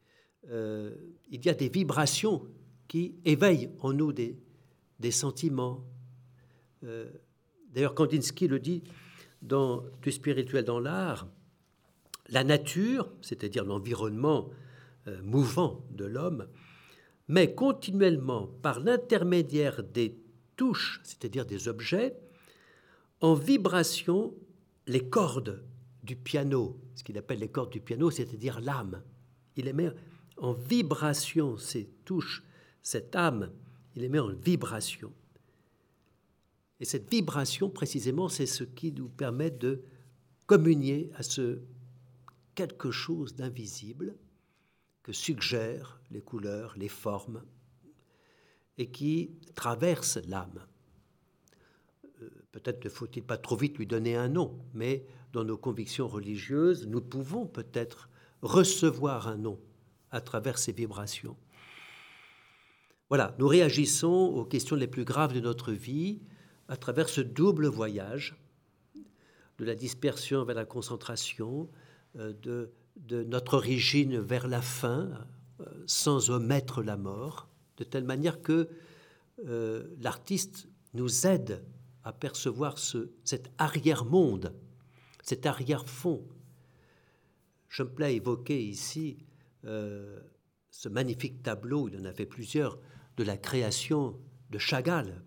euh, 0.49 0.93
il 1.29 1.43
y 1.43 1.49
a 1.49 1.53
des 1.53 1.69
vibrations 1.69 2.45
qui 2.87 3.15
éveillent 3.25 3.71
en 3.79 3.93
nous 3.93 4.13
des, 4.13 4.37
sentiments. 5.11 5.83
Euh, 6.83 7.09
d'ailleurs, 7.73 7.95
Kandinsky 7.95 8.47
le 8.47 8.59
dit 8.59 8.83
dans 9.41 9.83
Du 10.01 10.11
spirituel 10.11 10.63
dans 10.63 10.79
l'art, 10.79 11.27
la 12.29 12.43
nature, 12.43 13.11
c'est-à-dire 13.21 13.63
l'environnement 13.65 14.49
mouvant 15.23 15.85
de 15.91 16.03
l'homme, 16.03 16.47
mais 17.29 17.55
continuellement 17.55 18.47
par 18.61 18.81
l'intermédiaire 18.81 19.83
des 19.83 20.19
touches, 20.57 20.99
c'est-à-dire 21.03 21.45
des 21.45 21.69
objets, 21.69 22.17
en 23.21 23.33
vibration 23.33 24.33
les 24.85 25.09
cordes 25.09 25.63
du 26.03 26.15
piano, 26.15 26.79
ce 26.95 27.03
qu'il 27.03 27.17
appelle 27.17 27.39
les 27.39 27.49
cordes 27.49 27.71
du 27.71 27.81
piano, 27.81 28.09
c'est-à-dire 28.09 28.61
l'âme. 28.61 29.03
Il 29.55 29.65
les 29.65 29.73
met 29.73 29.91
en 30.37 30.53
vibration, 30.53 31.57
ces 31.57 31.89
touches, 32.05 32.43
cette 32.81 33.15
âme, 33.15 33.51
il 33.95 34.03
les 34.03 34.09
met 34.09 34.19
en 34.19 34.29
vibration. 34.29 35.11
Et 36.79 36.85
cette 36.85 37.09
vibration, 37.09 37.69
précisément, 37.69 38.29
c'est 38.29 38.45
ce 38.45 38.63
qui 38.63 38.91
nous 38.91 39.09
permet 39.09 39.51
de 39.51 39.81
communier 40.45 41.11
à 41.15 41.23
ce 41.23 41.59
quelque 42.55 42.91
chose 42.91 43.35
d'invisible 43.35 44.15
que 45.03 45.11
suggèrent 45.11 45.99
les 46.11 46.21
couleurs, 46.21 46.73
les 46.77 46.87
formes, 46.87 47.43
et 48.77 48.89
qui 48.89 49.31
traverse 49.55 50.17
l'âme. 50.27 50.65
Peut-être 52.57 52.83
ne 52.83 52.89
faut-il 52.89 53.23
pas 53.23 53.37
trop 53.37 53.55
vite 53.55 53.77
lui 53.77 53.85
donner 53.85 54.15
un 54.15 54.29
nom, 54.29 54.57
mais 54.73 55.05
dans 55.31 55.43
nos 55.43 55.57
convictions 55.57 56.07
religieuses, 56.07 56.87
nous 56.87 57.01
pouvons 57.01 57.45
peut-être 57.45 58.09
recevoir 58.41 59.27
un 59.27 59.37
nom 59.37 59.59
à 60.09 60.21
travers 60.21 60.57
ces 60.57 60.71
vibrations. 60.71 61.37
Voilà, 63.09 63.35
nous 63.37 63.47
réagissons 63.47 64.07
aux 64.07 64.45
questions 64.45 64.75
les 64.75 64.87
plus 64.87 65.05
graves 65.05 65.33
de 65.33 65.39
notre 65.39 65.71
vie 65.71 66.21
à 66.67 66.77
travers 66.77 67.09
ce 67.09 67.21
double 67.21 67.67
voyage 67.67 68.35
de 69.59 69.65
la 69.65 69.75
dispersion 69.75 70.43
vers 70.43 70.55
la 70.55 70.65
concentration, 70.65 71.69
euh, 72.17 72.33
de 72.41 72.71
de 73.05 73.23
notre 73.23 73.55
origine 73.55 74.19
vers 74.19 74.47
la 74.47 74.61
fin, 74.61 75.09
euh, 75.59 75.65
sans 75.85 76.29
omettre 76.29 76.81
la 76.81 76.97
mort, 76.97 77.47
de 77.77 77.83
telle 77.83 78.03
manière 78.03 78.41
que 78.41 78.69
euh, 79.45 79.87
l'artiste 79.99 80.67
nous 80.93 81.27
aide 81.27 81.63
à 82.07 82.13
percevoir 82.13 82.77
ce, 82.77 83.09
cet 83.25 83.51
arrière-monde, 83.57 84.55
cet 85.21 85.45
arrière-fond. 85.45 86.25
Je 87.67 87.83
me 87.83 87.89
plais 87.89 88.05
à 88.05 88.11
évoquer 88.11 88.63
ici 88.63 89.17
euh, 89.65 90.17
ce 90.71 90.87
magnifique 90.87 91.43
tableau, 91.43 91.89
il 91.89 91.99
en 91.99 92.05
a 92.05 92.13
fait 92.13 92.25
plusieurs, 92.25 92.79
de 93.17 93.23
la 93.25 93.35
création 93.35 94.17
de 94.51 94.57
Chagall 94.57 95.21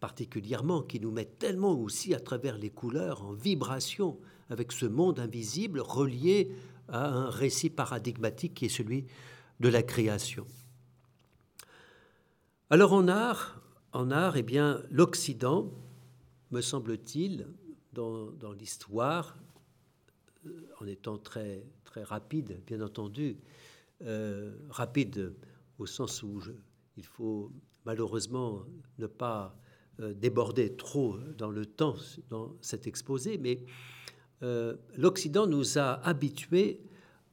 particulièrement, 0.00 0.82
qui 0.82 0.98
nous 0.98 1.10
met 1.10 1.26
tellement 1.26 1.72
aussi 1.72 2.14
à 2.14 2.20
travers 2.20 2.56
les 2.56 2.70
couleurs 2.70 3.24
en 3.24 3.32
vibration 3.32 4.18
avec 4.48 4.72
ce 4.72 4.86
monde 4.86 5.20
invisible 5.20 5.80
relié 5.80 6.54
à 6.88 7.06
un 7.06 7.28
récit 7.28 7.68
paradigmatique 7.68 8.54
qui 8.54 8.66
est 8.66 8.70
celui 8.70 9.04
de 9.60 9.68
la 9.68 9.82
création. 9.82 10.46
Alors 12.70 12.94
en 12.94 13.08
art, 13.08 13.60
en 13.92 14.10
art, 14.10 14.36
eh 14.36 14.42
bien, 14.42 14.80
l'Occident, 14.90 15.70
me 16.50 16.60
semble-t-il, 16.60 17.46
dans, 17.92 18.52
l'histoire, 18.52 19.36
euh, 20.46 20.50
en 20.80 20.86
étant 20.86 21.18
très, 21.18 21.66
très 21.84 22.04
rapide, 22.04 22.60
bien 22.66 22.80
entendu, 22.80 23.36
euh, 24.02 24.54
rapide 24.70 25.34
au 25.78 25.86
sens 25.86 26.22
où 26.22 26.40
il 26.96 27.04
faut 27.04 27.50
malheureusement 27.84 28.62
ne 28.98 29.06
pas 29.06 29.58
euh, 30.00 30.14
déborder 30.14 30.76
trop 30.76 31.18
dans 31.36 31.50
le 31.50 31.66
temps 31.66 31.96
dans 32.28 32.56
cet 32.60 32.86
exposé, 32.86 33.38
mais 33.38 33.64
l'Occident 34.96 35.48
nous 35.48 35.78
a 35.78 35.94
habitués 36.06 36.80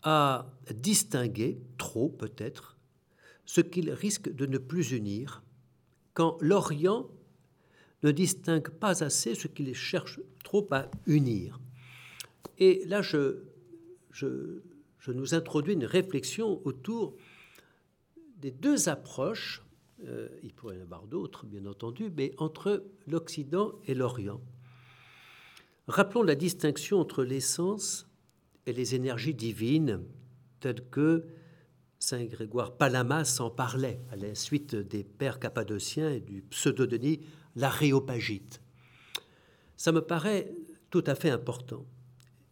à 0.01 0.47
distinguer, 0.73 1.62
trop 1.78 2.10
peut-être, 2.10 2.78
ce 3.45 3.62
qu'il 3.62 3.91
risque 3.91 4.34
de 4.34 4.47
ne 4.47 4.58
plus 4.58 4.91
unir, 4.91 5.43
quand 6.15 6.39
l'Orient 6.41 7.08
ne 8.06 8.12
distingue 8.12 8.70
pas 8.70 9.04
assez 9.04 9.34
ce 9.34 9.48
qu'il 9.48 9.74
cherche 9.74 10.20
trop 10.44 10.68
à 10.72 10.89
unir. 11.08 11.60
Et 12.60 12.84
là, 12.86 13.02
je, 13.02 13.44
je, 14.12 14.62
nous 15.08 15.34
introduis 15.34 15.74
une 15.74 15.86
réflexion 15.86 16.62
autour 16.65 17.15
des 18.38 18.52
deux 18.52 18.89
approches, 18.89 19.63
euh, 20.06 20.30
il 20.44 20.54
pourrait 20.54 20.76
y 20.76 20.80
en 20.80 20.84
avoir 20.84 21.08
d'autres, 21.08 21.46
bien 21.46 21.65
entendu, 21.65 22.12
mais 22.15 22.34
entre 22.38 22.86
l'Occident 23.08 23.74
et 23.88 23.96
l'Orient. 23.96 24.41
Rappelons 25.88 26.24
la 26.24 26.36
distinction 26.36 27.00
entre 27.00 27.24
l'essence 27.24 28.08
et 28.68 28.74
les 28.74 28.94
énergies 28.94 29.34
divines, 29.34 30.04
telles 30.60 30.88
que 30.89 31.26
Saint 32.00 32.26
Grégoire 32.26 32.78
Palamas 32.78 33.39
en 33.39 33.50
parlait 33.50 34.00
à 34.12 34.15
la 34.15 34.36
suite 34.36 34.76
des 34.76 35.04
pères 35.04 35.39
cappadociens 35.39 36.12
et 36.12 36.20
du 36.20 36.41
pseudonyme 36.41 37.22
l'aréopagite. 37.56 38.62
Ça 39.78 39.91
me 39.91 40.02
paraît 40.02 40.54
tout 40.89 41.04
à 41.08 41.15
fait 41.15 41.30
important. 41.30 41.86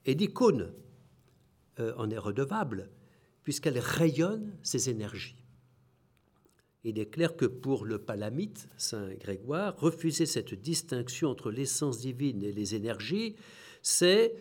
Et 0.05 0.13
l'icône 0.13 0.73
euh, 1.79 1.93
en 1.97 2.09
est 2.09 2.17
redevable, 2.17 2.89
puisqu'elle 3.43 3.79
rayonne 3.79 4.55
ces 4.61 4.89
énergies. 4.89 5.35
il 6.83 6.99
est 6.99 7.09
clair 7.09 7.35
que 7.37 7.45
pour 7.45 7.85
le 7.85 7.97
palamite, 7.99 8.67
Saint 8.77 9.13
Grégoire, 9.15 9.79
refuser 9.79 10.25
cette 10.25 10.53
distinction 10.53 11.29
entre 11.29 11.49
l'essence 11.51 11.99
divine 11.99 12.43
et 12.43 12.51
les 12.51 12.75
énergies, 12.75 13.35
c'est 13.81 14.35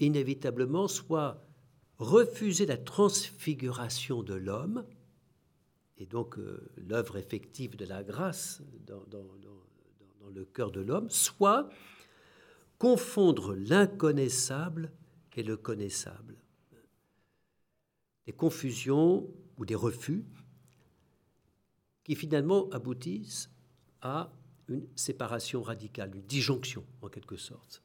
inévitablement 0.00 0.88
soit 0.88 1.42
refuser 1.98 2.66
la 2.66 2.76
transfiguration 2.76 4.22
de 4.22 4.34
l'homme, 4.34 4.84
et 5.98 6.04
donc 6.04 6.38
euh, 6.38 6.70
l'œuvre 6.76 7.16
effective 7.16 7.76
de 7.76 7.86
la 7.86 8.02
grâce 8.02 8.62
dans, 8.86 9.04
dans 9.06 9.24
le 10.30 10.44
cœur 10.44 10.70
de 10.70 10.80
l'homme, 10.80 11.10
soit 11.10 11.68
confondre 12.78 13.54
l'inconnaissable 13.54 14.92
et 15.34 15.42
le 15.42 15.56
connaissable. 15.56 16.36
Des 18.26 18.32
confusions 18.32 19.28
ou 19.56 19.64
des 19.64 19.74
refus 19.74 20.24
qui 22.04 22.14
finalement 22.14 22.68
aboutissent 22.70 23.50
à 24.00 24.32
une 24.68 24.86
séparation 24.96 25.62
radicale, 25.62 26.14
une 26.14 26.22
disjonction 26.22 26.84
en 27.02 27.08
quelque 27.08 27.36
sorte. 27.36 27.82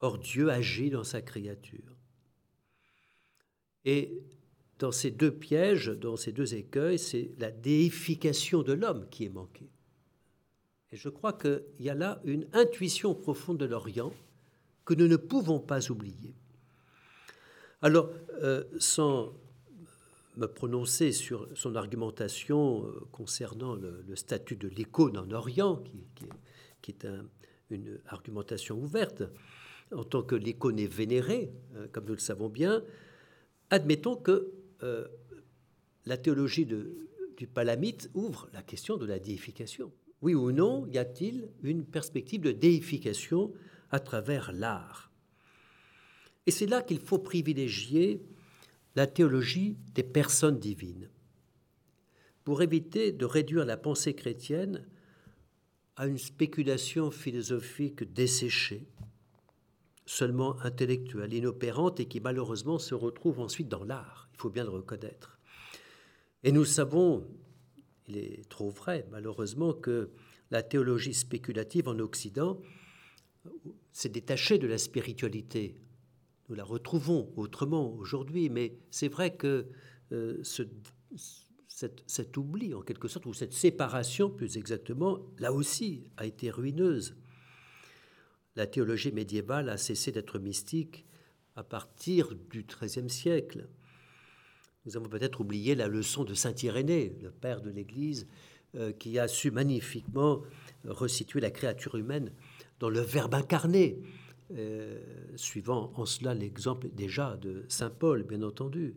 Or 0.00 0.18
Dieu 0.18 0.50
agit 0.50 0.90
dans 0.90 1.04
sa 1.04 1.22
créature. 1.22 1.96
Et 3.84 4.22
dans 4.78 4.92
ces 4.92 5.10
deux 5.10 5.32
pièges, 5.32 5.86
dans 5.88 6.16
ces 6.16 6.32
deux 6.32 6.54
écueils, 6.54 6.98
c'est 6.98 7.30
la 7.38 7.50
déification 7.50 8.62
de 8.62 8.72
l'homme 8.72 9.08
qui 9.10 9.24
est 9.24 9.28
manquée. 9.28 9.70
Et 10.92 10.96
je 10.96 11.08
crois 11.08 11.32
qu'il 11.32 11.62
y 11.80 11.88
a 11.88 11.94
là 11.94 12.20
une 12.24 12.46
intuition 12.52 13.14
profonde 13.14 13.58
de 13.58 13.64
l'Orient 13.64 14.12
que 14.84 14.92
nous 14.94 15.08
ne 15.08 15.16
pouvons 15.16 15.58
pas 15.58 15.90
oublier. 15.90 16.34
Alors, 17.80 18.10
euh, 18.42 18.64
sans 18.78 19.32
me 20.36 20.46
prononcer 20.46 21.12
sur 21.12 21.48
son 21.54 21.76
argumentation 21.76 22.86
euh, 22.86 23.00
concernant 23.10 23.74
le, 23.74 24.04
statut 24.16 24.56
de 24.56 24.68
l'icône 24.68 25.16
en 25.16 25.30
Orient, 25.30 25.82
qui, 26.82 26.90
est 26.90 27.06
une 27.70 27.98
argumentation 28.06 28.78
ouverte, 28.78 29.22
en 29.92 30.04
tant 30.04 30.22
que 30.22 30.34
l'icône 30.34 30.78
est 30.78 30.86
vénérée, 30.86 31.52
euh, 31.76 31.86
comme 31.90 32.04
nous 32.04 32.14
le 32.14 32.18
savons 32.18 32.48
bien, 32.48 32.84
admettons 33.70 34.16
que 34.16 34.52
la 36.06 36.16
théologie 36.16 36.66
du 36.66 37.46
palamite 37.46 38.10
ouvre 38.14 38.48
la 38.52 38.62
question 38.62 38.96
de 38.96 39.06
la 39.06 39.20
déification. 39.20 39.92
Oui 40.22 40.34
ou 40.34 40.52
non, 40.52 40.86
y 40.86 40.98
a-t-il 40.98 41.50
une 41.62 41.84
perspective 41.84 42.40
de 42.40 42.52
déification 42.52 43.52
à 43.90 43.98
travers 43.98 44.52
l'art? 44.52 45.10
Et 46.46 46.50
c'est 46.50 46.66
là 46.66 46.80
qu'il 46.80 47.00
faut 47.00 47.18
privilégier 47.18 48.22
la 48.94 49.06
théologie 49.06 49.76
des 49.94 50.02
personnes 50.02 50.58
divines, 50.58 51.10
pour 52.44 52.62
éviter 52.62 53.12
de 53.12 53.24
réduire 53.24 53.64
la 53.64 53.76
pensée 53.76 54.14
chrétienne 54.14 54.86
à 55.96 56.06
une 56.06 56.18
spéculation 56.18 57.10
philosophique 57.10 58.04
desséchée, 58.12 58.86
seulement 60.06 60.60
intellectuelle, 60.60 61.32
inopérante 61.32 62.00
et 62.00 62.06
qui 62.06 62.20
malheureusement 62.20 62.78
se 62.78 62.94
retrouve 62.94 63.40
ensuite 63.40 63.68
dans 63.68 63.84
l'art, 63.84 64.28
il 64.34 64.40
faut 64.40 64.50
bien 64.50 64.64
le 64.64 64.70
reconnaître. 64.70 65.38
Et 66.42 66.52
nous 66.52 66.64
savons 66.64 67.26
il 68.08 68.18
est 68.18 68.48
trop 68.48 68.70
vrai, 68.70 69.06
malheureusement, 69.10 69.72
que 69.72 70.10
la 70.50 70.62
théologie 70.62 71.14
spéculative 71.14 71.88
en 71.88 71.98
Occident 71.98 72.60
s'est 73.92 74.08
détachée 74.08 74.58
de 74.58 74.66
la 74.66 74.78
spiritualité. 74.78 75.74
Nous 76.48 76.54
la 76.54 76.64
retrouvons 76.64 77.32
autrement 77.36 77.92
aujourd'hui, 77.94 78.50
mais 78.50 78.76
c'est 78.90 79.08
vrai 79.08 79.34
que 79.36 79.66
euh, 80.12 80.38
ce, 80.42 80.62
cet, 82.06 82.36
oubli, 82.36 82.74
en 82.74 82.82
quelque 82.82 83.08
sorte, 83.08 83.26
ou 83.26 83.34
cette 83.34 83.52
séparation, 83.52 84.30
plus 84.30 84.56
exactement, 84.56 85.20
là 85.38 85.52
aussi, 85.52 86.04
a 86.16 86.26
été 86.26 86.50
ruineuse. 86.50 87.16
La 88.56 88.66
théologie 88.66 89.12
médiévale 89.12 89.68
a 89.68 89.76
cessé 89.76 90.12
d'être 90.12 90.38
mystique 90.38 91.06
à 91.56 91.64
partir 91.64 92.34
du 92.50 92.64
XIIIe 92.64 93.10
siècle. 93.10 93.68
Nous 94.84 94.96
avons 94.96 95.08
peut-être 95.08 95.40
oublié 95.40 95.74
la 95.74 95.86
leçon 95.86 96.24
de 96.24 96.34
Saint 96.34 96.54
Irénée, 96.62 97.16
le 97.22 97.30
père 97.30 97.60
de 97.60 97.70
l'Église, 97.70 98.26
euh, 98.74 98.92
qui 98.92 99.18
a 99.18 99.28
su 99.28 99.50
magnifiquement 99.50 100.42
resituer 100.84 101.40
la 101.40 101.50
créature 101.50 101.94
humaine 101.94 102.32
dans 102.80 102.88
le 102.88 103.00
Verbe 103.00 103.34
incarné, 103.34 104.02
euh, 104.52 105.00
suivant 105.36 105.92
en 105.96 106.04
cela 106.04 106.34
l'exemple 106.34 106.88
déjà 106.88 107.36
de 107.36 107.64
Saint 107.68 107.90
Paul, 107.90 108.24
bien 108.24 108.42
entendu. 108.42 108.96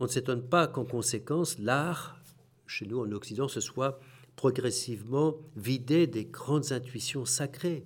On 0.00 0.04
ne 0.04 0.08
s'étonne 0.10 0.48
pas 0.48 0.66
qu'en 0.66 0.84
conséquence, 0.84 1.58
l'art, 1.58 2.18
chez 2.66 2.86
nous 2.86 3.00
en 3.00 3.12
Occident, 3.12 3.48
se 3.48 3.60
soit 3.60 4.00
progressivement 4.34 5.36
vidé 5.56 6.06
des 6.06 6.24
grandes 6.24 6.72
intuitions 6.72 7.24
sacrées 7.24 7.84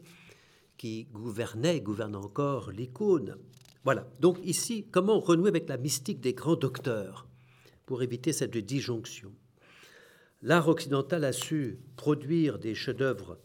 qui 0.76 1.04
gouvernaient, 1.04 1.80
gouvernent 1.80 2.16
encore 2.16 2.70
l'icône, 2.70 3.36
voilà. 3.84 4.08
Donc 4.20 4.38
ici, 4.44 4.86
comment 4.90 5.18
renouer 5.18 5.48
avec 5.48 5.68
la 5.68 5.76
mystique 5.76 6.20
des 6.20 6.34
grands 6.34 6.56
docteurs 6.56 7.26
pour 7.86 8.02
éviter 8.02 8.32
cette 8.32 8.56
disjonction? 8.56 9.32
L'art 10.42 10.68
occidental 10.68 11.24
a 11.24 11.32
su 11.32 11.78
produire 11.96 12.58
des 12.58 12.74
chefs-d'œuvre 12.74 13.38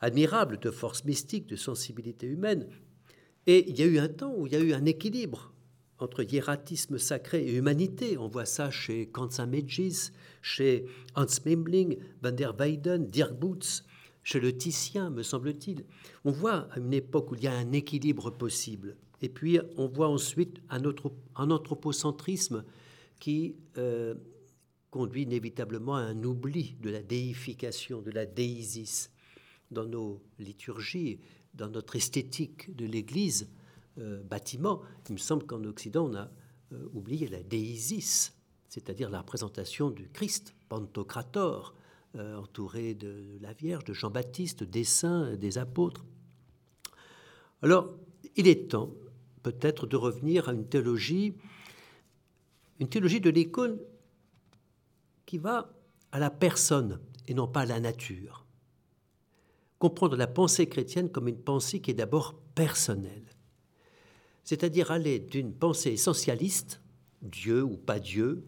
admirables 0.00 0.58
de 0.58 0.70
force 0.70 1.04
mystique, 1.04 1.46
de 1.46 1.56
sensibilité 1.56 2.26
humaine. 2.26 2.68
Et 3.46 3.68
il 3.68 3.78
y 3.78 3.82
a 3.82 3.86
eu 3.86 3.98
un 3.98 4.08
temps 4.08 4.34
où 4.36 4.46
il 4.46 4.52
y 4.52 4.56
a 4.56 4.60
eu 4.60 4.72
un 4.72 4.84
équilibre 4.84 5.52
entre 5.98 6.22
hiératisme 6.22 6.98
sacré 6.98 7.46
et 7.46 7.54
humanité. 7.54 8.18
On 8.18 8.28
voit 8.28 8.44
ça 8.44 8.70
chez 8.70 9.06
Kansa 9.06 9.46
Medjis, 9.46 10.10
chez 10.42 10.84
Hans 11.14 11.26
Memling, 11.44 11.96
Van 12.22 12.32
der 12.32 12.54
Weyden, 12.58 13.06
Dirk 13.06 13.32
Boots, 13.34 13.84
chez 14.22 14.40
le 14.40 14.56
Titien, 14.56 15.10
me 15.10 15.22
semble-t-il. 15.22 15.84
On 16.24 16.32
voit 16.32 16.68
à 16.72 16.78
une 16.78 16.92
époque 16.92 17.30
où 17.30 17.36
il 17.36 17.44
y 17.44 17.46
a 17.46 17.54
un 17.54 17.72
équilibre 17.72 18.30
possible. 18.30 18.96
Et 19.22 19.28
puis, 19.28 19.58
on 19.76 19.86
voit 19.86 20.08
ensuite 20.08 20.60
un, 20.68 20.84
autre, 20.84 21.12
un 21.36 21.50
anthropocentrisme 21.50 22.64
qui 23.18 23.56
euh, 23.78 24.14
conduit 24.90 25.22
inévitablement 25.22 25.96
à 25.96 26.00
un 26.00 26.22
oubli 26.22 26.76
de 26.80 26.90
la 26.90 27.02
déification, 27.02 28.02
de 28.02 28.10
la 28.10 28.26
déisis 28.26 29.10
dans 29.70 29.84
nos 29.84 30.22
liturgies, 30.38 31.18
dans 31.54 31.68
notre 31.68 31.96
esthétique 31.96 32.74
de 32.76 32.84
l'Église, 32.84 33.48
euh, 33.98 34.22
bâtiment. 34.22 34.82
Il 35.08 35.14
me 35.14 35.18
semble 35.18 35.46
qu'en 35.46 35.64
Occident, 35.64 36.10
on 36.10 36.14
a 36.14 36.30
euh, 36.72 36.88
oublié 36.92 37.26
la 37.28 37.42
déisis, 37.42 38.34
c'est-à-dire 38.68 39.08
la 39.08 39.20
représentation 39.20 39.90
du 39.90 40.08
Christ, 40.08 40.54
Pantocrator, 40.68 41.74
entouré 42.18 42.94
de 42.94 43.36
la 43.42 43.52
Vierge, 43.52 43.84
de 43.84 43.92
Jean-Baptiste, 43.92 44.64
des 44.64 44.84
saints, 44.84 45.36
des 45.36 45.58
apôtres. 45.58 46.02
Alors, 47.60 47.92
il 48.36 48.48
est 48.48 48.70
temps 48.70 48.90
peut-être 49.46 49.86
de 49.86 49.94
revenir 49.94 50.48
à 50.48 50.52
une 50.52 50.66
théologie, 50.66 51.36
une 52.80 52.88
théologie 52.88 53.20
de 53.20 53.30
l'icône 53.30 53.78
qui 55.24 55.38
va 55.38 55.72
à 56.10 56.18
la 56.18 56.30
personne 56.30 56.98
et 57.28 57.34
non 57.34 57.46
pas 57.46 57.60
à 57.60 57.66
la 57.66 57.78
nature. 57.78 58.44
Comprendre 59.78 60.16
la 60.16 60.26
pensée 60.26 60.68
chrétienne 60.68 61.12
comme 61.12 61.28
une 61.28 61.40
pensée 61.40 61.80
qui 61.80 61.92
est 61.92 61.94
d'abord 61.94 62.34
personnelle, 62.56 63.36
c'est-à-dire 64.42 64.90
aller 64.90 65.20
d'une 65.20 65.54
pensée 65.54 65.92
essentialiste, 65.92 66.80
Dieu 67.22 67.62
ou 67.62 67.76
pas 67.76 68.00
Dieu, 68.00 68.44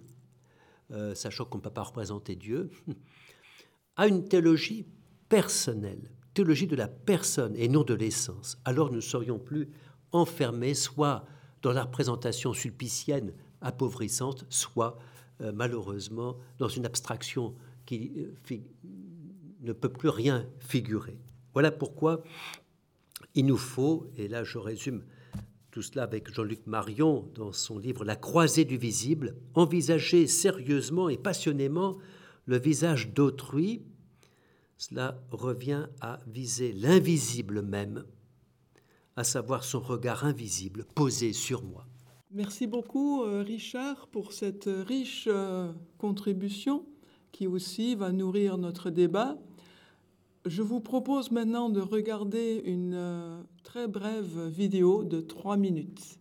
euh, 0.90 1.14
sachant 1.14 1.44
qu'on 1.44 1.58
ne 1.58 1.62
peut 1.62 1.70
pas 1.70 1.84
représenter 1.84 2.34
Dieu, 2.34 2.72
à 3.96 4.08
une 4.08 4.26
théologie 4.26 4.84
personnelle, 5.28 6.10
théologie 6.34 6.66
de 6.66 6.74
la 6.74 6.88
personne 6.88 7.54
et 7.54 7.68
non 7.68 7.84
de 7.84 7.94
l'essence. 7.94 8.58
Alors 8.64 8.88
nous 8.88 8.96
ne 8.96 9.00
serions 9.00 9.38
plus 9.38 9.68
enfermés 10.12 10.74
soit 10.74 11.24
dans 11.62 11.72
la 11.72 11.82
représentation 11.82 12.52
sulpicienne 12.52 13.32
appauvrissante, 13.60 14.44
soit 14.48 14.98
euh, 15.40 15.52
malheureusement 15.54 16.36
dans 16.58 16.68
une 16.68 16.86
abstraction 16.86 17.54
qui 17.86 18.12
euh, 18.16 18.58
ne 19.60 19.72
peut 19.72 19.88
plus 19.88 20.08
rien 20.08 20.46
figurer. 20.58 21.18
Voilà 21.52 21.70
pourquoi 21.70 22.22
il 23.34 23.46
nous 23.46 23.56
faut, 23.56 24.10
et 24.16 24.28
là 24.28 24.44
je 24.44 24.58
résume 24.58 25.04
tout 25.70 25.82
cela 25.82 26.04
avec 26.04 26.32
Jean-Luc 26.32 26.66
Marion 26.66 27.30
dans 27.34 27.52
son 27.52 27.78
livre 27.78 28.04
La 28.04 28.16
croisée 28.16 28.64
du 28.64 28.76
visible, 28.76 29.36
envisager 29.54 30.26
sérieusement 30.26 31.08
et 31.08 31.16
passionnément 31.16 31.98
le 32.46 32.58
visage 32.58 33.12
d'autrui. 33.12 33.82
Cela 34.76 35.20
revient 35.30 35.86
à 36.00 36.20
viser 36.26 36.72
l'invisible 36.72 37.62
même 37.62 38.04
à 39.18 39.24
savoir 39.24 39.64
son 39.64 39.80
regard 39.80 40.24
invisible 40.24 40.84
posé 40.94 41.32
sur 41.32 41.64
moi. 41.64 41.84
Merci 42.30 42.68
beaucoup 42.68 43.24
euh, 43.24 43.42
Richard 43.42 44.06
pour 44.06 44.32
cette 44.32 44.70
riche 44.86 45.24
euh, 45.26 45.72
contribution 45.98 46.86
qui 47.32 47.48
aussi 47.48 47.96
va 47.96 48.12
nourrir 48.12 48.58
notre 48.58 48.90
débat. 48.90 49.36
Je 50.46 50.62
vous 50.62 50.78
propose 50.78 51.32
maintenant 51.32 51.68
de 51.68 51.80
regarder 51.80 52.62
une 52.64 52.94
euh, 52.94 53.42
très 53.64 53.88
brève 53.88 54.46
vidéo 54.46 55.02
de 55.02 55.20
trois 55.20 55.56
minutes. 55.56 56.20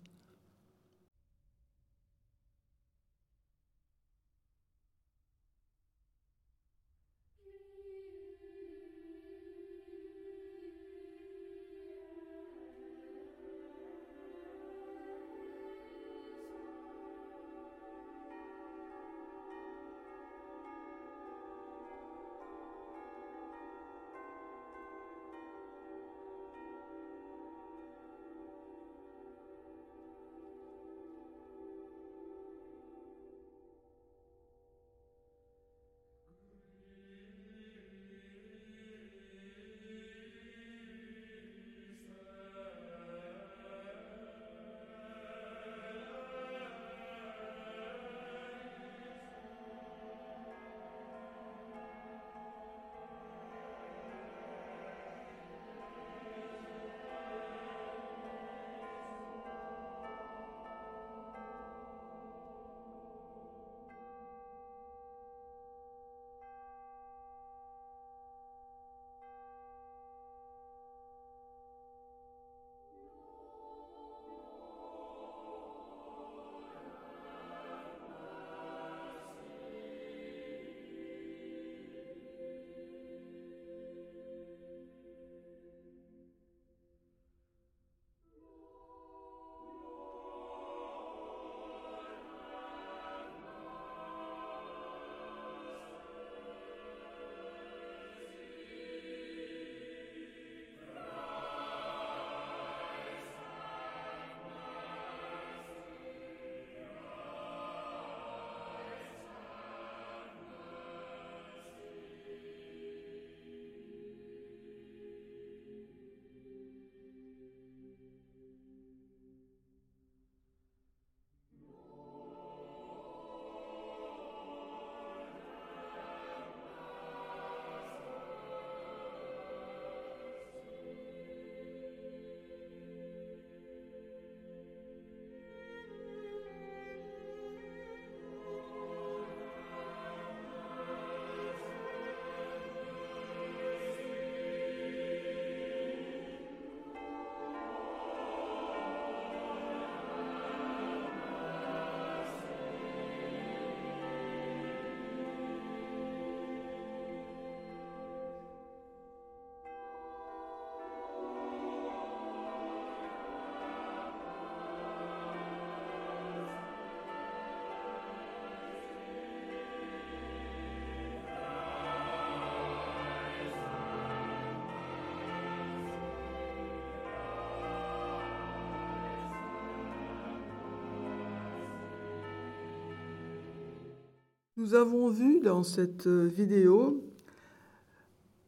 Nous 184.58 184.74
avons 184.74 185.10
vu 185.10 185.40
dans 185.40 185.62
cette 185.62 186.08
vidéo 186.08 187.04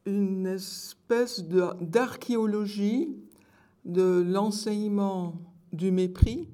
une 0.08 0.48
espèce 0.48 1.44
d'archéologie 1.44 3.16
de 3.86 4.26
l'enseignement 4.28 5.36
du 5.72 5.92
mépris 5.92 6.50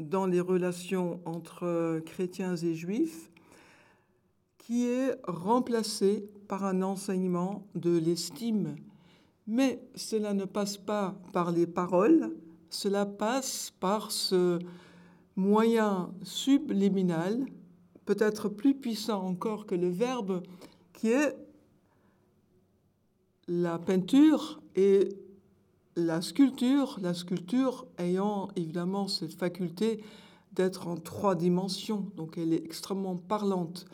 dans 0.00 0.26
les 0.26 0.40
relations 0.40 1.20
entre 1.26 2.00
chrétiens 2.06 2.56
et 2.56 2.74
juifs 2.74 3.30
qui 4.58 4.88
est 4.88 5.14
remplacé 5.28 6.28
par 6.48 6.64
un 6.64 6.82
enseignement 6.82 7.68
de 7.76 7.96
l'estime. 7.96 8.74
Mais 9.46 9.80
cela 9.94 10.34
ne 10.34 10.44
passe 10.44 10.76
pas 10.76 11.14
par 11.32 11.52
les 11.52 11.68
paroles, 11.68 12.34
cela 12.68 13.06
passe 13.06 13.72
par 13.78 14.10
ce 14.10 14.58
moyen 15.36 16.12
subliminal, 16.24 17.46
peut-être 18.04 18.48
plus 18.48 18.74
puissant 18.74 19.24
encore 19.24 19.66
que 19.66 19.74
le 19.74 19.88
verbe, 19.88 20.42
qui 20.92 21.08
est 21.08 21.36
la 23.48 23.78
peinture 23.78 24.60
et 24.76 25.08
la 25.96 26.22
sculpture, 26.22 26.98
la 27.00 27.14
sculpture 27.14 27.86
ayant 27.98 28.48
évidemment 28.56 29.08
cette 29.08 29.34
faculté 29.34 30.02
d'être 30.52 30.88
en 30.88 30.96
trois 30.96 31.34
dimensions, 31.34 32.10
donc 32.16 32.38
elle 32.38 32.52
est 32.52 32.64
extrêmement 32.64 33.16
parlante. 33.16 33.86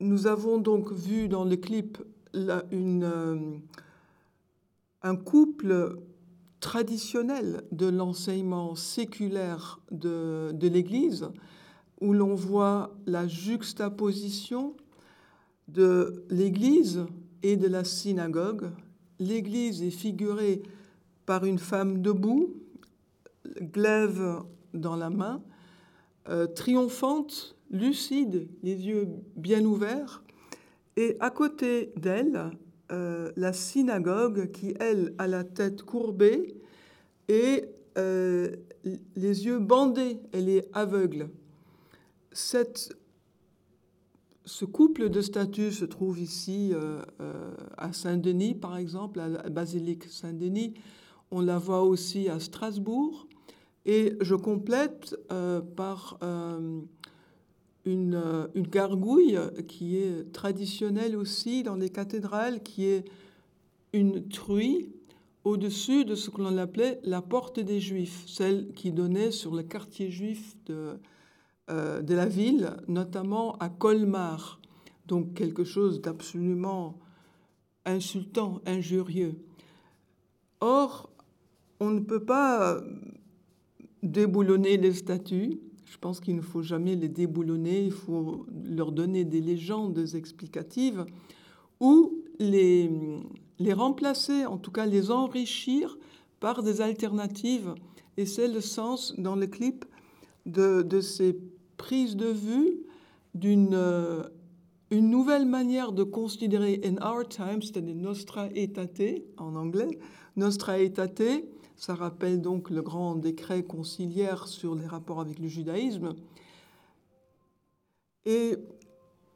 Nous 0.00 0.26
avons 0.26 0.58
donc 0.58 0.92
vu 0.92 1.28
dans 1.28 1.44
le 1.44 1.56
clip 1.56 1.98
euh, 2.34 3.58
un 5.02 5.16
couple 5.16 5.98
traditionnel 6.60 7.64
de 7.72 7.86
l'enseignement 7.86 8.74
séculaire 8.74 9.80
de, 9.90 10.52
de 10.54 10.68
l'Église, 10.68 11.28
où 12.02 12.12
l'on 12.12 12.34
voit 12.34 12.94
la 13.06 13.28
juxtaposition 13.28 14.74
de 15.68 16.24
l'Église 16.28 17.06
et 17.42 17.56
de 17.56 17.68
la 17.68 17.84
synagogue. 17.84 18.70
L'Église 19.18 19.82
est 19.82 19.90
figurée 19.90 20.62
par 21.24 21.44
une 21.44 21.58
femme 21.58 22.02
debout, 22.02 22.54
glaive 23.60 24.42
dans 24.74 24.96
la 24.96 25.10
main, 25.10 25.42
euh, 26.28 26.46
triomphante, 26.46 27.56
lucide, 27.70 28.48
les 28.62 28.86
yeux 28.86 29.08
bien 29.36 29.64
ouverts, 29.64 30.22
et 30.96 31.16
à 31.20 31.30
côté 31.30 31.92
d'elle, 31.96 32.50
euh, 32.90 33.32
la 33.36 33.52
synagogue 33.52 34.50
qui, 34.50 34.74
elle, 34.78 35.14
a 35.18 35.26
la 35.26 35.44
tête 35.44 35.82
courbée 35.82 36.54
et 37.28 37.64
euh, 37.96 38.54
les 39.16 39.46
yeux 39.46 39.58
bandés, 39.58 40.20
elle 40.32 40.48
est 40.48 40.68
aveugle. 40.72 41.28
Ce 42.34 42.64
couple 44.64 45.08
de 45.08 45.20
statues 45.20 45.72
se 45.72 45.84
trouve 45.84 46.18
ici 46.18 46.70
euh, 46.72 47.02
euh, 47.20 47.54
à 47.76 47.92
Saint-Denis, 47.92 48.54
par 48.54 48.76
exemple, 48.76 49.20
à 49.20 49.28
la 49.28 49.48
basilique 49.50 50.04
Saint-Denis. 50.04 50.74
On 51.30 51.40
la 51.40 51.58
voit 51.58 51.82
aussi 51.82 52.28
à 52.28 52.40
Strasbourg. 52.40 53.26
Et 53.84 54.16
je 54.20 54.34
complète 54.34 55.16
euh, 55.32 55.60
par 55.60 56.18
une, 57.84 58.48
une, 58.54 58.66
gargouille 58.66 59.38
qui 59.66 59.96
est 59.96 60.32
traditionnelle 60.32 61.16
aussi 61.16 61.64
dans 61.64 61.74
les 61.74 61.90
cathédrales, 61.90 62.62
qui 62.62 62.84
est 62.86 63.04
une 63.92 64.28
truie 64.28 64.88
au-dessus 65.44 66.04
de 66.04 66.14
ce 66.14 66.30
que 66.30 66.40
l'on 66.40 66.56
appelait 66.58 67.00
la 67.02 67.22
porte 67.22 67.58
des 67.58 67.80
Juifs, 67.80 68.22
celle 68.28 68.72
qui 68.72 68.92
donnait 68.92 69.32
sur 69.32 69.52
le 69.52 69.64
quartier 69.64 70.10
juif 70.10 70.54
de, 70.66 70.96
de 71.72 72.14
la 72.14 72.26
ville, 72.26 72.76
notamment 72.88 73.56
à 73.58 73.68
Colmar, 73.68 74.60
donc 75.06 75.34
quelque 75.34 75.64
chose 75.64 76.00
d'absolument 76.00 76.98
insultant, 77.84 78.60
injurieux. 78.66 79.34
Or, 80.60 81.10
on 81.80 81.90
ne 81.90 82.00
peut 82.00 82.24
pas 82.24 82.80
déboulonner 84.02 84.76
les 84.76 84.92
statues. 84.92 85.60
Je 85.86 85.98
pense 85.98 86.20
qu'il 86.20 86.36
ne 86.36 86.42
faut 86.42 86.62
jamais 86.62 86.96
les 86.96 87.08
déboulonner, 87.08 87.84
il 87.84 87.92
faut 87.92 88.46
leur 88.64 88.92
donner 88.92 89.24
des 89.24 89.40
légendes 89.40 90.14
explicatives 90.14 91.04
ou 91.80 92.22
les, 92.38 92.90
les 93.58 93.72
remplacer, 93.72 94.46
en 94.46 94.58
tout 94.58 94.70
cas 94.70 94.86
les 94.86 95.10
enrichir 95.10 95.98
par 96.40 96.62
des 96.62 96.80
alternatives. 96.80 97.74
Et 98.16 98.26
c'est 98.26 98.48
le 98.48 98.60
sens 98.60 99.14
dans 99.18 99.36
le 99.36 99.46
clip 99.46 99.84
de, 100.46 101.00
ces 101.00 101.38
prises 101.82 102.14
de 102.14 102.28
vue 102.28 102.78
d'une 103.34 103.74
euh, 103.74 104.22
nouvelle 104.92 105.46
manière 105.46 105.90
de 105.90 106.04
considérer 106.04 106.80
in 106.84 106.94
our 107.04 107.26
time, 107.28 107.60
c'est-à-dire 107.60 107.96
nostra 107.96 108.46
aetate 108.54 109.24
en 109.36 109.56
anglais. 109.56 109.98
Nostra 110.36 110.78
aetate, 110.78 111.44
ça 111.74 111.96
rappelle 111.96 112.40
donc 112.40 112.70
le 112.70 112.82
grand 112.82 113.16
décret 113.16 113.64
conciliaire 113.64 114.46
sur 114.46 114.76
les 114.76 114.86
rapports 114.86 115.20
avec 115.20 115.40
le 115.40 115.48
judaïsme. 115.48 116.14
Et 118.26 118.54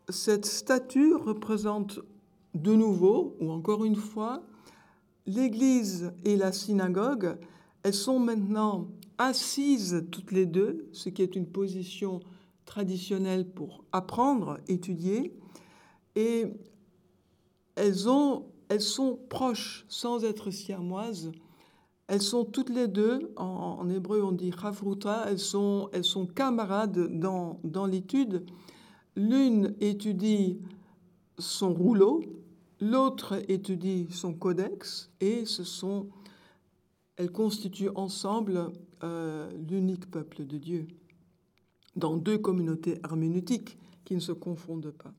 cette 0.08 0.46
statue 0.46 1.16
représente 1.16 1.98
de 2.54 2.74
nouveau, 2.74 3.36
ou 3.40 3.50
encore 3.50 3.84
une 3.84 3.96
fois, 3.96 4.44
l'Église 5.26 6.12
et 6.24 6.36
la 6.36 6.52
synagogue. 6.52 7.38
Elles 7.82 7.92
sont 7.92 8.20
maintenant 8.20 8.86
assises 9.18 10.06
toutes 10.12 10.30
les 10.30 10.46
deux, 10.46 10.88
ce 10.92 11.08
qui 11.08 11.22
est 11.22 11.34
une 11.34 11.46
position 11.46 12.20
traditionnelle 12.66 13.48
pour 13.48 13.84
apprendre, 13.92 14.58
étudier, 14.68 15.32
et 16.14 16.46
elles, 17.76 18.08
ont, 18.08 18.46
elles 18.68 18.82
sont 18.82 19.18
proches 19.30 19.86
sans 19.88 20.24
être 20.24 20.50
siamoises. 20.50 21.32
Elles 22.08 22.22
sont 22.22 22.44
toutes 22.44 22.70
les 22.70 22.86
deux, 22.86 23.32
en, 23.36 23.88
hébreu 23.88 24.22
on 24.22 24.32
dit 24.32 24.52
chavruta, 24.52 25.24
elles 25.28 25.38
sont, 25.38 25.90
camarades 26.34 27.18
dans, 27.18 27.86
l'étude. 27.86 28.46
L'une 29.16 29.74
étudie 29.80 30.60
son 31.38 31.72
rouleau, 31.74 32.22
l'autre 32.80 33.42
étudie 33.48 34.06
son 34.10 34.34
codex, 34.34 35.10
et 35.20 35.44
elles 37.16 37.32
constituent 37.32 37.90
ensemble 37.94 38.70
euh, 39.02 39.50
l'unique 39.68 40.08
peuple 40.10 40.46
de 40.46 40.58
Dieu, 40.58 40.86
dans 41.96 42.16
deux 42.16 42.38
communautés 42.38 42.98
herméneutiques 43.02 43.78
qui 44.04 44.14
ne 44.14 44.20
se 44.20 44.32
confondent 44.32 44.92
pas. 44.92 45.12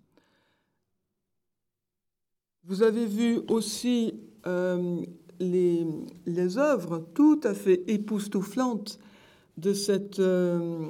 Vous 2.63 2.83
avez 2.83 3.05
vu 3.05 3.39
aussi 3.47 4.13
euh, 4.45 5.01
les, 5.39 6.57
œuvres 6.57 6.99
tout 7.13 7.39
à 7.43 7.53
fait 7.53 7.83
époustouflantes 7.87 8.99
de 9.57 9.73
cette, 9.73 10.19
euh, 10.19 10.89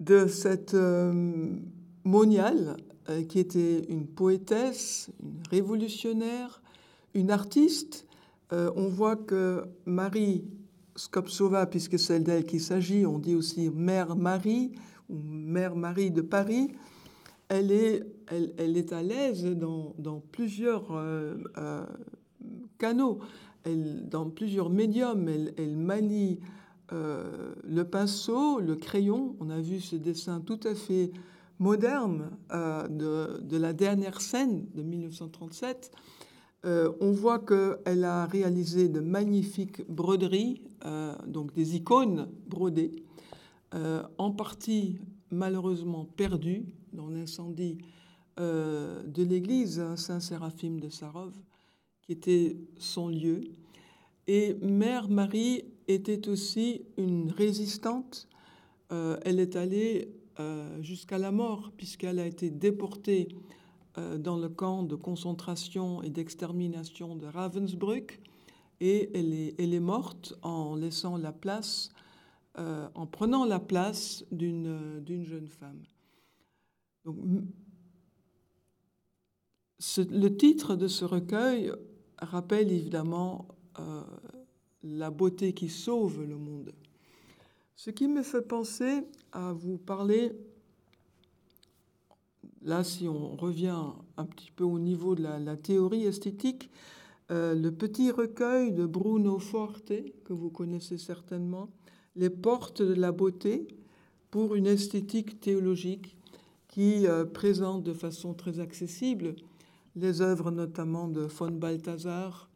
de 0.00 0.26
cette 0.26 0.76
moniale 2.04 2.76
qui 3.28 3.40
était 3.40 3.84
une 3.88 4.06
poétesse, 4.06 5.10
une 5.22 5.42
révolutionnaire, 5.50 6.62
une 7.14 7.30
artiste. 7.30 8.06
on 8.50 8.86
voit 8.88 9.16
que 9.16 9.64
Marie 9.86 10.44
Skopsova, 10.96 11.66
puisque 11.66 11.98
c'est 11.98 12.20
d'elle 12.20 12.44
qu'il 12.44 12.60
s'agit, 12.60 13.06
on 13.06 13.18
dit 13.18 13.34
aussi 13.34 13.70
Mère 13.70 14.16
Marie 14.16 14.72
ou 15.08 15.16
Mère 15.18 15.76
Marie 15.76 16.10
de 16.10 16.22
Paris, 16.22 16.70
elle 17.48 17.70
est, 17.70 18.02
elle, 18.28 18.76
est 18.76 18.92
à 18.92 19.02
l'aise 19.02 19.44
dans, 19.44 20.22
plusieurs 20.32 20.92
euh, 20.92 21.34
euh, 21.58 21.84
canaux, 22.78 23.18
elle, 23.64 24.08
dans 24.08 24.30
plusieurs 24.30 24.70
médiums. 24.70 25.28
Elle, 25.28 25.76
manie 25.76 26.40
euh, 26.92 27.52
le 27.62 27.84
pinceau, 27.84 28.58
le 28.58 28.74
crayon. 28.76 29.36
On 29.38 29.50
a 29.50 29.60
vu 29.60 29.80
ce 29.80 29.96
dessin 29.96 30.40
tout 30.40 30.60
à 30.64 30.74
fait 30.74 31.12
moderne 31.58 32.30
de, 32.50 33.40
de, 33.42 33.56
la 33.58 33.74
dernière 33.74 34.20
scène 34.20 34.66
de 34.74 34.82
1937. 34.82 35.92
On 36.64 37.10
voit 37.10 37.40
qu'elle 37.40 38.04
a 38.04 38.26
réalisé 38.26 38.88
de 38.88 39.00
magnifiques 39.00 39.82
broderies 39.88 40.62
euh, 40.84 41.14
donc 41.26 41.52
des 41.52 41.76
icônes 41.76 42.28
brodées, 42.48 43.04
euh, 43.74 44.02
en 44.18 44.32
partie 44.32 44.98
malheureusement 45.30 46.04
perdues 46.04 46.64
dans 46.92 47.08
l'incendie 47.08 47.78
euh, 48.40 49.00
de 49.04 49.22
l'église 49.22 49.78
hein, 49.78 49.96
Saint-Séraphime 49.96 50.80
de 50.80 50.88
Sarov, 50.88 51.34
qui 52.02 52.12
était 52.12 52.56
son 52.78 53.08
lieu. 53.08 53.42
Et 54.26 54.54
Mère 54.54 55.08
Marie 55.08 55.64
était 55.86 56.28
aussi 56.28 56.82
une 56.96 57.30
résistante. 57.30 58.28
elle 58.90 59.40
est 59.40 59.56
allée 59.56 60.08
jusqu'à 60.80 61.18
la 61.18 61.32
mort, 61.32 61.72
puisqu'elle 61.76 62.18
a 62.18 62.26
été 62.26 62.50
déportée 62.50 63.28
dans 63.96 64.36
le 64.36 64.48
camp 64.48 64.82
de 64.82 64.96
concentration 64.96 66.02
et 66.02 66.10
d'extermination 66.10 67.14
de 67.14 67.26
Ravensbrück 67.26 68.20
et 68.82 69.16
elle 69.16 69.32
est, 69.32 69.54
elle 69.58 69.74
est 69.74 69.80
morte 69.80 70.34
en 70.42 70.74
laissant 70.74 71.16
la 71.16 71.30
place, 71.30 71.90
euh, 72.58 72.88
en 72.96 73.06
prenant 73.06 73.44
la 73.44 73.60
place 73.60 74.24
d'une 74.32 75.24
jeune 75.24 75.46
femme. 75.46 75.80
Donc, 77.04 77.16
le 79.96 80.28
titre 80.36 80.74
de 80.74 80.88
ce 80.88 81.04
recueil 81.04 81.72
rappelle 82.18 82.72
évidemment 82.72 83.46
euh, 83.78 84.02
la 84.82 85.10
beauté 85.12 85.52
qui 85.52 85.68
sauve 85.68 86.24
le 86.24 86.36
monde. 86.36 86.74
Ce 87.76 87.90
qui 87.90 88.08
me 88.08 88.24
fait 88.24 88.42
penser 88.42 89.06
à 89.30 89.52
vous 89.52 89.78
parler, 89.78 90.32
là 92.64 92.84
si 92.84 93.08
on 93.08 93.36
revient 93.36 93.82
un 94.16 94.24
petit 94.24 94.50
peu 94.50 94.64
au 94.64 94.78
niveau 94.78 95.14
de 95.14 95.22
la, 95.22 95.56
théorie 95.56 96.04
esthétique, 96.04 96.70
euh, 97.30 97.54
le 97.54 97.72
petit 97.72 98.10
recueil 98.10 98.72
de 98.72 98.86
Bruno 98.86 99.38
Forte, 99.38 99.92
que 100.24 100.32
vous 100.32 100.50
connaissez 100.50 100.98
certainement, 100.98 101.68
Les 102.14 102.30
portes 102.30 102.82
de 102.82 102.92
la 102.92 103.10
beauté 103.10 103.66
pour 104.30 104.54
une 104.54 104.66
esthétique 104.66 105.40
théologique 105.40 106.16
qui 106.68 107.06
euh, 107.06 107.24
présente 107.24 107.82
de 107.84 107.94
façon 107.94 108.34
très 108.34 108.60
accessible 108.60 109.34
les 109.96 110.20
œuvres 110.20 110.50
notamment 110.50 111.08
de 111.08 111.22
von 111.22 111.50
Balthasar 111.50 112.50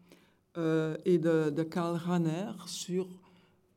euh, 0.58 0.96
et 1.04 1.18
de, 1.18 1.62
Karl 1.62 1.96
Rahner 1.96 2.52
sur 2.66 3.08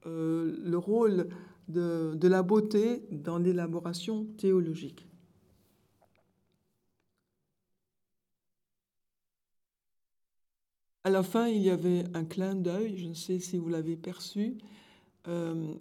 le 0.05 0.77
rôle 0.77 1.27
de, 1.67 2.27
la 2.27 2.41
beauté 2.41 3.03
dans 3.11 3.38
l'élaboration 3.38 4.25
théologique. 4.38 5.09
À 11.10 11.12
la 11.12 11.24
fin, 11.24 11.47
il 11.47 11.64
y 11.64 11.72
avait 11.72 12.03
un 12.14 12.24
clin 12.24 12.53
d'œil, 12.53 12.95
je 12.95 13.07
ne 13.07 13.16
sais 13.16 13.39
si 13.39 13.57
vous 13.57 13.68
l'avez 13.68 13.97
perçu. 13.97 14.60
Euh, 15.28 15.74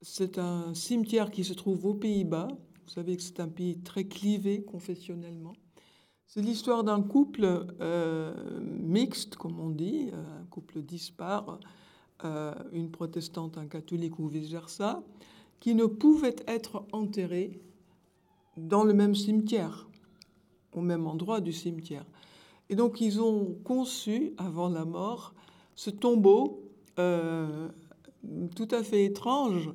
c'est 0.00 0.36
un 0.38 0.74
cimetière 0.74 1.30
qui 1.30 1.44
se 1.44 1.54
trouve 1.54 1.86
aux 1.86 1.94
Pays-Bas. 1.94 2.48
Vous 2.50 2.90
savez 2.90 3.16
que 3.16 3.22
c'est 3.22 3.38
un 3.38 3.46
pays 3.46 3.78
très 3.78 4.02
clivé 4.02 4.64
confessionnellement. 4.64 5.52
C'est 6.26 6.42
l'histoire 6.42 6.82
d'un 6.82 7.00
couple 7.02 7.68
euh, 7.80 8.34
mixte, 8.60 9.36
comme 9.36 9.60
on 9.60 9.70
dit, 9.70 10.10
euh, 10.12 10.40
un 10.40 10.44
couple 10.46 10.82
dispar, 10.82 11.60
euh, 12.24 12.52
une 12.72 12.90
protestante, 12.90 13.58
un 13.58 13.68
catholique 13.68 14.18
ou 14.18 14.26
vice-versa, 14.26 15.04
qui 15.60 15.76
ne 15.76 15.86
pouvaient 15.86 16.34
être 16.48 16.84
enterrés 16.90 17.60
dans 18.56 18.82
le 18.82 18.92
même 18.92 19.14
cimetière, 19.14 19.88
au 20.72 20.80
même 20.80 21.06
endroit 21.06 21.40
du 21.40 21.52
cimetière. 21.52 22.04
Et 22.72 22.74
donc 22.74 23.02
ils 23.02 23.20
ont 23.20 23.54
conçu, 23.64 24.32
avant 24.38 24.70
la 24.70 24.86
mort, 24.86 25.34
ce 25.76 25.90
tombeau 25.90 26.62
tout 26.96 28.68
à 28.70 28.82
fait 28.82 29.04
étrange 29.04 29.70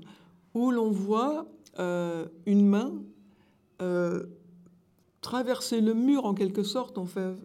où 0.55 0.71
l'on 0.71 0.89
voit 0.89 1.45
une 1.77 2.65
main 2.65 2.93
traverser 5.21 5.81
le 5.81 5.93
mur 5.93 6.25
en 6.25 6.33
quelque 6.33 6.63
sorte, 6.63 6.97
enfin, 6.97 7.35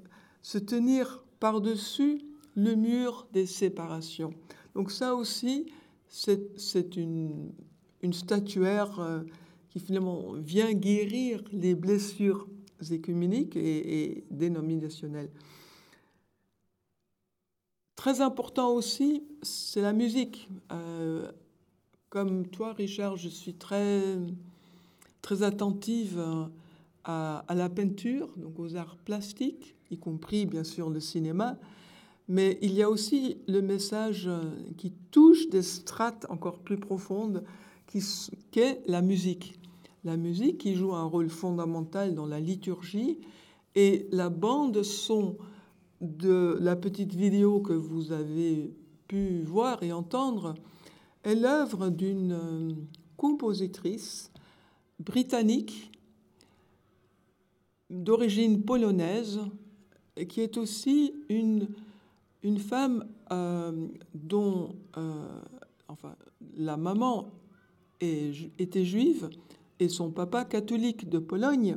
se 0.40 0.56
tenir 0.56 1.24
par-dessus 1.40 2.22
le 2.54 2.76
mur 2.76 3.26
des 3.32 3.44
séparations. 3.44 4.32
Donc 4.74 4.90
ça 4.90 5.14
aussi, 5.16 5.66
c'est 6.08 6.96
une, 6.96 7.52
statuaire 8.12 9.00
euh, 9.00 9.22
qui 9.68 9.80
finalement 9.80 10.32
vient 10.34 10.72
guérir 10.72 11.42
les 11.52 11.74
blessures 11.74 12.46
écuméniques 12.90 13.56
et, 13.56 14.24
dénominationnelles. 14.30 15.30
Très 17.96 18.20
important 18.20 18.72
aussi, 18.72 19.22
c'est 19.42 19.80
la 19.80 19.92
musique. 19.92 20.48
Euh, 20.72 21.30
comme 22.08 22.48
toi, 22.48 22.72
Richard, 22.72 23.16
je 23.16 23.28
suis 23.28 23.54
très, 23.54 24.02
très 25.20 25.42
attentive 25.42 26.20
à, 27.04 27.44
la 27.48 27.68
peinture, 27.68 28.28
donc 28.36 28.58
aux 28.58 28.76
arts 28.76 28.96
plastiques, 28.96 29.76
y 29.90 29.98
compris 29.98 30.46
bien 30.46 30.64
sûr 30.64 30.90
le 30.90 31.00
cinéma, 31.00 31.58
mais 32.28 32.58
il 32.62 32.72
y 32.72 32.82
a 32.82 32.90
aussi 32.90 33.38
le 33.48 33.60
message 33.60 34.30
qui 34.76 34.92
touche 35.10 35.48
des 35.48 35.62
strates 35.62 36.26
encore 36.28 36.58
plus 36.58 36.78
profondes, 36.78 37.44
qui 37.86 38.02
est 38.56 38.82
la 38.86 39.02
musique. 39.02 39.58
La 40.04 40.16
musique 40.16 40.58
qui 40.58 40.74
joue 40.74 40.94
un 40.94 41.04
rôle 41.04 41.30
fondamental 41.30 42.14
dans 42.14 42.26
la 42.26 42.40
liturgie. 42.40 43.20
Et 43.74 44.08
la 44.10 44.28
bande 44.28 44.82
son 44.82 45.36
de 46.00 46.58
la 46.60 46.76
petite 46.76 47.14
vidéo 47.14 47.60
que 47.60 47.72
vous 47.72 48.12
avez 48.12 48.74
pu 49.06 49.42
voir 49.42 49.82
et 49.82 49.92
entendre 49.92 50.54
est 51.22 51.36
l'œuvre 51.36 51.88
d'une 51.88 52.76
compositrice 53.16 54.32
britannique 54.98 55.92
d'origine 57.88 58.62
polonaise, 58.62 59.40
qui 60.28 60.40
est 60.40 60.56
aussi 60.56 61.14
une, 61.28 61.68
une 62.42 62.58
femme 62.58 63.06
euh, 63.30 63.88
dont 64.14 64.74
euh, 64.96 65.40
enfin, 65.88 66.16
la 66.56 66.76
maman 66.76 67.30
était 68.00 68.84
juive 68.84 69.30
et 69.82 69.88
son 69.88 70.10
papa 70.10 70.44
catholique 70.44 71.08
de 71.08 71.18
Pologne. 71.18 71.76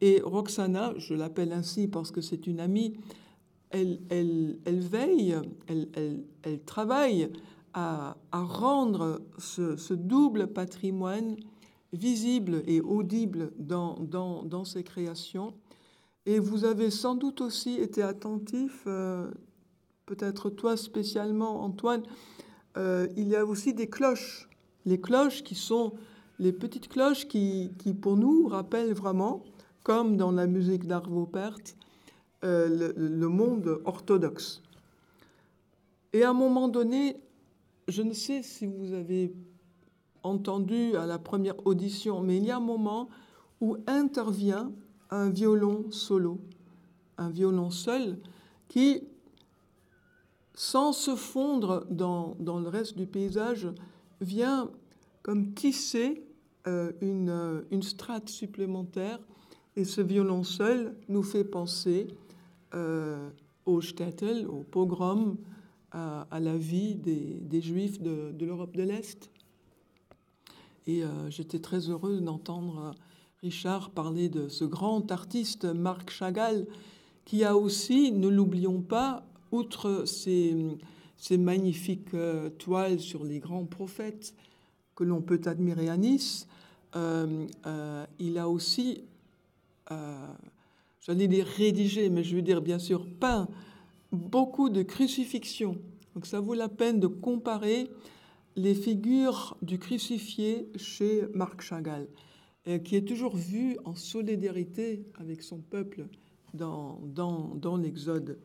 Et 0.00 0.22
Roxana, 0.24 0.94
je 0.96 1.14
l'appelle 1.14 1.52
ainsi 1.52 1.88
parce 1.88 2.12
que 2.12 2.20
c'est 2.20 2.46
une 2.46 2.60
amie, 2.60 2.94
elle, 3.70 4.00
elle, 4.08 4.58
elle 4.64 4.80
veille, 4.80 5.36
elle, 5.66 5.88
elle, 6.42 6.62
travaille 6.62 7.28
à, 7.74 8.16
à 8.30 8.42
rendre 8.42 9.20
ce, 9.38 9.94
double 9.94 10.46
patrimoine 10.46 11.36
visible 11.92 12.62
et 12.66 12.80
audible 12.80 13.52
dans, 13.58 13.98
dans, 13.98 14.44
dans 14.44 14.64
ces 14.64 14.84
créations. 14.84 15.52
Et 16.24 16.38
vous 16.38 16.64
avez 16.64 16.90
sans 16.90 17.16
doute 17.16 17.40
aussi 17.40 17.74
été 17.74 18.02
attentif, 18.02 18.84
euh, 18.86 19.28
peut-être 20.06 20.50
toi 20.50 20.76
spécialement, 20.76 21.64
Antoine, 21.64 22.04
euh, 22.76 23.08
il 23.16 23.26
y 23.28 23.34
a 23.34 23.44
aussi 23.44 23.74
des 23.74 23.88
cloches. 23.88 24.48
Les 24.84 25.00
cloches 25.00 25.42
qui 25.42 25.56
sont 25.56 25.94
les 26.40 26.52
petites 26.52 26.88
cloches 26.88 27.28
qui, 27.28 27.70
qui 27.78 27.92
pour 27.92 28.16
nous, 28.16 28.48
rappellent 28.48 28.94
vraiment, 28.94 29.44
comme 29.84 30.16
dans 30.16 30.32
la 30.32 30.46
musique 30.46 30.86
d'Arvo 30.86 31.26
Pärt, 31.26 31.76
euh, 32.44 32.66
le, 32.66 32.94
le, 32.96 33.28
monde 33.28 33.82
orthodoxe. 33.84 34.62
Et 36.14 36.24
à 36.24 36.30
un 36.30 36.34
moment 36.34 36.68
donné, 36.68 37.16
je 37.88 38.00
ne 38.00 38.14
sais 38.14 38.42
si 38.42 38.64
vous 38.64 38.94
avez 38.94 39.34
entendu 40.22 40.96
à 40.96 41.04
la 41.04 41.18
première 41.18 41.66
audition, 41.66 42.22
mais 42.22 42.38
il 42.38 42.44
y 42.44 42.50
a 42.50 42.56
un 42.56 42.60
moment 42.60 43.10
où 43.60 43.76
intervient 43.86 44.72
un 45.10 45.28
violon 45.28 45.90
solo, 45.90 46.40
un 47.18 47.28
violon 47.28 47.70
seul, 47.70 48.18
qui, 48.68 49.02
sans 50.54 50.94
se 50.94 51.16
fondre 51.16 51.86
dans, 51.90 52.34
dans 52.40 52.60
le 52.60 52.68
reste 52.68 52.96
du 52.96 53.06
paysage, 53.06 53.68
vient 54.22 54.70
comme 55.22 55.52
tisser 55.52 56.24
une, 56.66 57.64
une, 57.70 57.82
strate 57.82 58.28
supplémentaire. 58.28 59.18
Et 59.76 59.84
ce 59.84 60.00
violon 60.00 60.42
seul 60.44 60.94
nous 61.08 61.22
fait 61.22 61.44
penser 61.44 62.08
euh, 62.74 63.30
au 63.66 63.80
shtetl, 63.80 64.46
au 64.48 64.62
pogrom, 64.62 65.36
à, 65.92 66.40
la 66.40 66.56
vie 66.56 66.94
des, 66.94 67.38
des 67.40 67.60
Juifs 67.60 68.00
de, 68.00 68.32
l'Europe 68.40 68.76
de 68.76 68.82
l'Est. 68.82 69.30
Et 70.86 71.02
euh, 71.04 71.30
j'étais 71.30 71.58
très 71.58 71.90
heureux 71.90 72.20
d'entendre 72.20 72.78
euh, 72.78 72.90
Richard 73.42 73.90
parler 73.90 74.28
de 74.28 74.48
ce 74.48 74.64
grand 74.64 75.10
artiste 75.10 75.64
Marc 75.64 76.10
Chagall, 76.10 76.66
qui 77.24 77.44
a 77.44 77.56
aussi, 77.56 78.12
ne 78.12 78.28
l'oublions 78.28 78.80
pas, 78.80 79.26
outre 79.52 80.04
ses, 80.06 80.56
ses 81.16 81.38
magnifiques 81.38 82.14
euh, 82.14 82.50
toiles 82.50 83.00
sur 83.00 83.24
les 83.24 83.40
grands 83.40 83.66
prophètes 83.66 84.34
que 85.00 85.04
l'on 85.04 85.22
peut 85.22 85.40
admirer 85.46 85.88
à 85.88 85.96
Nice, 85.96 86.46
il 86.94 88.38
a 88.38 88.48
aussi, 88.50 89.04
j'allais 91.00 91.26
dire 91.26 91.46
rédigé, 91.46 92.10
mais 92.10 92.22
je 92.22 92.36
veux 92.36 92.42
dire 92.42 92.60
bien 92.60 92.78
sûr 92.78 93.08
peint, 93.18 93.48
beaucoup 94.12 94.68
de 94.68 94.82
crucifixions. 94.82 95.78
Donc 96.14 96.26
ça 96.26 96.38
vaut 96.38 96.52
la 96.52 96.68
peine 96.68 97.00
de 97.00 97.06
comparer 97.06 97.90
les 98.56 98.74
figures 98.74 99.56
du 99.62 99.78
crucifié 99.78 100.70
chez 100.76 101.26
Marc 101.32 101.62
Chagall, 101.62 102.06
qui 102.84 102.94
est 102.94 103.08
toujours 103.08 103.34
vu 103.34 103.78
en 103.86 103.94
solidarité 103.94 105.06
avec 105.14 105.42
son 105.42 105.60
peuple 105.60 106.08
dans, 106.52 107.00
dans 107.06 107.76
l'Exode. 107.78 108.38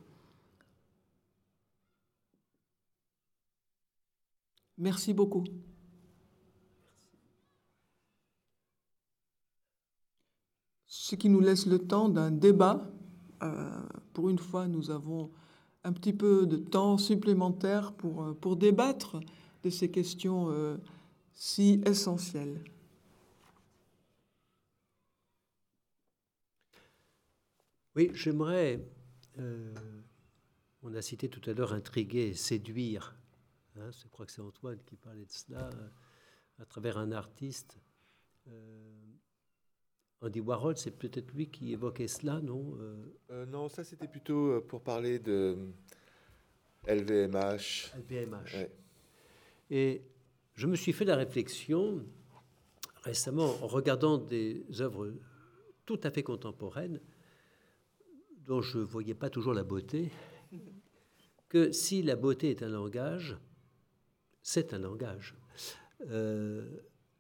Merci 4.78 5.14
beaucoup. 5.14 5.44
Ce 11.06 11.16
qui 11.16 11.30
nous 11.30 11.40
laisse 11.40 11.68
le 11.68 11.78
temps 11.78 12.10
d'un 12.10 12.32
débat. 12.32 12.82
Euh, 13.44 13.84
pour 14.12 14.28
une 14.32 14.40
fois, 14.40 14.68
nous 14.68 14.90
avons 14.90 15.30
un 15.84 15.94
petit 15.94 16.14
peu 16.14 16.48
de 16.48 16.58
temps 16.58 16.98
supplémentaire 16.98 17.94
pour, 17.94 18.36
pour 18.40 18.56
débattre 18.56 19.20
de 19.64 19.70
ces 19.70 19.92
questions 19.92 20.50
euh, 20.50 20.78
si 21.32 21.80
essentielles. 21.86 22.60
Oui, 27.96 28.10
j'aimerais. 28.16 28.84
Euh, 29.38 29.76
on 30.82 30.96
a 30.96 31.04
cité 31.04 31.30
tout 31.30 31.48
à 31.48 31.54
l'heure 31.54 31.74
intriguer, 31.74 32.34
séduire. 32.34 33.16
Hein, 33.76 33.92
je 33.92 34.08
crois 34.08 34.26
que 34.26 34.32
c'est 34.32 34.42
Antoine 34.42 34.80
qui 34.88 34.96
parlait 34.96 35.26
de 35.26 35.32
cela 35.32 35.70
euh, 35.70 35.88
à 36.58 36.66
travers 36.66 36.98
un 36.98 37.12
artiste. 37.12 37.78
Euh, 40.26 40.28
Andy 40.28 40.40
Warhol, 40.40 40.78
c'est 40.78 40.92
peut-être 40.92 41.32
lui 41.34 41.48
qui 41.48 41.74
évoquait 41.74 42.08
cela, 42.08 42.42
non 42.42 42.78
Non, 43.48 43.70
ça 43.70 43.84
c'était 43.84 44.08
plutôt 44.08 44.62
pour 44.62 44.82
parler 44.82 45.20
de 45.20 45.58
LVMH. 46.88 47.94
LVMH. 47.98 48.68
Et 49.72 50.02
je 50.56 50.68
me 50.68 50.76
suis 50.76 50.94
fait 50.94 51.06
la 51.06 51.16
réflexion 51.16 52.04
récemment 53.04 53.56
en 53.62 53.68
regardant 53.68 54.18
des 54.18 54.66
œuvres 54.80 55.14
tout 55.86 56.00
à 56.04 56.12
fait 56.12 56.24
contemporaines 56.24 57.00
dont 58.46 58.62
je 58.62 58.80
ne 58.80 58.84
voyais 58.84 59.16
pas 59.16 59.30
toujours 59.30 59.54
la 59.54 59.64
beauté, 59.64 60.12
que 61.50 61.72
si 61.72 62.02
la 62.04 62.16
beauté 62.16 62.52
est 62.52 62.64
un 62.64 62.70
langage, 62.70 63.38
c'est 64.42 64.74
un 64.74 64.80
langage. 64.80 65.36
Euh, 66.10 66.70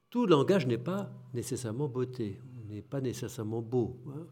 tout 0.09 0.27
langage 0.27 0.67
n'est 0.67 0.77
pas 0.77 1.11
nécessairement 1.33 1.87
beauté, 1.87 2.39
n'est 2.75 2.81
pas 2.81 3.01
nécessairement 3.01 3.61
beau. 3.61 3.97
Hein. 4.07 4.25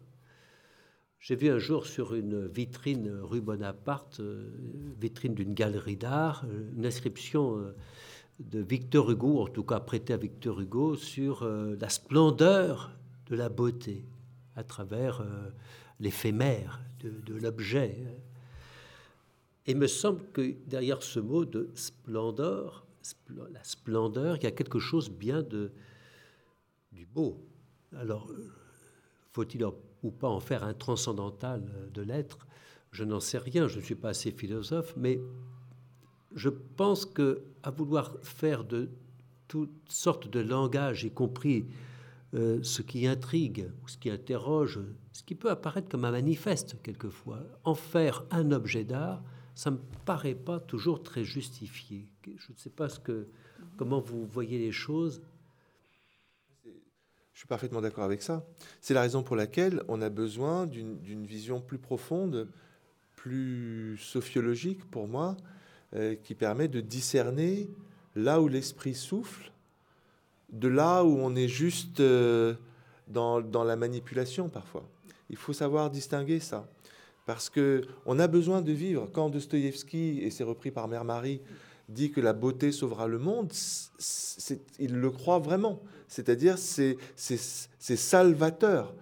J'ai 1.19 1.35
vu 1.35 1.49
un 1.49 1.59
jour 1.59 1.85
sur 1.85 2.13
une 2.13 2.47
vitrine 2.47 3.09
rue 3.21 3.39
Bonaparte, 3.39 4.19
euh, 4.19 4.51
vitrine 4.99 5.33
d'une 5.33 5.53
galerie 5.53 5.95
d'art, 5.95 6.43
euh, 6.45 6.71
une 6.75 6.85
inscription 6.85 7.73
de 8.39 8.59
Victor 8.59 9.09
Hugo, 9.09 9.41
en 9.41 9.47
tout 9.47 9.63
cas 9.63 9.79
prêtée 9.79 10.13
à 10.13 10.17
Victor 10.17 10.59
Hugo, 10.59 10.95
sur 10.95 11.45
la 11.45 11.87
splendeur 11.87 12.91
de 13.27 13.35
la 13.35 13.47
beauté 13.47 14.03
à 14.55 14.63
travers 14.63 15.23
l'éphémère 15.99 16.81
de, 16.99 17.35
l'objet. 17.35 17.97
Et 19.65 19.71
il 19.71 19.77
me 19.77 19.87
semble 19.87 20.25
que 20.33 20.55
derrière 20.67 21.03
ce 21.03 21.19
mot 21.19 21.45
de 21.45 21.69
splendeur, 21.75 22.85
la 23.29 23.63
splendeur, 23.63 24.37
il 24.37 24.43
y 24.43 24.47
a 24.47 24.51
quelque 24.51 24.79
chose 24.79 25.09
bien 25.09 25.41
de, 25.41 25.71
du 26.91 27.05
beau. 27.05 27.37
Alors, 27.99 28.29
euh, 28.31 28.51
faut-il 29.31 29.65
ou 30.03 30.11
pas 30.11 30.27
en 30.27 30.39
faire 30.39 30.63
un 30.63 30.73
transcendantal 30.73 31.63
de 31.93 32.01
l'être? 32.01 32.47
Je 32.91 33.03
n'en 33.03 33.19
sais 33.19 33.37
rien, 33.37 33.67
je 33.67 33.79
ne 33.79 33.83
suis 33.83 33.95
pas 33.95 34.09
assez 34.09 34.31
philosophe, 34.31 34.93
mais 34.97 35.19
je 36.35 36.49
pense 36.49 37.05
que 37.05 37.43
à 37.63 37.71
vouloir 37.71 38.15
faire 38.21 38.63
de 38.63 38.89
toutes 39.47 39.89
sortes 39.89 40.27
de 40.29 40.39
langages, 40.39 41.03
y 41.03 41.11
compris 41.11 41.65
euh, 42.33 42.59
ce 42.63 42.81
qui 42.81 43.05
intrigue 43.05 43.69
ce 43.85 43.97
qui 43.97 44.09
interroge, 44.09 44.79
ce 45.11 45.23
qui 45.23 45.35
peut 45.35 45.51
apparaître 45.51 45.89
comme 45.89 46.05
un 46.05 46.11
manifeste 46.11 46.77
quelquefois, 46.81 47.39
en 47.63 47.75
faire 47.75 48.25
un 48.31 48.51
objet 48.51 48.83
d'art, 48.83 49.23
ça 49.53 49.69
ne 49.69 49.75
me 49.75 49.81
paraît 50.05 50.33
pas 50.33 50.59
toujours 50.59 51.03
très 51.03 51.23
justifié. 51.23 52.07
Je 52.25 52.51
ne 52.51 52.57
sais 52.57 52.71
pas 52.71 52.89
ce 52.89 52.99
que, 52.99 53.27
comment 53.77 53.99
vous 53.99 54.25
voyez 54.25 54.57
les 54.57 54.71
choses. 54.71 55.21
Je 57.33 57.39
suis 57.39 57.47
parfaitement 57.47 57.81
d'accord 57.81 58.03
avec 58.03 58.21
ça. 58.21 58.45
C'est 58.79 58.93
la 58.93 59.01
raison 59.01 59.23
pour 59.23 59.35
laquelle 59.35 59.81
on 59.87 60.01
a 60.01 60.09
besoin 60.09 60.65
d'une 60.67 61.25
vision 61.25 61.61
plus 61.61 61.79
profonde, 61.79 62.47
plus 63.15 63.97
sophiologique 63.97 64.89
pour 64.89 65.07
moi, 65.07 65.35
euh, 65.95 66.15
qui 66.15 66.35
permet 66.35 66.67
de 66.67 66.81
discerner 66.81 67.69
là 68.15 68.41
où 68.41 68.47
l'esprit 68.47 68.93
souffle 68.95 69.51
de 70.51 70.67
là 70.67 71.03
où 71.03 71.17
on 71.19 71.35
est 71.35 71.47
juste 71.47 71.99
euh, 71.99 72.53
dans, 73.07 73.63
la 73.63 73.75
manipulation 73.75 74.49
parfois. 74.49 74.87
Il 75.29 75.35
faut 75.35 75.53
savoir 75.53 75.89
distinguer 75.89 76.39
ça. 76.39 76.67
Parce 77.25 77.49
que 77.49 77.81
on 78.05 78.19
a 78.19 78.27
besoin 78.27 78.61
de 78.61 78.71
vivre. 78.71 79.09
Quand 79.11 79.29
Dostoïevski, 79.29 80.19
et 80.21 80.29
c'est 80.29 80.43
repris 80.43 80.71
par 80.71 80.87
Mère 80.87 81.05
Marie, 81.05 81.41
dit 81.89 82.11
que 82.11 82.21
la 82.21 82.33
beauté 82.33 82.71
sauvera 82.71 83.07
le 83.07 83.19
monde, 83.19 83.51
il 84.79 84.95
le 84.95 85.11
croit 85.11 85.39
vraiment. 85.39 85.81
C'est-à-dire, 86.07 86.57
c'est 86.57 86.97
salvateur. 87.77 88.93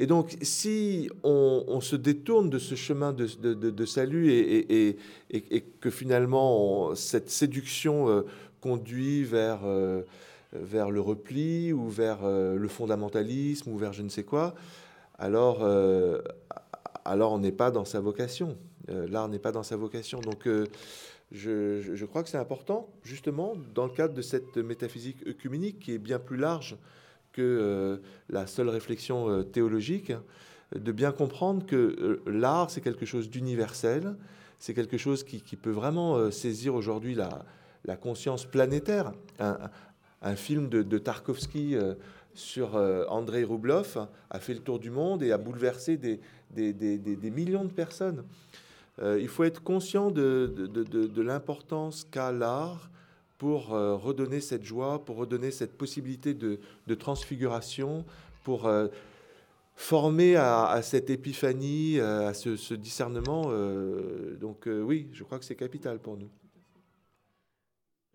Et 0.00 0.06
donc, 0.06 0.36
si 0.42 1.10
on, 1.24 1.80
se 1.80 1.96
détourne 1.96 2.50
de 2.50 2.60
ce 2.60 2.76
chemin 2.76 3.12
de, 3.12 3.84
salut 3.84 4.30
et, 4.30 4.96
que 5.80 5.90
finalement 5.90 6.94
cette 6.94 7.30
séduction 7.30 8.08
euh, 8.08 8.22
conduit 8.60 9.24
vers 9.24 9.60
euh, 9.64 10.02
vers 10.52 10.90
le 10.90 11.00
repli 11.00 11.72
ou 11.72 11.88
vers 11.88 12.20
euh, 12.22 12.56
le 12.56 12.68
fondamentalisme 12.68 13.70
ou 13.72 13.76
vers 13.76 13.92
je 13.92 14.02
ne 14.02 14.08
sais 14.08 14.22
quoi, 14.22 14.54
alors, 15.18 15.66
alors 17.04 17.32
on 17.32 17.40
n'est 17.40 17.50
pas 17.50 17.72
dans 17.72 17.84
sa 17.84 17.98
vocation. 17.98 18.56
L'art 18.86 19.28
n'est 19.28 19.40
pas 19.40 19.50
dans 19.50 19.64
sa 19.64 19.76
vocation. 19.76 20.20
Donc 20.20 20.46
je, 21.30 22.04
crois 22.04 22.22
que 22.22 22.28
c'est 22.28 22.38
important, 22.38 22.88
justement, 23.02 23.54
dans 23.74 23.84
le 23.84 23.92
cadre 23.92 24.14
de 24.14 24.22
cette 24.22 24.56
métaphysique 24.56 25.26
œcuménique 25.26 25.78
qui 25.78 25.92
est 25.92 25.98
bien 25.98 26.18
plus 26.18 26.36
large 26.36 26.76
que 27.32 28.00
la 28.30 28.46
seule 28.46 28.68
réflexion 28.68 29.44
théologique, 29.44 30.12
de 30.74 30.92
bien 30.92 31.12
comprendre 31.12 31.64
que 31.64 32.20
l'art, 32.26 32.70
c'est 32.70 32.80
quelque 32.80 33.06
chose 33.06 33.30
d'universel, 33.30 34.16
c'est 34.58 34.74
quelque 34.74 34.98
chose 34.98 35.24
qui, 35.24 35.56
peut 35.56 35.70
vraiment 35.70 36.30
saisir 36.30 36.74
aujourd'hui 36.74 37.14
la, 37.14 37.96
conscience 37.96 38.44
planétaire. 38.44 39.12
Un, 40.20 40.34
film 40.34 40.68
de, 40.68 40.98
Tarkovsky 40.98 41.76
euh, 41.76 41.94
sur 42.34 42.74
euh, 42.74 43.04
Andrei 43.08 43.44
Rublev 43.44 44.08
a 44.30 44.40
fait 44.40 44.52
le 44.52 44.60
tour 44.60 44.80
du 44.80 44.90
monde 44.90 45.22
et 45.22 45.30
a 45.30 45.38
bouleversé 45.38 45.96
des, 45.96 46.20
millions 47.30 47.64
de 47.64 47.70
personnes. 47.70 48.24
Euh, 49.00 49.18
il 49.20 49.28
faut 49.28 49.44
être 49.44 49.62
conscient 49.62 50.10
de, 50.10 51.20
l'importance 51.20 52.06
qu'a 52.10 52.32
l'art 52.32 52.90
pour 53.38 53.68
redonner 53.68 54.40
cette 54.40 54.64
joie, 54.64 55.04
pour 55.04 55.16
redonner 55.16 55.52
cette 55.52 55.78
possibilité 55.78 56.34
de, 56.34 56.58
transfiguration, 56.94 58.04
pour 58.42 58.68
former 59.76 60.34
à, 60.34 60.80
cette 60.82 61.08
épiphanie, 61.08 62.00
à 62.00 62.34
ce, 62.34 62.56
ce 62.56 62.74
discernement. 62.74 63.52
donc 64.40 64.66
oui, 64.66 65.08
je 65.12 65.22
crois 65.22 65.38
que 65.38 65.44
c'est 65.44 65.54
capital 65.54 66.00
pour 66.00 66.16
nous. 66.16 66.28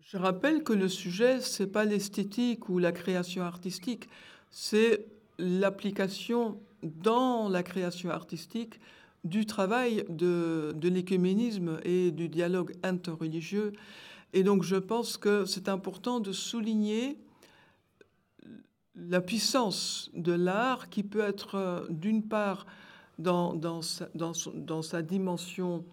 Je 0.04 0.18
rappelle 0.18 0.62
que 0.62 0.74
le 0.74 0.88
sujet, 0.88 1.40
ce 1.40 1.62
n'est 1.62 1.68
pas 1.70 1.86
l'esthétique 1.86 2.68
ou 2.68 2.78
la 2.78 2.92
création 2.92 3.42
artistique, 3.42 4.10
c'est 4.50 5.06
l'application 5.38 6.60
dans 6.82 7.48
la 7.48 7.62
création 7.62 8.10
artistique 8.10 8.78
du 9.24 9.46
travail 9.46 10.04
de, 10.08 10.74
l'écuménisme 10.82 11.78
et 11.84 12.10
du 12.10 12.28
dialogue 12.28 12.74
interreligieux. 12.82 13.72
Et 14.32 14.42
donc 14.42 14.62
je 14.62 14.76
pense 14.76 15.16
que 15.16 15.44
c'est 15.44 15.68
important 15.68 16.20
de 16.20 16.32
souligner 16.32 17.18
la 18.94 19.20
puissance 19.20 20.10
de 20.14 20.32
l'art 20.32 20.88
qui 20.88 21.02
peut 21.02 21.20
être 21.20 21.86
d'une 21.90 22.22
part 22.22 22.66
dans, 23.18 23.54
dans, 23.54 23.82
sa, 23.82 24.08
dans, 24.14 24.32
dans, 24.54 24.82
sa, 24.82 25.02
dimension 25.02 25.84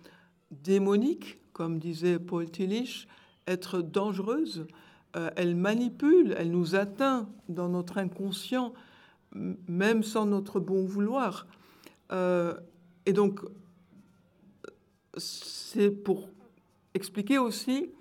démonique, 0.51 1.39
comme 1.53 1.79
disait 1.79 2.19
Paul 2.19 2.49
Tillich, 2.49 3.07
être 3.47 3.81
dangereuse. 3.81 4.67
Euh, 5.15 5.29
elle 5.35 5.55
manipule, 5.55 6.35
elle 6.37 6.51
nous 6.51 6.75
atteint 6.75 7.29
dans 7.49 7.69
notre 7.69 7.97
inconscient, 7.97 8.73
même 9.33 10.03
sans 10.03 10.25
notre 10.25 10.59
bon 10.59 10.85
vouloir. 10.85 11.47
Euh, 12.11 12.55
et 13.05 13.13
donc, 13.13 13.41
c'est 15.17 15.89
pour 15.91 16.29
expliquer 16.93 17.37
aussi 17.37 17.91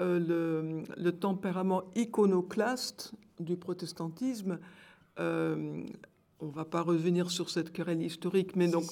euh, 0.00 0.82
le, 0.96 1.12
tempérament 1.12 1.82
iconoclaste 1.94 3.12
du 3.40 3.56
protestantisme. 3.56 4.58
on 5.18 5.22
ne 5.22 6.52
va 6.52 6.64
pas 6.64 6.82
revenir 6.82 7.30
sur 7.30 7.50
cette 7.50 7.72
querelle 7.72 8.02
historique, 8.02 8.56
mais 8.56 8.68
donc... 8.68 8.84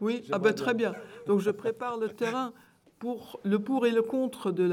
oui, 0.00 0.22
ah 0.30 0.38
ben, 0.38 0.52
très 0.52 0.74
bien. 0.74 0.94
Donc 1.26 1.40
je 1.40 1.50
prépare 1.50 1.98
le 1.98 2.08
terrain 2.08 2.52
pour 2.98 3.40
le 3.42 3.58
pour 3.58 3.84
et 3.86 3.90
le 3.90 4.02
contre 4.02 4.52
de, 4.52 4.68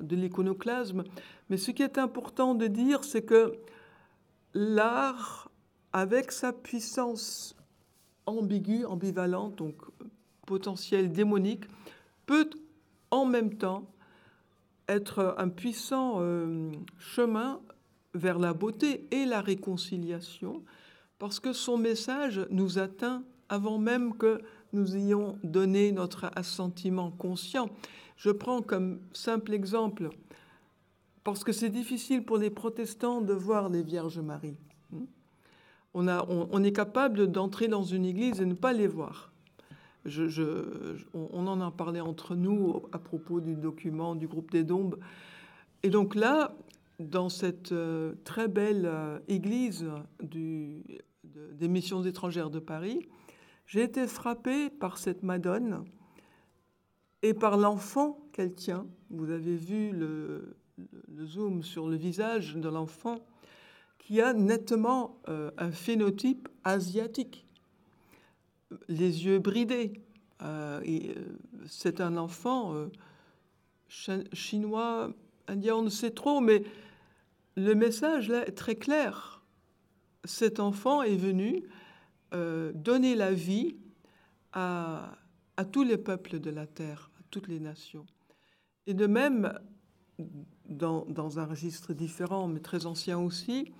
de 0.00 0.16
l'iconoclasme. 0.16 1.04
Mais 1.50 1.58
ce 1.58 1.70
qui 1.70 1.82
est 1.82 1.98
important 1.98 2.54
de 2.54 2.66
dire, 2.66 3.04
c'est 3.04 3.22
que 3.22 3.52
l'art, 4.54 5.50
avec 5.92 6.32
sa 6.32 6.52
puissance 6.52 7.54
ambiguë, 8.28 8.84
ambivalente, 8.84 9.56
donc 9.56 9.74
potentiel 10.46 11.12
démonique, 11.12 11.64
peut 12.26 12.50
en 13.10 13.24
même 13.24 13.54
temps 13.54 13.84
être 14.88 15.34
un 15.38 15.48
puissant 15.48 16.16
euh, 16.18 16.70
chemin 16.98 17.60
vers 18.14 18.38
la 18.38 18.54
beauté 18.54 19.06
et 19.10 19.26
la 19.26 19.40
réconciliation, 19.40 20.62
parce 21.18 21.40
que 21.40 21.52
son 21.52 21.76
message 21.76 22.46
nous 22.50 22.78
atteint 22.78 23.22
avant 23.48 23.78
même 23.78 24.16
que 24.16 24.40
nous 24.72 24.96
ayons 24.96 25.38
donné 25.42 25.92
notre 25.92 26.30
assentiment 26.36 27.10
conscient. 27.10 27.70
Je 28.16 28.30
prends 28.30 28.62
comme 28.62 29.00
simple 29.12 29.52
exemple, 29.52 30.10
parce 31.24 31.44
que 31.44 31.52
c'est 31.52 31.70
difficile 31.70 32.24
pour 32.24 32.38
les 32.38 32.50
protestants 32.50 33.20
de 33.20 33.32
voir 33.32 33.68
les 33.68 33.82
Vierges 33.82 34.20
Marie. 34.20 34.56
On, 36.06 36.64
est 36.64 36.72
capable 36.72 37.30
d'entrer 37.30 37.68
dans 37.68 37.82
une 37.82 38.04
église 38.04 38.40
et 38.40 38.46
ne 38.46 38.54
pas 38.54 38.72
les 38.72 38.86
voir. 38.86 39.32
on, 40.06 41.46
en 41.46 41.60
a 41.60 41.70
parlé 41.70 42.00
entre 42.00 42.36
nous 42.36 42.82
à 42.92 42.98
propos 42.98 43.40
du 43.40 43.54
document 43.54 44.14
du 44.14 44.28
groupe 44.28 44.50
des 44.50 44.64
Dombes. 44.64 44.98
Et 45.82 45.90
donc 45.90 46.14
là, 46.14 46.54
dans 46.98 47.28
cette 47.28 47.72
euh, 47.72 48.14
très 48.24 48.48
belle 48.48 48.86
euh, 48.86 49.18
église 49.28 49.86
des 50.20 51.68
missions 51.68 52.02
étrangères 52.02 52.50
de 52.50 52.58
Paris, 52.58 53.06
j'ai 53.66 53.82
été 53.82 54.06
frappée 54.06 54.70
par 54.70 54.98
cette 54.98 55.22
Madone 55.22 55.84
et 57.22 57.34
par 57.34 57.56
l'enfant 57.56 58.18
qu'elle 58.32 58.54
tient. 58.54 58.86
Vous 59.10 59.30
avez 59.30 59.56
vu 59.56 59.92
le, 59.92 60.56
zoom 61.24 61.62
sur 61.62 61.88
le 61.88 61.96
visage 61.96 62.56
de 62.56 62.68
l'enfant 62.68 63.18
qui 64.08 64.22
a 64.22 64.32
nettement 64.32 65.20
euh, 65.28 65.50
un 65.58 65.70
phénotype 65.70 66.48
asiatique, 66.64 67.46
les 68.88 69.26
yeux 69.26 69.38
bridés. 69.38 70.00
c'est 71.66 72.00
un 72.00 72.16
enfant 72.16 72.88
chinois, 74.32 75.12
indien, 75.46 75.76
on 75.76 75.82
ne 75.82 75.90
sait 75.90 76.12
trop, 76.12 76.40
mais 76.40 76.64
le 77.56 77.74
message 77.74 78.30
là 78.30 78.46
est 78.46 78.52
très 78.52 78.76
clair. 78.76 79.42
Cet 80.24 80.58
enfant 80.58 81.02
est 81.02 81.16
venu 81.16 81.64
euh, 82.32 82.72
donner 82.74 83.14
la 83.14 83.34
vie 83.34 83.76
à, 84.54 85.18
tous 85.70 85.84
les 85.84 85.98
peuples 85.98 86.40
de 86.40 86.48
la 86.48 86.66
terre, 86.66 87.10
à 87.20 87.22
toutes 87.30 87.48
les 87.48 87.60
nations. 87.60 88.06
Et 88.86 88.94
de 88.94 89.06
même, 89.06 89.52
dans, 90.64 91.38
un 91.38 91.44
registre 91.44 91.92
différent, 91.92 92.48
mais 92.48 92.60
très 92.60 92.86
ancien 92.86 93.18
aussi, 93.18 93.70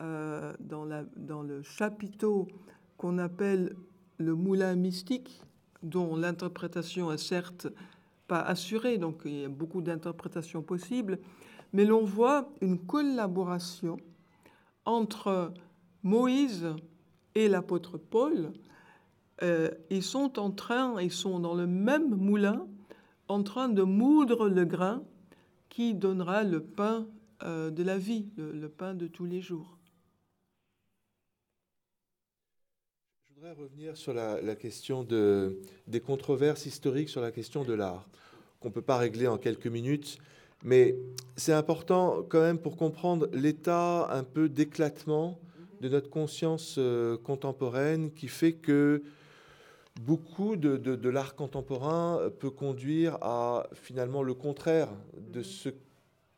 euh, 0.00 0.52
dans, 0.60 1.42
le 1.42 1.62
chapiteau 1.62 2.48
qu'on 2.96 3.18
appelle 3.18 3.76
le 4.18 4.34
moulin 4.34 4.74
mystique, 4.74 5.42
dont 5.82 6.16
l'interprétation 6.16 7.12
est 7.12 7.18
certes 7.18 7.68
pas 8.26 8.40
assurée, 8.40 8.98
donc 8.98 9.22
il 9.24 9.40
y 9.40 9.44
a 9.44 9.48
beaucoup 9.48 9.82
d'interprétations 9.82 10.62
possibles, 10.62 11.18
mais 11.72 11.84
l'on 11.84 12.04
voit 12.04 12.48
une 12.60 12.78
collaboration 12.78 13.96
entre 14.84 15.52
Moïse 16.02 16.66
et 17.34 17.48
l'apôtre 17.48 17.98
Paul. 17.98 18.52
Euh, 19.42 19.70
ils 19.88 20.02
sont 20.02 20.38
en 20.38 20.50
train, 20.50 21.00
ils 21.00 21.12
sont 21.12 21.40
dans 21.40 21.54
le 21.54 21.66
même 21.66 22.14
moulin, 22.14 22.66
en 23.28 23.42
train 23.42 23.68
de 23.68 23.82
moudre 23.82 24.48
le 24.48 24.64
grain 24.64 25.02
qui 25.68 25.94
donnera 25.94 26.42
le 26.42 26.62
pain 26.62 27.06
euh, 27.42 27.70
de 27.70 27.82
la 27.82 27.96
vie, 27.96 28.28
le, 28.36 28.68
pain 28.68 28.94
de 28.94 29.06
tous 29.06 29.24
les 29.24 29.40
jours. 29.40 29.78
Je 33.28 33.29
voudrais 33.40 33.62
revenir 33.62 33.96
sur 33.96 34.12
la, 34.12 34.54
question 34.54 35.02
de, 35.02 35.56
des 35.86 36.00
controverses 36.00 36.66
historiques 36.66 37.08
sur 37.08 37.22
la 37.22 37.32
question 37.32 37.64
de 37.64 37.72
l'art, 37.72 38.06
qu'on 38.60 38.68
ne 38.68 38.74
peut 38.74 38.82
pas 38.82 38.98
régler 38.98 39.26
en 39.28 39.38
quelques 39.38 39.66
minutes. 39.66 40.18
Mais 40.62 40.94
c'est 41.36 41.54
important 41.54 42.22
quand 42.28 42.42
même 42.42 42.58
pour 42.58 42.76
comprendre 42.76 43.30
l'état 43.32 44.10
un 44.10 44.24
peu 44.24 44.50
d'éclatement 44.50 45.38
de 45.80 45.88
notre 45.88 46.10
conscience 46.10 46.74
euh, 46.76 47.16
contemporaine 47.16 48.12
qui 48.12 48.28
fait 48.28 48.52
que 48.52 49.02
beaucoup 50.02 50.56
de, 50.56 51.08
l'art 51.08 51.34
contemporain 51.34 52.20
peut 52.40 52.50
conduire 52.50 53.16
à 53.22 53.66
finalement 53.72 54.22
le 54.22 54.34
contraire 54.34 54.90
de 55.32 55.42
ce 55.42 55.70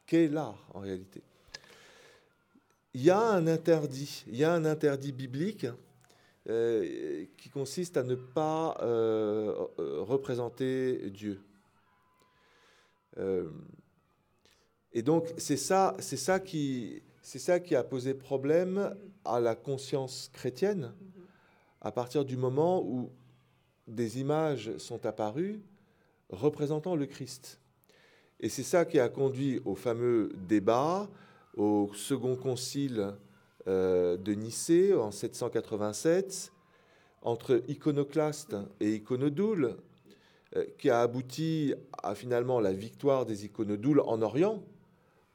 qu'est 0.07 0.29
l'art 0.29 0.69
en 0.73 0.79
réalité. 0.79 1.21
Il 2.95 3.03
y 3.03 3.11
a 3.11 3.19
un 3.19 3.49
interdit, 3.49 4.23
il 4.29 4.37
y 4.37 4.45
a 4.45 4.53
un 4.53 4.65
interdit 4.65 5.11
biblique 5.11 5.67
euh, 6.49 7.25
qui 7.37 7.51
consiste 7.51 7.97
à 7.97 8.03
ne 8.03 8.15
pas 8.15 8.77
euh, 8.83 9.67
représenter 9.79 11.11
Dieu. 11.11 11.41
Et 14.95 15.03
donc, 15.03 15.33
c'est 15.37 15.57
ça, 15.57 15.95
c'est 15.99 16.17
ça, 16.17 16.41
qui, 16.41 17.03
c'est 17.21 17.39
ça 17.39 17.61
qui 17.61 17.75
a 17.77 17.85
posé 17.85 18.15
problème 18.15 18.97
à 19.25 19.39
la 19.39 19.55
conscience 19.55 20.31
chrétienne 20.33 20.93
à 21.81 21.91
partir 21.93 22.25
du 22.25 22.37
moment 22.37 22.83
où 22.83 23.11
des 23.87 24.21
images 24.21 24.77
sont 24.79 25.05
apparues 25.05 25.61
représentant 26.31 26.95
le 26.95 27.07
Christ. 27.07 27.61
Et 28.41 28.49
c'est 28.49 28.63
ça 28.63 28.85
qui 28.85 28.99
a 28.99 29.09
conduit 29.09 29.61
au 29.65 29.75
fameux 29.75 30.33
débat 30.49 31.09
au 31.57 31.91
second 31.95 32.37
concile 32.37 33.15
euh, 33.69 34.17
de 34.17 34.33
Nicée 34.33 34.93
en 34.93 35.13
787 35.13 36.53
entre 37.23 37.63
iconoclaste 37.69 38.57
et 38.81 38.95
iconodoules, 38.95 39.77
euh, 40.57 40.65
qui 40.79 40.91
a 40.91 41.01
abouti 41.01 41.73
à 42.03 42.17
finalement 42.17 42.59
la 42.59 42.73
victoire 42.73 43.25
des 43.25 43.45
iconodoules 43.45 44.01
en 44.01 44.21
Orient, 44.21 44.65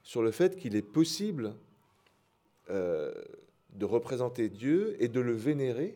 sur 0.04 0.22
le 0.22 0.32
fait 0.32 0.58
qu'il 0.58 0.76
est 0.76 0.82
possible 0.82 1.56
euh, 2.70 3.14
de 3.76 3.86
représenter 3.86 4.50
Dieu 4.50 4.98
et 5.00 5.08
de 5.08 5.22
le 5.22 5.34
vénérer 5.34 5.96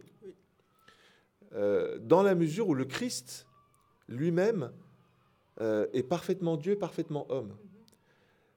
dans 1.99 2.23
la 2.23 2.33
mesure 2.33 2.69
où 2.69 2.73
le 2.73 2.85
Christ 2.85 3.45
lui-même 4.07 4.71
est 5.59 6.07
parfaitement 6.07 6.55
Dieu, 6.55 6.77
parfaitement 6.77 7.25
homme. 7.29 7.53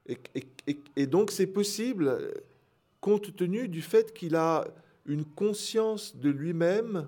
Et, 0.07 1.07
donc 1.09 1.33
c'est 1.33 1.49
possible 1.49 2.33
compte 3.05 3.37
tenu 3.37 3.69
du 3.69 3.83
fait 3.83 4.15
qu'il 4.15 4.35
a 4.35 4.67
une 5.05 5.27
conscience 5.27 6.17
de 6.17 6.31
lui-même 6.31 7.07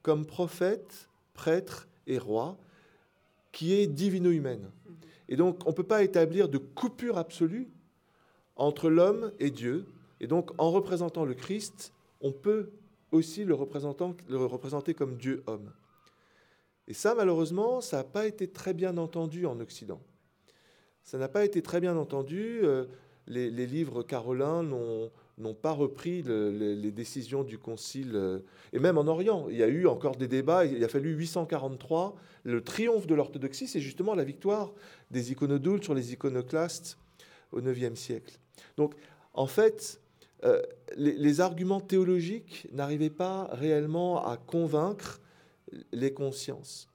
comme 0.00 0.24
prophète, 0.24 1.10
prêtre 1.34 1.86
et 2.06 2.16
roi, 2.16 2.56
qui 3.52 3.74
est 3.74 3.86
divino-humaine. 3.86 4.70
Et 5.28 5.36
donc 5.36 5.66
on 5.66 5.68
ne 5.68 5.74
peut 5.74 5.82
pas 5.82 6.02
établir 6.02 6.48
de 6.48 6.56
coupure 6.56 7.18
absolue 7.18 7.68
entre 8.56 8.88
l'homme 8.88 9.32
et 9.38 9.50
Dieu. 9.50 9.84
Et 10.18 10.26
donc, 10.26 10.50
en 10.56 10.70
représentant 10.70 11.26
le 11.26 11.34
Christ, 11.34 11.92
on 12.22 12.32
peut 12.32 12.70
aussi 13.12 13.44
le, 13.44 13.54
le 13.54 14.44
représenter 14.46 14.94
comme 14.94 15.18
Dieu-homme. 15.18 15.74
Et 16.88 16.94
ça, 16.94 17.14
malheureusement, 17.14 17.82
ça 17.82 17.98
n'a 17.98 18.04
pas 18.04 18.26
été 18.26 18.48
très 18.48 18.72
bien 18.72 18.96
entendu 18.96 19.44
en 19.44 19.60
Occident. 19.60 20.00
Ça 21.02 21.18
n'a 21.18 21.28
pas 21.28 21.44
été 21.44 21.60
très 21.60 21.80
bien 21.80 21.98
entendu. 21.98 22.60
Euh, 22.62 22.86
les, 23.26 23.66
livres 23.66 24.02
carolins 24.02 24.62
n'ont 24.62 25.10
pas 25.60 25.72
repris 25.72 26.22
les 26.22 26.90
décisions 26.92 27.42
du 27.42 27.58
Concile. 27.58 28.12
Euh, 28.14 28.38
et 28.72 28.78
même 28.78 28.98
en 28.98 29.06
Orient, 29.06 29.46
il 29.50 29.56
y 29.56 29.62
a 29.62 29.68
eu 29.68 29.86
encore 29.86 30.16
des 30.16 30.28
débats. 30.28 30.64
Il 30.64 30.82
a 30.84 30.88
fallu 30.88 31.14
843. 31.14 32.14
Le 32.44 32.62
triomphe 32.62 33.06
de 33.06 33.14
l'orthodoxie, 33.14 33.66
c'est 33.66 33.80
justement 33.80 34.14
la 34.14 34.24
victoire 34.24 34.72
des 35.10 35.32
iconodoules 35.32 35.82
sur 35.82 35.94
les 35.94 36.12
iconoclastes 36.12 36.98
au 37.52 37.60
IXe 37.60 37.98
siècle. 37.98 38.38
Donc, 38.76 38.94
en 39.32 39.46
fait, 39.46 40.00
euh, 40.44 40.62
les, 40.96 41.40
arguments 41.40 41.80
théologiques 41.80 42.68
n'arrivaient 42.72 43.10
pas 43.10 43.48
réellement 43.52 44.26
à 44.26 44.36
convaincre 44.36 45.20
les 45.92 46.12
consciences. 46.12 46.88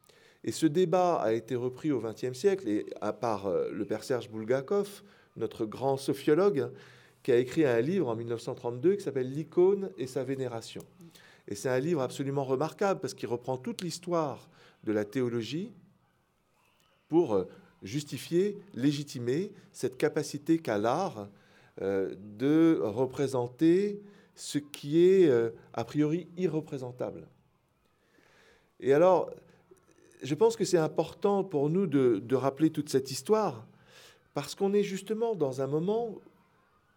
Et 0.44 0.52
ce 0.52 0.68
débat 0.68 1.16
a 1.16 1.34
été 1.34 1.56
repris 1.56 1.92
au 1.92 2.00
XXe 2.00 2.34
siècle, 2.34 2.68
et 2.68 2.86
à 3.02 3.12
part 3.12 3.48
euh, 3.48 3.70
le 3.72 3.86
père 3.86 4.04
Serge 4.04 4.30
Bulgakov, 4.30 5.04
notre 5.36 5.66
grand 5.66 5.98
sophiologue, 5.98 6.70
qui 7.24 7.32
a 7.32 7.38
écrit 7.38 7.66
un 7.66 7.82
livre 7.82 8.08
en 8.08 8.16
1932 8.16 8.96
qui 8.96 9.04
s'appelle 9.04 9.32
L'icône 9.32 9.92
et 9.98 10.08
sa 10.08 10.24
vénération. 10.24 10.82
Et 11.48 11.56
c'est 11.56 11.70
un 11.70 11.80
livre 11.80 12.02
absolument 12.02 12.44
remarquable 12.44 13.00
parce 13.00 13.14
qu'il 13.14 13.28
reprend 13.28 13.58
toute 13.58 13.82
l'histoire 13.82 14.50
de 14.84 14.92
la 14.92 15.06
théologie 15.06 15.74
pour 17.08 17.34
euh, 17.34 17.46
justifier, 17.84 18.58
légitimer 18.74 19.52
cette 19.72 19.98
capacité 19.98 20.60
qu'a 20.60 20.78
l'art 20.78 21.28
euh, 21.82 22.14
de 22.38 22.80
représenter 22.84 24.02
ce 24.36 24.58
qui 24.58 25.04
est 25.04 25.28
euh, 25.28 25.50
a 25.74 25.84
priori 25.84 26.28
irreprésentable. 26.38 27.28
Et 28.80 28.94
alors, 28.94 29.32
je 30.22 30.36
pense 30.36 30.56
que 30.56 30.66
c'est 30.66 30.78
important 30.78 31.44
pour 31.44 31.70
nous 31.70 31.88
de, 31.88 32.36
rappeler 32.36 32.70
toute 32.70 32.90
cette 32.90 33.12
histoire, 33.12 33.68
parce 34.34 34.56
qu'on 34.56 34.74
est 34.74 34.84
justement 34.84 35.36
dans 35.36 35.62
un 35.62 35.68
moment 35.68 36.16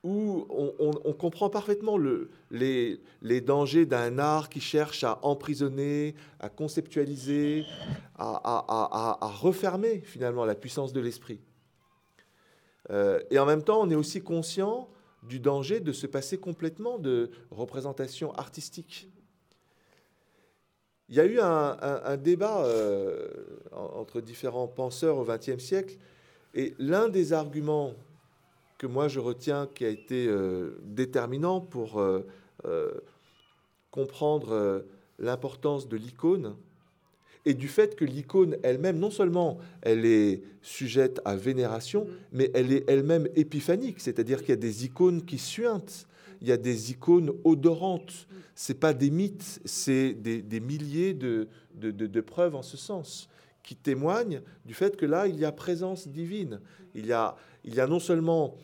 où 0.03 0.47
on, 0.49 1.13
comprend 1.13 1.49
parfaitement 1.49 1.97
le, 1.97 2.31
les, 2.51 3.41
dangers 3.41 3.87
d'un 3.87 4.19
art 4.19 4.49
qui 4.49 4.61
cherche 4.61 5.05
à 5.05 5.21
emprisonner, 5.23 6.17
à 6.41 6.49
conceptualiser, 6.49 7.65
à 8.17 9.31
refermer 9.41 10.01
finalement 10.01 10.45
la 10.45 10.57
puissance 10.57 10.93
de 10.93 11.01
l'esprit. 11.01 11.41
Euh, 12.91 13.21
et 13.31 13.39
en 13.39 13.47
même 13.47 13.63
temps, 13.63 13.81
on 13.81 13.91
est 13.91 13.95
aussi 13.95 14.21
conscient 14.21 14.89
du 15.23 15.39
danger 15.39 15.81
de 15.81 15.93
se 15.93 16.07
passer 16.07 16.39
complètement 16.39 16.99
de 16.99 17.31
représentation 17.51 18.33
artistique. 18.33 19.09
Il 21.09 21.17
y 21.17 21.21
a 21.21 21.27
eu 21.27 21.39
un, 21.41 22.17
débat 22.17 22.65
euh, 22.65 23.29
entre 23.73 24.21
différents 24.21 24.67
penseurs 24.67 25.19
au 25.19 25.25
XXe 25.25 25.63
siècle, 25.63 25.97
et 26.55 26.75
l'un 26.79 27.09
des 27.09 27.33
arguments 27.33 27.95
que 28.83 28.89
moi 28.89 29.07
je 29.07 29.21
retiens 29.21 29.69
qui 29.73 29.85
a 29.85 29.89
été 29.89 30.27
euh, 30.27 30.77
déterminant 30.83 31.61
pour 31.61 32.03
comprendre 33.93 34.85
l'importance 35.21 35.89
de 35.89 35.97
l'icône, 35.97 36.57
et 37.45 37.55
du 37.55 37.69
fait 37.69 37.95
que 37.97 38.05
l'icône 38.05 38.57
elle-même, 38.63 38.99
non 38.99 39.11
seulement 39.11 39.59
elle 39.83 40.05
est 40.05 40.43
sujette 40.63 41.21
à 41.25 41.37
vénération, 41.37 42.05
mm. 42.05 42.09
mais 42.33 42.51
elle 42.55 42.73
est 42.73 42.85
elle-même 42.89 43.29
épiphanique, 43.37 44.01
c'est-à-dire 44.01 44.41
qu'il 44.41 44.51
y 44.51 44.53
a 44.53 44.57
des 44.57 44.85
icônes 44.85 45.25
qui 45.25 45.39
suintent, 45.39 46.07
il 46.41 46.49
y 46.49 46.53
a 46.53 46.57
des 46.57 46.91
icônes 46.91 47.33
odorantes. 47.45 48.27
Mm. 48.31 48.35
C'est 48.55 48.81
pas 48.81 48.95
des 48.95 49.11
mythes, 49.11 49.61
c'est 49.65 50.13
des, 50.13 50.61
milliers 50.61 51.15
de, 51.15 51.49
de, 51.75 52.21
preuves 52.21 52.55
en 52.55 52.63
ce 52.63 52.77
sens 52.77 53.29
qui 53.63 53.77
témoignent 53.77 54.43
du 54.65 54.75
fait 54.75 54.97
que 54.97 55.07
là, 55.07 55.27
il 55.27 55.39
y 55.39 55.45
a 55.45 55.53
présence 55.53 56.09
divine. 56.09 56.61
Il 56.95 57.07
y 57.07 57.13
a, 57.13 57.37
il 57.65 57.75
y 57.75 57.81
a 57.81 57.87
non 57.87 58.01
seulement 58.01 58.57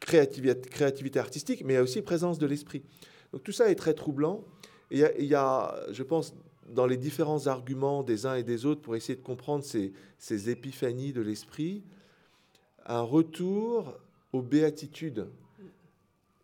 créativité, 0.00 0.68
créativité 0.68 1.18
artistique, 1.18 1.62
mais 1.64 1.74
il 1.74 1.76
y 1.76 1.78
a 1.78 1.82
aussi 1.82 2.02
présence 2.02 2.38
de 2.38 2.46
l'esprit. 2.46 2.82
Donc 3.32 3.42
tout 3.42 3.52
ça 3.52 3.70
est 3.70 3.74
très 3.74 3.94
troublant. 3.94 4.44
Et 4.90 5.02
il 5.18 5.26
y 5.26 5.34
a, 5.34 5.74
je 5.90 6.02
pense, 6.02 6.34
dans 6.68 6.86
les 6.86 6.96
différents 6.96 7.46
arguments 7.46 8.02
des 8.02 8.26
uns 8.26 8.34
et 8.34 8.42
des 8.42 8.66
autres 8.66 8.80
pour 8.80 8.96
essayer 8.96 9.16
de 9.16 9.22
comprendre 9.22 9.64
ces, 9.64 9.92
ces 10.18 10.50
épiphanies 10.50 11.12
de 11.12 11.20
l'esprit, 11.20 11.82
un 12.86 13.00
retour 13.00 13.94
aux 14.32 14.42
béatitudes. 14.42 15.28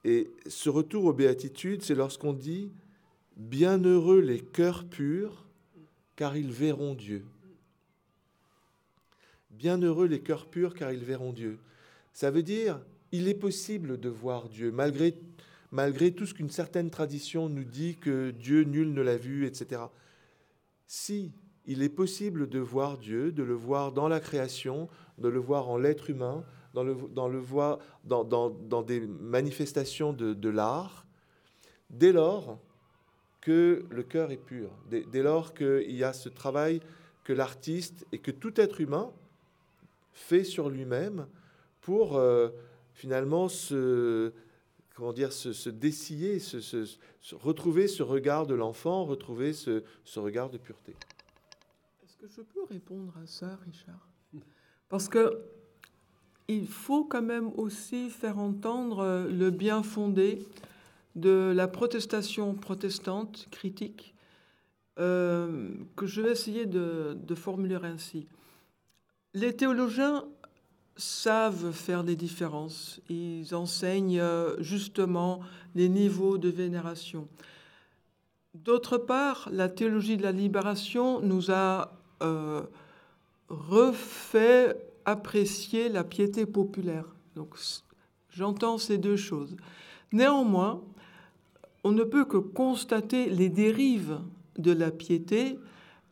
Et 0.05 0.31
ce 0.47 0.69
retour 0.69 1.05
aux 1.05 1.13
béatitudes, 1.13 1.83
c'est 1.83 1.95
lorsqu'on 1.95 2.33
dit 2.33 2.71
Bienheureux 3.37 4.21
les 4.21 4.41
cœurs 4.41 4.85
purs, 4.85 5.47
car 6.17 6.37
ils 6.37 6.51
verront 6.51 6.95
Dieu. 6.95 7.25
Bienheureux 9.53 10.07
les 10.07 10.21
cœurs 10.21 10.47
purs, 10.47 10.75
car 10.75 10.93
ils 10.93 11.05
verront 11.05 11.33
Dieu. 11.33 11.59
Ça 12.13 12.31
veut 12.31 12.43
dire, 12.43 12.81
il 13.13 13.29
est 13.29 13.35
possible 13.35 14.01
de 14.01 14.09
voir 14.09 14.49
Dieu, 14.49 14.73
malgré, 14.73 15.15
malgré 15.71 16.13
tout 16.13 16.27
ce 16.27 16.35
qu'une 16.35 16.51
certaine 16.51 16.91
tradition 16.91 17.49
nous 17.49 17.65
dit 17.65 17.97
que 17.97 18.31
Dieu, 18.31 18.65
nul 18.65 18.93
ne 18.93 19.03
l'a 19.03 19.17
vu, 19.17 19.47
etc 19.47 19.83
si 20.93 21.33
il 21.65 21.83
est 21.83 21.89
possible 21.89 22.51
de 22.51 22.59
voir 22.59 22.99
Dieu, 22.99 23.33
de 23.33 23.43
le 23.43 23.55
voir 23.55 23.93
dans 23.93 24.09
la 24.09 24.21
création, 24.21 24.91
de 25.17 25.29
le 25.29 25.39
voir 25.39 25.71
en 25.71 25.79
l'être 25.79 26.11
humain, 26.11 26.45
dans, 26.75 26.85
le, 26.85 26.95
dans, 27.15 27.29
le 27.29 27.39
voir, 27.39 27.79
dans, 28.05 28.25
dans, 28.25 28.83
des 28.83 29.01
manifestations 29.01 30.13
de, 30.13 30.35
de 30.35 30.49
l'art, 30.51 31.07
dès 31.89 32.13
lors 32.13 32.59
que 33.41 33.87
le 33.89 34.03
cœur 34.03 34.33
est 34.33 34.37
pur, 34.37 34.69
dès, 34.91 35.23
lors 35.23 35.55
qu'il 35.55 35.97
y 35.97 36.05
a 36.05 36.13
ce 36.13 36.29
travail 36.29 36.83
que 37.25 37.33
l'artiste 37.33 38.07
et 38.13 38.19
que 38.19 38.31
tout 38.31 38.61
être 38.61 38.83
humain 38.83 39.11
fait 40.13 40.45
sur 40.45 40.69
lui-même 40.69 41.27
pour 41.81 42.17
euh, 42.17 42.51
finalement 42.95 43.49
se, 43.49 44.33
comment 44.95 45.13
dire, 45.13 45.33
se, 45.33 45.69
dessiller, 45.69 46.39
se, 46.39 46.87
retrouver 47.33 47.89
ce 47.89 48.03
regard 48.03 48.47
de 48.47 48.55
l'enfant, 48.55 49.05
retrouver 49.05 49.53
ce, 49.53 49.83
regard 50.17 50.51
de 50.51 50.59
pureté. 50.59 50.95
Est-ce 52.05 52.17
que 52.17 52.29
je 52.29 52.43
peux 52.43 52.65
répondre 52.65 53.13
à 53.23 53.27
ça, 53.27 53.59
Richard? 53.65 54.09
Parce 54.89 55.09
que 55.09 55.43
il 56.49 56.67
faut 56.67 57.05
quand 57.05 57.23
même 57.23 57.51
aussi 57.57 58.11
faire 58.11 58.39
entendre 58.39 59.27
le 59.31 59.51
bien 59.51 59.83
fondé 59.83 60.45
de 61.15 61.53
la 61.55 61.69
protestation 61.69 62.55
protestante 62.55 63.49
critique 63.51 64.15
euh, 64.99 65.71
que 65.97 66.07
je 66.07 66.21
vais 66.21 66.33
essayer 66.33 66.67
de 66.67 67.35
formuler 67.35 67.79
ainsi. 67.83 68.27
Les 69.35 69.57
théologiens 69.57 70.25
savent 70.97 71.73
faire 71.73 72.05
des 72.05 72.17
différences. 72.17 73.01
Ils 73.09 73.55
enseignent 73.55 74.21
euh, 74.21 74.61
justement 74.63 75.41
les 75.75 75.89
niveaux 75.89 76.37
de 76.37 76.51
vénération. 76.51 77.29
D'autre 78.55 78.99
part, 78.99 79.49
la 79.51 79.71
théologie 79.71 80.19
de 80.19 80.23
la 80.23 80.33
libération 80.33 81.21
nous 81.21 81.51
a 81.51 81.99
euh, 82.23 82.63
refait 83.49 84.77
apprécier 85.07 85.89
la 85.89 86.05
piété 86.05 86.45
populaire. 86.45 87.07
Donc, 87.35 87.55
j'entends 88.29 88.77
ces 88.77 88.99
deux 88.99 89.17
choses. 89.17 89.57
Néanmoins, 90.13 90.83
on 91.85 91.93
ne 91.93 92.05
peut 92.05 92.27
que 92.27 92.37
constater 92.37 93.31
les 93.31 93.49
dérives 93.49 94.21
de 94.59 94.73
la 94.73 94.91
piété 94.91 95.59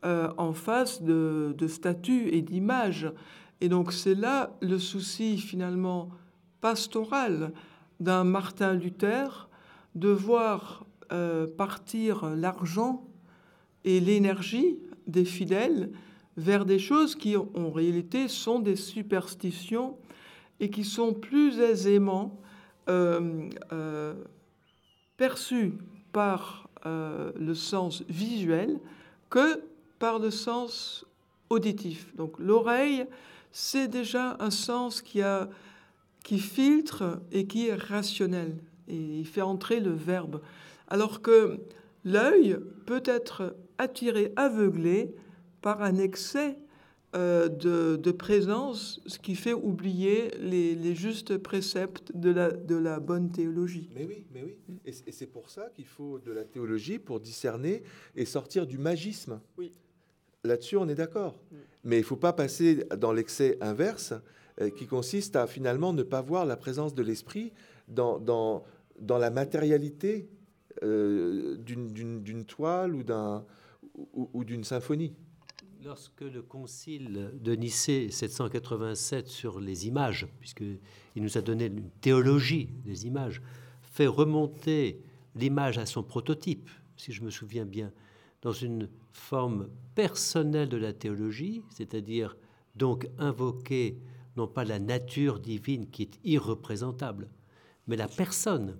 euh, 0.03 0.33
en 0.37 0.51
face 0.53 1.03
de, 1.03 1.55
statues 1.67 2.29
et 2.29 2.41
d'images. 2.41 3.11
Et 3.59 3.69
donc 3.69 3.93
c'est 3.93 4.15
là 4.15 4.57
le 4.59 4.79
souci 4.79 5.37
finalement 5.37 6.09
pastoral 6.59 7.53
d'un 7.99 8.23
Martin 8.23 8.73
Luther 8.73 9.47
de 9.93 10.09
voir 10.09 10.87
euh, 11.11 11.45
partir 11.45 12.31
l'argent 12.31 13.05
et 13.83 13.99
l'énergie 13.99 14.79
des 15.05 15.23
fidèles 15.23 15.91
vers 16.35 16.65
des 16.65 16.79
choses 16.79 17.15
qui 17.15 17.37
en 17.37 17.69
réalité 17.69 18.27
sont 18.27 18.57
des 18.57 18.77
superstitions 18.77 19.99
et 20.59 20.71
qui 20.71 20.83
sont 20.83 21.13
plus 21.13 21.59
aisément 21.59 22.41
euh, 22.89 24.15
perçues 25.15 25.73
par 26.11 26.67
le 26.83 27.53
sens 27.53 28.03
visuel 28.09 28.79
que 29.29 29.61
par 30.01 30.17
le 30.17 30.31
sens 30.31 31.05
auditif. 31.51 32.15
Donc 32.15 32.39
l'oreille 32.39 33.05
c'est 33.51 33.87
déjà 33.87 34.35
un 34.39 34.49
sens 34.49 35.01
qui, 35.01 35.21
a, 35.21 35.47
qui 36.23 36.39
filtre 36.39 37.21
et 37.31 37.45
qui 37.45 37.67
est 37.67 37.75
rationnel. 37.75 38.55
Et 38.87 38.95
il 38.95 39.27
fait 39.27 39.41
entrer 39.41 39.79
le 39.79 39.91
verbe. 39.91 40.41
Alors 40.87 41.21
que 41.21 41.59
l'œil 42.03 42.57
peut 42.85 43.03
être 43.05 43.55
attiré, 43.77 44.33
aveuglé 44.35 45.13
par 45.61 45.83
un 45.83 45.97
excès 45.97 46.57
euh, 47.13 47.49
de, 47.49 48.11
présence, 48.11 49.01
ce 49.05 49.19
qui 49.19 49.35
fait 49.35 49.53
oublier 49.53 50.31
les, 50.39 50.95
justes 50.95 51.37
préceptes 51.37 52.15
de 52.15 52.31
la, 52.31 52.51
de 52.51 52.75
la, 52.75 52.99
bonne 52.99 53.29
théologie. 53.31 53.89
Mais 53.93 54.05
oui, 54.05 54.23
mais 54.33 54.43
oui. 54.43 54.55
Et, 54.85 55.11
c'est 55.11 55.27
pour 55.27 55.49
ça 55.49 55.69
qu'il 55.75 55.85
faut 55.85 56.19
de 56.19 56.31
la 56.31 56.45
théologie 56.45 56.99
pour 56.99 57.19
discerner 57.19 57.83
et 58.15 58.25
sortir 58.25 58.65
du 58.65 58.77
magisme. 58.77 59.41
Oui. 59.57 59.73
Là-dessus, 60.43 60.77
on 60.77 60.87
est 60.87 60.95
d'accord. 60.95 61.39
Mm. 61.51 61.55
Mais 61.83 61.97
il 61.97 62.01
ne 62.01 62.05
faut 62.05 62.15
pas 62.15 62.33
passer 62.33 62.85
dans 62.97 63.11
l'excès 63.11 63.57
inverse, 63.61 64.13
euh, 64.59 64.69
qui 64.69 64.85
consiste 64.85 65.35
à 65.35 65.47
finalement 65.47 65.93
ne 65.93 66.03
pas 66.03 66.21
voir 66.21 66.45
la 66.45 66.57
présence 66.57 66.93
de 66.93 67.01
l'esprit 67.01 67.53
dans, 67.87 68.19
dans, 68.19 68.63
dans, 68.99 69.17
la 69.17 69.29
matérialité 69.29 70.29
euh, 70.83 71.57
d'une 71.57 72.45
toile 72.45 72.93
ou 72.93 73.03
d'une 73.03 73.41
ou, 74.13 74.43
d'une 74.43 74.63
symphonie. 74.63 75.13
Lorsque 75.83 76.21
le 76.21 76.41
concile 76.41 77.31
de 77.41 77.55
Nicée 77.55 78.11
787 78.11 79.27
sur 79.27 79.59
les 79.59 79.87
images, 79.87 80.27
puisqu'il 80.39 80.79
nous 81.15 81.37
a 81.37 81.41
donné 81.41 81.65
une 81.65 81.89
théologie 82.01 82.69
des 82.85 83.07
images, 83.07 83.41
fait 83.81 84.07
remonter 84.07 85.01
l'image 85.35 85.77
à 85.77 85.85
son 85.85 86.03
prototype, 86.03 86.69
si 86.97 87.11
je 87.13 87.23
me 87.23 87.29
souviens 87.29 87.65
bien, 87.65 87.91
dans 88.41 88.51
une 88.51 88.89
forme 89.11 89.69
personnelle 89.95 90.69
de 90.69 90.77
la 90.77 90.93
théologie, 90.93 91.63
c'est-à-dire 91.69 92.37
donc 92.75 93.07
invoquer 93.17 93.97
non 94.37 94.47
pas 94.47 94.63
la 94.63 94.79
nature 94.79 95.39
divine 95.39 95.89
qui 95.89 96.03
est 96.03 96.19
irreprésentable, 96.23 97.29
mais 97.87 97.97
la 97.97 98.07
personne 98.07 98.77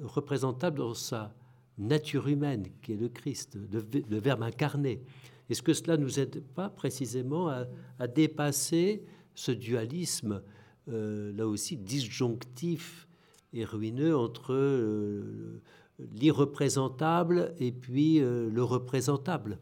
représentable 0.00 0.78
dans 0.78 0.94
sa 0.94 1.34
nature 1.78 2.28
humaine 2.28 2.68
qui 2.82 2.92
est 2.92 2.96
le 2.96 3.08
Christ, 3.08 3.56
le, 3.72 4.18
Verbe 4.18 4.42
incarné. 4.42 5.02
Est-ce 5.48 5.62
que 5.62 5.72
cela 5.72 5.96
nous 5.96 6.20
aide 6.20 6.42
pas 6.54 6.68
précisément 6.68 7.48
à, 7.48 8.06
dépasser 8.06 9.04
ce 9.34 9.50
dualisme, 9.50 10.42
euh, 10.88 11.32
là 11.32 11.46
aussi 11.46 11.76
disjonctif 11.76 13.08
et 13.52 13.64
ruineux 13.64 14.16
entre 14.16 14.52
euh, 14.52 15.60
l'irreprésentable 15.98 17.54
et 17.58 17.72
puis 17.72 18.20
euh, 18.20 18.48
le 18.50 18.62
représentable. 18.62 19.58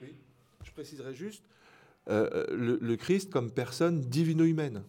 Oui, 0.00 0.14
je 0.62 0.72
préciserai 0.72 1.14
juste 1.14 1.44
euh, 2.08 2.46
le, 2.50 2.96
Christ 2.96 3.30
comme 3.30 3.50
personne 3.50 4.00
divino-humaine. 4.00 4.82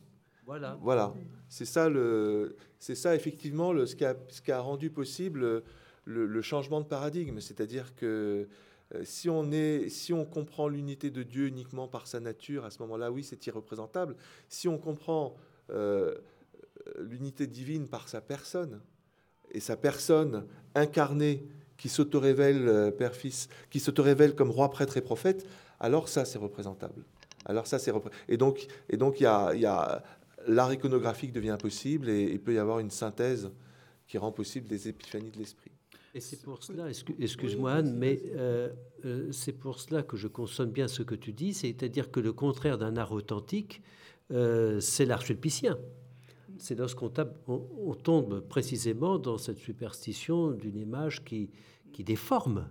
Voilà. 0.45 0.77
Voilà. 0.81 1.13
C'est 1.49 1.65
ça, 1.65 1.89
le, 1.89 2.55
c'est 2.79 2.95
ça 2.95 3.15
effectivement 3.15 3.73
le, 3.73 3.85
ce, 3.85 3.95
qui 3.95 4.05
a, 4.05 4.15
ce 4.29 4.41
qui 4.41 4.51
a 4.51 4.59
rendu 4.59 4.89
possible 4.89 5.63
le, 6.05 6.41
changement 6.41 6.81
de 6.81 6.85
paradigme. 6.85 7.39
C'est-à-dire 7.39 7.95
que 7.95 8.47
euh, 8.93 9.03
si 9.03 9.29
on, 9.29 9.51
est, 9.51 9.89
si 9.89 10.13
on 10.13 10.25
comprend 10.25 10.67
l'unité 10.67 11.09
de 11.09 11.23
Dieu 11.23 11.47
uniquement 11.47 11.87
par 11.87 12.07
sa 12.07 12.19
nature, 12.19 12.63
à 12.63 12.71
ce 12.71 12.79
moment-là, 12.83 13.11
oui, 13.11 13.23
c'est 13.23 13.45
irreprésentable. 13.47 14.15
Si 14.47 14.67
on 14.67 14.77
comprend 14.77 15.35
l'unité 16.99 17.47
divine 17.47 17.87
par 17.87 18.07
sa 18.07 18.21
personne, 18.21 18.79
et 19.51 19.59
sa 19.59 19.75
personne 19.75 20.45
incarnée 20.75 21.45
qui 21.77 21.89
s'auto-révèle 21.89 22.67
euh, 22.67 22.91
père-fils, 22.91 23.49
qui 23.69 23.79
s'auto-révèle 23.79 24.35
comme 24.35 24.51
roi, 24.51 24.69
prêtre 24.69 24.97
et 24.97 25.01
prophète, 25.01 25.45
alors 25.79 26.09
ça 26.09 26.25
c'est 26.25 26.39
représentable. 26.39 27.03
Alors 27.45 27.67
ça 27.67 27.79
c'est 27.79 27.93
et 28.27 28.37
donc 28.37 28.67
et 28.89 28.97
donc 28.97 29.19
il 29.19 29.23
y 29.23 29.27
a, 29.27 29.53
y 29.53 29.65
a 29.65 30.03
l'art 30.47 30.73
iconographique 30.73 31.31
devient 31.31 31.57
possible 31.59 32.09
et 32.09 32.23
il 32.23 32.39
peut 32.39 32.53
y 32.53 32.57
avoir 32.57 32.79
une 32.79 32.91
synthèse 32.91 33.51
qui 34.07 34.17
rend 34.17 34.31
possible 34.31 34.67
des 34.67 34.87
épiphanies 34.87 35.31
de 35.31 35.37
l'esprit. 35.37 35.71
Et 36.13 36.21
c'est 36.21 36.41
pour 36.41 36.63
cela, 36.63 36.87
excuse-moi 37.19 37.73
Anne, 37.73 37.93
mais 37.93 38.21
euh, 38.35 38.69
euh, 39.03 39.31
c'est 39.33 39.51
pour 39.51 39.81
cela 39.81 40.01
que 40.01 40.15
je 40.15 40.29
consomme 40.29 40.71
bien 40.71 40.87
ce 40.87 41.03
que 41.03 41.13
tu 41.13 41.33
dis, 41.33 41.53
c'est-à-dire 41.53 42.09
que 42.09 42.21
le 42.21 42.31
contraire 42.31 42.77
d'un 42.77 42.95
art 42.95 43.11
authentique, 43.11 43.81
euh, 44.31 44.79
c'est 44.79 45.03
l'art 45.03 45.23
C'est 46.57 46.75
lorsqu'on 46.75 47.11
on, 47.47 47.93
tombe 47.95 48.41
précisément 48.41 49.17
dans 49.17 49.37
cette 49.37 49.59
superstition 49.59 50.51
d'une 50.51 50.77
image 50.77 51.23
qui, 51.23 51.49
qui 51.91 52.03
déforme 52.03 52.67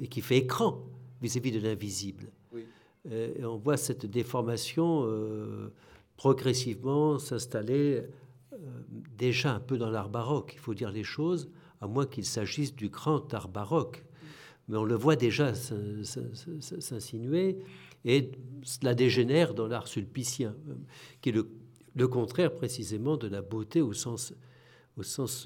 et 0.00 0.08
qui 0.08 0.22
fait 0.22 0.38
écran 0.38 0.82
vis-à-vis 1.20 1.52
de 1.52 1.60
l'invisible. 1.60 2.32
et 3.10 3.44
on 3.44 3.58
voit 3.58 3.76
cette 3.76 4.06
déformation 4.06 5.06
progressivement 6.16 7.18
s'installer 7.18 8.04
déjà 9.16 9.54
un 9.54 9.60
peu 9.60 9.76
dans 9.76 9.90
l'art 9.90 10.08
baroque, 10.08 10.52
il 10.54 10.60
faut 10.60 10.74
dire 10.74 10.90
les 10.90 11.04
choses 11.04 11.50
à 11.80 11.86
moins 11.86 12.06
qu'il 12.06 12.24
s'agisse 12.24 12.74
du 12.74 12.88
grand 12.88 13.32
art 13.34 13.48
baroque. 13.48 14.04
Mais 14.68 14.76
on 14.76 14.84
le 14.84 14.96
voit 14.96 15.16
déjà 15.16 15.54
s'insinuer, 15.54 17.58
et 18.04 18.30
cela 18.62 18.94
dégénère 18.94 19.54
dans 19.54 19.66
l'art 19.66 19.88
sulpicien, 19.88 20.54
qui 21.22 21.30
est 21.30 21.32
le, 21.32 21.48
contraire 22.06 22.54
précisément 22.54 23.16
de 23.16 23.28
la 23.28 23.42
beauté 23.42 23.80
au 23.80 23.92
sens, 23.92 24.32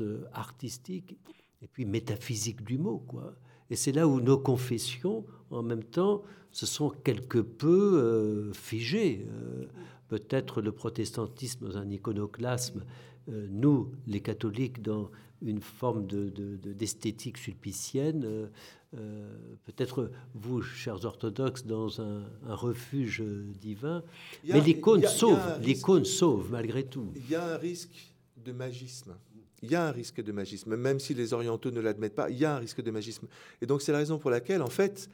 euh, 0.00 0.24
artistique 0.32 1.16
et 1.62 1.66
puis 1.66 1.84
métaphysique 1.84 2.62
du 2.64 2.78
mot. 2.78 2.98
Quoi. 3.06 3.34
Et 3.70 3.76
c'est 3.76 3.92
là 3.92 4.06
où 4.08 4.20
nos 4.20 4.38
confessions, 4.38 5.24
en 5.50 5.62
même 5.62 5.84
temps, 5.84 6.22
se 6.50 6.66
sont 6.66 6.90
quelque 6.90 7.38
peu 7.38 7.98
euh, 7.98 8.52
figées. 8.52 9.26
Euh, 9.30 9.66
peut-être 10.08 10.60
le 10.60 10.72
protestantisme 10.72 11.66
dans 11.66 11.78
un 11.78 11.90
iconoclasme, 11.90 12.84
nous, 13.28 13.92
les 14.08 14.20
catholiques, 14.20 14.82
dans 14.82 15.08
une 15.42 15.60
forme 15.60 16.06
d'esthétique 16.06 17.36
de, 17.36 17.40
sulpicienne. 17.40 18.50
Euh, 18.94 19.32
peut-être 19.64 20.10
vous, 20.34 20.60
chers 20.60 21.04
orthodoxes, 21.04 21.64
dans 21.64 22.00
un, 22.00 22.24
refuge 22.46 23.22
divin. 23.60 24.02
Mais 24.44 24.60
l'icône 24.60 25.06
sauve, 25.06 25.40
l'icône 25.60 26.04
sauve 26.04 26.50
malgré 26.50 26.84
tout. 26.84 27.12
Il 27.16 27.30
y 27.30 27.34
a 27.34 27.54
un 27.54 27.56
risque 27.56 28.14
de 28.44 28.52
magisme. 28.52 29.14
Il 29.62 29.70
y 29.70 29.76
a 29.76 29.86
un 29.86 29.92
risque 29.92 30.22
de 30.22 30.32
magisme, 30.32 30.76
même 30.76 30.98
si 30.98 31.14
les 31.14 31.32
orientaux 31.32 31.70
ne 31.70 31.80
l'admettent 31.80 32.16
pas, 32.16 32.28
il 32.28 32.36
y 32.36 32.44
a 32.44 32.56
un 32.56 32.58
risque 32.58 32.82
de 32.82 32.90
magisme. 32.90 33.28
Et 33.60 33.66
donc 33.66 33.80
c'est 33.80 33.92
la 33.92 33.98
raison 33.98 34.18
pour 34.18 34.30
laquelle, 34.30 34.60
en 34.60 34.70
fait, 34.70 35.08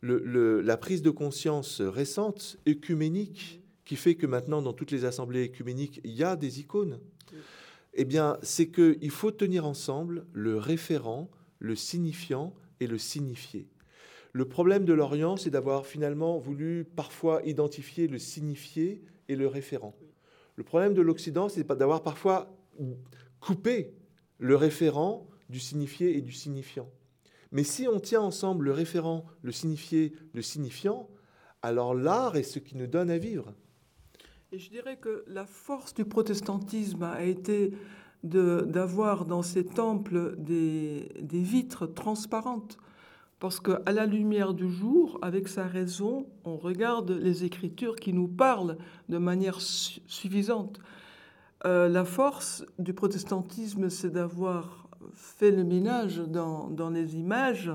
le, 0.00 0.62
la 0.62 0.76
prise 0.78 1.02
de 1.02 1.10
conscience 1.10 1.82
récente, 1.82 2.58
œcuménique, 2.66 3.60
qui 3.84 3.96
fait 3.96 4.14
que 4.14 4.26
maintenant, 4.26 4.62
dans 4.62 4.72
toutes 4.72 4.90
les 4.90 5.04
assemblées 5.04 5.44
œcuméniques, 5.44 6.00
il 6.02 6.12
y 6.12 6.24
a 6.24 6.34
des 6.34 6.60
icônes 6.60 6.98
eh 7.94 8.04
bien, 8.04 8.38
c'est 8.42 8.68
qu'il 8.68 9.10
faut 9.10 9.30
tenir 9.30 9.66
ensemble 9.66 10.24
le 10.32 10.56
référent, 10.56 11.28
le 11.58 11.74
signifiant 11.74 12.54
et 12.80 12.86
le 12.86 12.98
signifié. 12.98 13.68
Le 14.32 14.44
problème 14.46 14.84
de 14.84 14.92
l'Orient, 14.92 15.36
c'est 15.36 15.50
d'avoir 15.50 15.86
finalement 15.86 16.38
voulu 16.38 16.84
parfois 16.84 17.42
identifier 17.44 18.06
le 18.06 18.18
signifié 18.18 19.02
et 19.28 19.36
le 19.36 19.46
référent. 19.46 19.94
Le 20.56 20.64
problème 20.64 20.94
de 20.94 21.02
l'Occident, 21.02 21.48
c'est 21.48 21.66
d'avoir 21.66 22.02
parfois 22.02 22.56
coupé 23.40 23.94
le 24.38 24.56
référent 24.56 25.28
du 25.48 25.58
signifié 25.58 26.16
et 26.16 26.20
du 26.20 26.32
signifiant. 26.32 26.88
Mais 27.52 27.64
si 27.64 27.88
on 27.88 27.98
tient 27.98 28.20
ensemble 28.20 28.66
le 28.66 28.72
référent, 28.72 29.26
le 29.42 29.50
signifié, 29.50 30.12
le 30.32 30.42
signifiant, 30.42 31.10
alors 31.62 31.94
l'art 31.94 32.36
est 32.36 32.44
ce 32.44 32.58
qui 32.58 32.76
nous 32.76 32.86
donne 32.86 33.10
à 33.10 33.18
vivre. 33.18 33.52
Et 34.52 34.58
je 34.58 34.70
dirais 34.70 34.96
que 34.96 35.24
la 35.26 35.46
force 35.46 35.94
du 35.94 36.04
protestantisme 36.04 37.02
a 37.02 37.22
été 37.22 37.72
d'avoir 38.22 39.24
dans 39.24 39.42
ces 39.42 39.64
temples 39.64 40.34
des, 40.36 41.08
vitres 41.32 41.86
transparentes. 41.86 42.78
Parce 43.38 43.58
qu'à 43.58 43.80
la 43.90 44.04
lumière 44.04 44.52
du 44.52 44.70
jour, 44.70 45.18
avec 45.22 45.48
sa 45.48 45.66
raison, 45.66 46.26
on 46.44 46.56
regarde 46.56 47.10
les 47.10 47.44
Écritures 47.44 47.96
qui 47.96 48.12
nous 48.12 48.28
parlent 48.28 48.76
de 49.08 49.16
manière 49.16 49.60
suffisante. 49.60 50.78
Euh, 51.64 51.88
la 51.88 52.04
force 52.04 52.64
du 52.78 52.92
protestantisme, 52.92 53.88
c'est 53.88 54.10
d'avoir 54.10 54.88
fait 55.14 55.50
le 55.50 55.64
ménage 55.64 56.18
dans, 56.18 56.90
les 56.90 57.16
images 57.16 57.72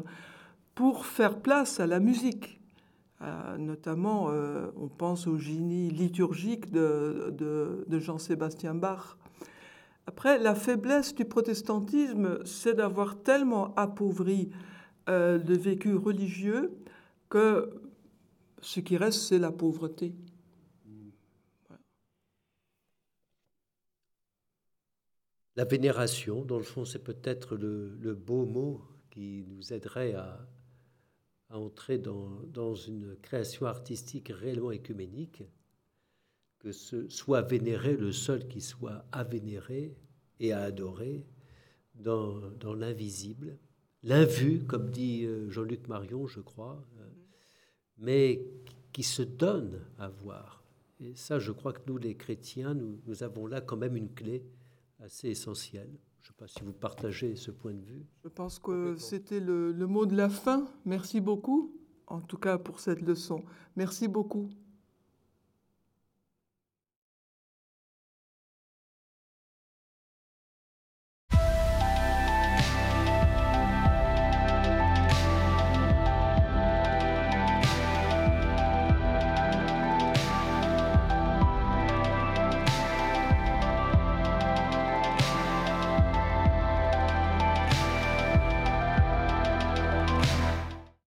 pour 0.73 1.05
faire 1.05 1.39
place 1.39 1.79
à 1.79 1.87
la 1.87 1.99
musique. 1.99 2.59
Euh, 3.21 3.57
notamment, 3.57 4.27
euh, 4.29 4.67
on 4.77 4.87
pense 4.87 5.25
au 5.25 5.37
génie 5.37 5.89
liturgique 5.89 6.71
de, 6.71 7.85
Jean-Sébastien 7.89 8.75
Bach. 8.75 9.17
Après, 10.07 10.37
la 10.37 10.55
faiblesse 10.55 11.15
du 11.15 11.25
protestantisme, 11.25 12.43
c'est 12.45 12.75
d'avoir 12.75 13.21
tellement 13.23 13.73
appauvri 13.75 14.51
euh, 15.09 15.37
le 15.37 15.57
vécu 15.57 15.95
religieux 15.95 16.71
que 17.29 17.69
ce 18.61 18.79
qui 18.79 18.97
reste, 18.97 19.19
c'est 19.19 19.39
la 19.39 19.51
pauvreté. 19.51 20.13
La 25.55 25.63
vénération, 25.63 26.43
dans 26.43 26.57
le 26.57 26.63
fond, 26.63 26.83
c'est 26.83 27.03
peut-être 27.03 27.55
le, 27.55 28.13
beau 28.13 28.45
mot 28.45 28.81
qui 29.09 29.45
nous 29.47 29.71
aiderait 29.71 30.13
à, 30.13 30.45
entrer 31.49 31.97
dans, 31.97 32.75
une 32.75 33.15
création 33.21 33.65
artistique 33.65 34.29
réellement 34.29 34.71
écuménique, 34.71 35.43
que 36.65 36.71
ce 36.71 37.07
soit 37.09 37.43
vénéré 37.43 37.95
le 37.95 38.11
seul 38.11 38.47
qui 38.47 38.59
soit 38.59 39.05
à 39.11 39.23
vénérer 39.23 39.95
et 40.39 40.51
à 40.51 40.63
adorer 40.63 41.23
dans, 41.93 42.41
l'invisible, 42.73 43.59
l'invu, 44.01 44.63
comme 44.65 44.89
dit 44.89 45.25
euh, 45.25 45.47
Jean-Luc 45.51 45.87
Marion, 45.87 46.25
je 46.25 46.39
crois, 46.39 46.83
euh, 46.97 47.07
mais 47.99 48.47
qui 48.93 49.03
se 49.03 49.21
donne 49.21 49.79
à 49.99 50.09
voir. 50.09 50.63
Et 50.99 51.13
ça, 51.13 51.37
je 51.37 51.51
crois 51.51 51.71
que 51.71 51.81
nous, 51.85 51.99
les 51.99 52.15
chrétiens, 52.15 52.73
nous, 52.73 52.99
nous 53.05 53.21
avons 53.21 53.45
là 53.45 53.61
quand 53.61 53.77
même 53.77 53.95
une 53.95 54.11
clé 54.11 54.43
assez 55.01 55.29
essentielle. 55.29 55.91
Je 56.23 56.29
ne 56.29 56.33
sais 56.33 56.35
pas 56.35 56.47
si 56.47 56.63
vous 56.63 56.73
partagez 56.73 57.35
ce 57.35 57.51
point 57.51 57.75
de 57.75 57.85
vue. 57.85 58.07
Je 58.23 58.29
pense 58.29 58.57
que 58.57 58.95
c'était 58.97 59.39
le, 59.39 59.71
le, 59.71 59.85
mot 59.85 60.07
de 60.07 60.15
la 60.15 60.29
fin. 60.29 60.67
Merci 60.83 61.21
beaucoup, 61.21 61.75
en 62.07 62.21
tout 62.21 62.39
cas 62.39 62.57
pour 62.57 62.79
cette 62.79 63.03
leçon. 63.03 63.43
Merci 63.75 64.07
beaucoup. 64.07 64.49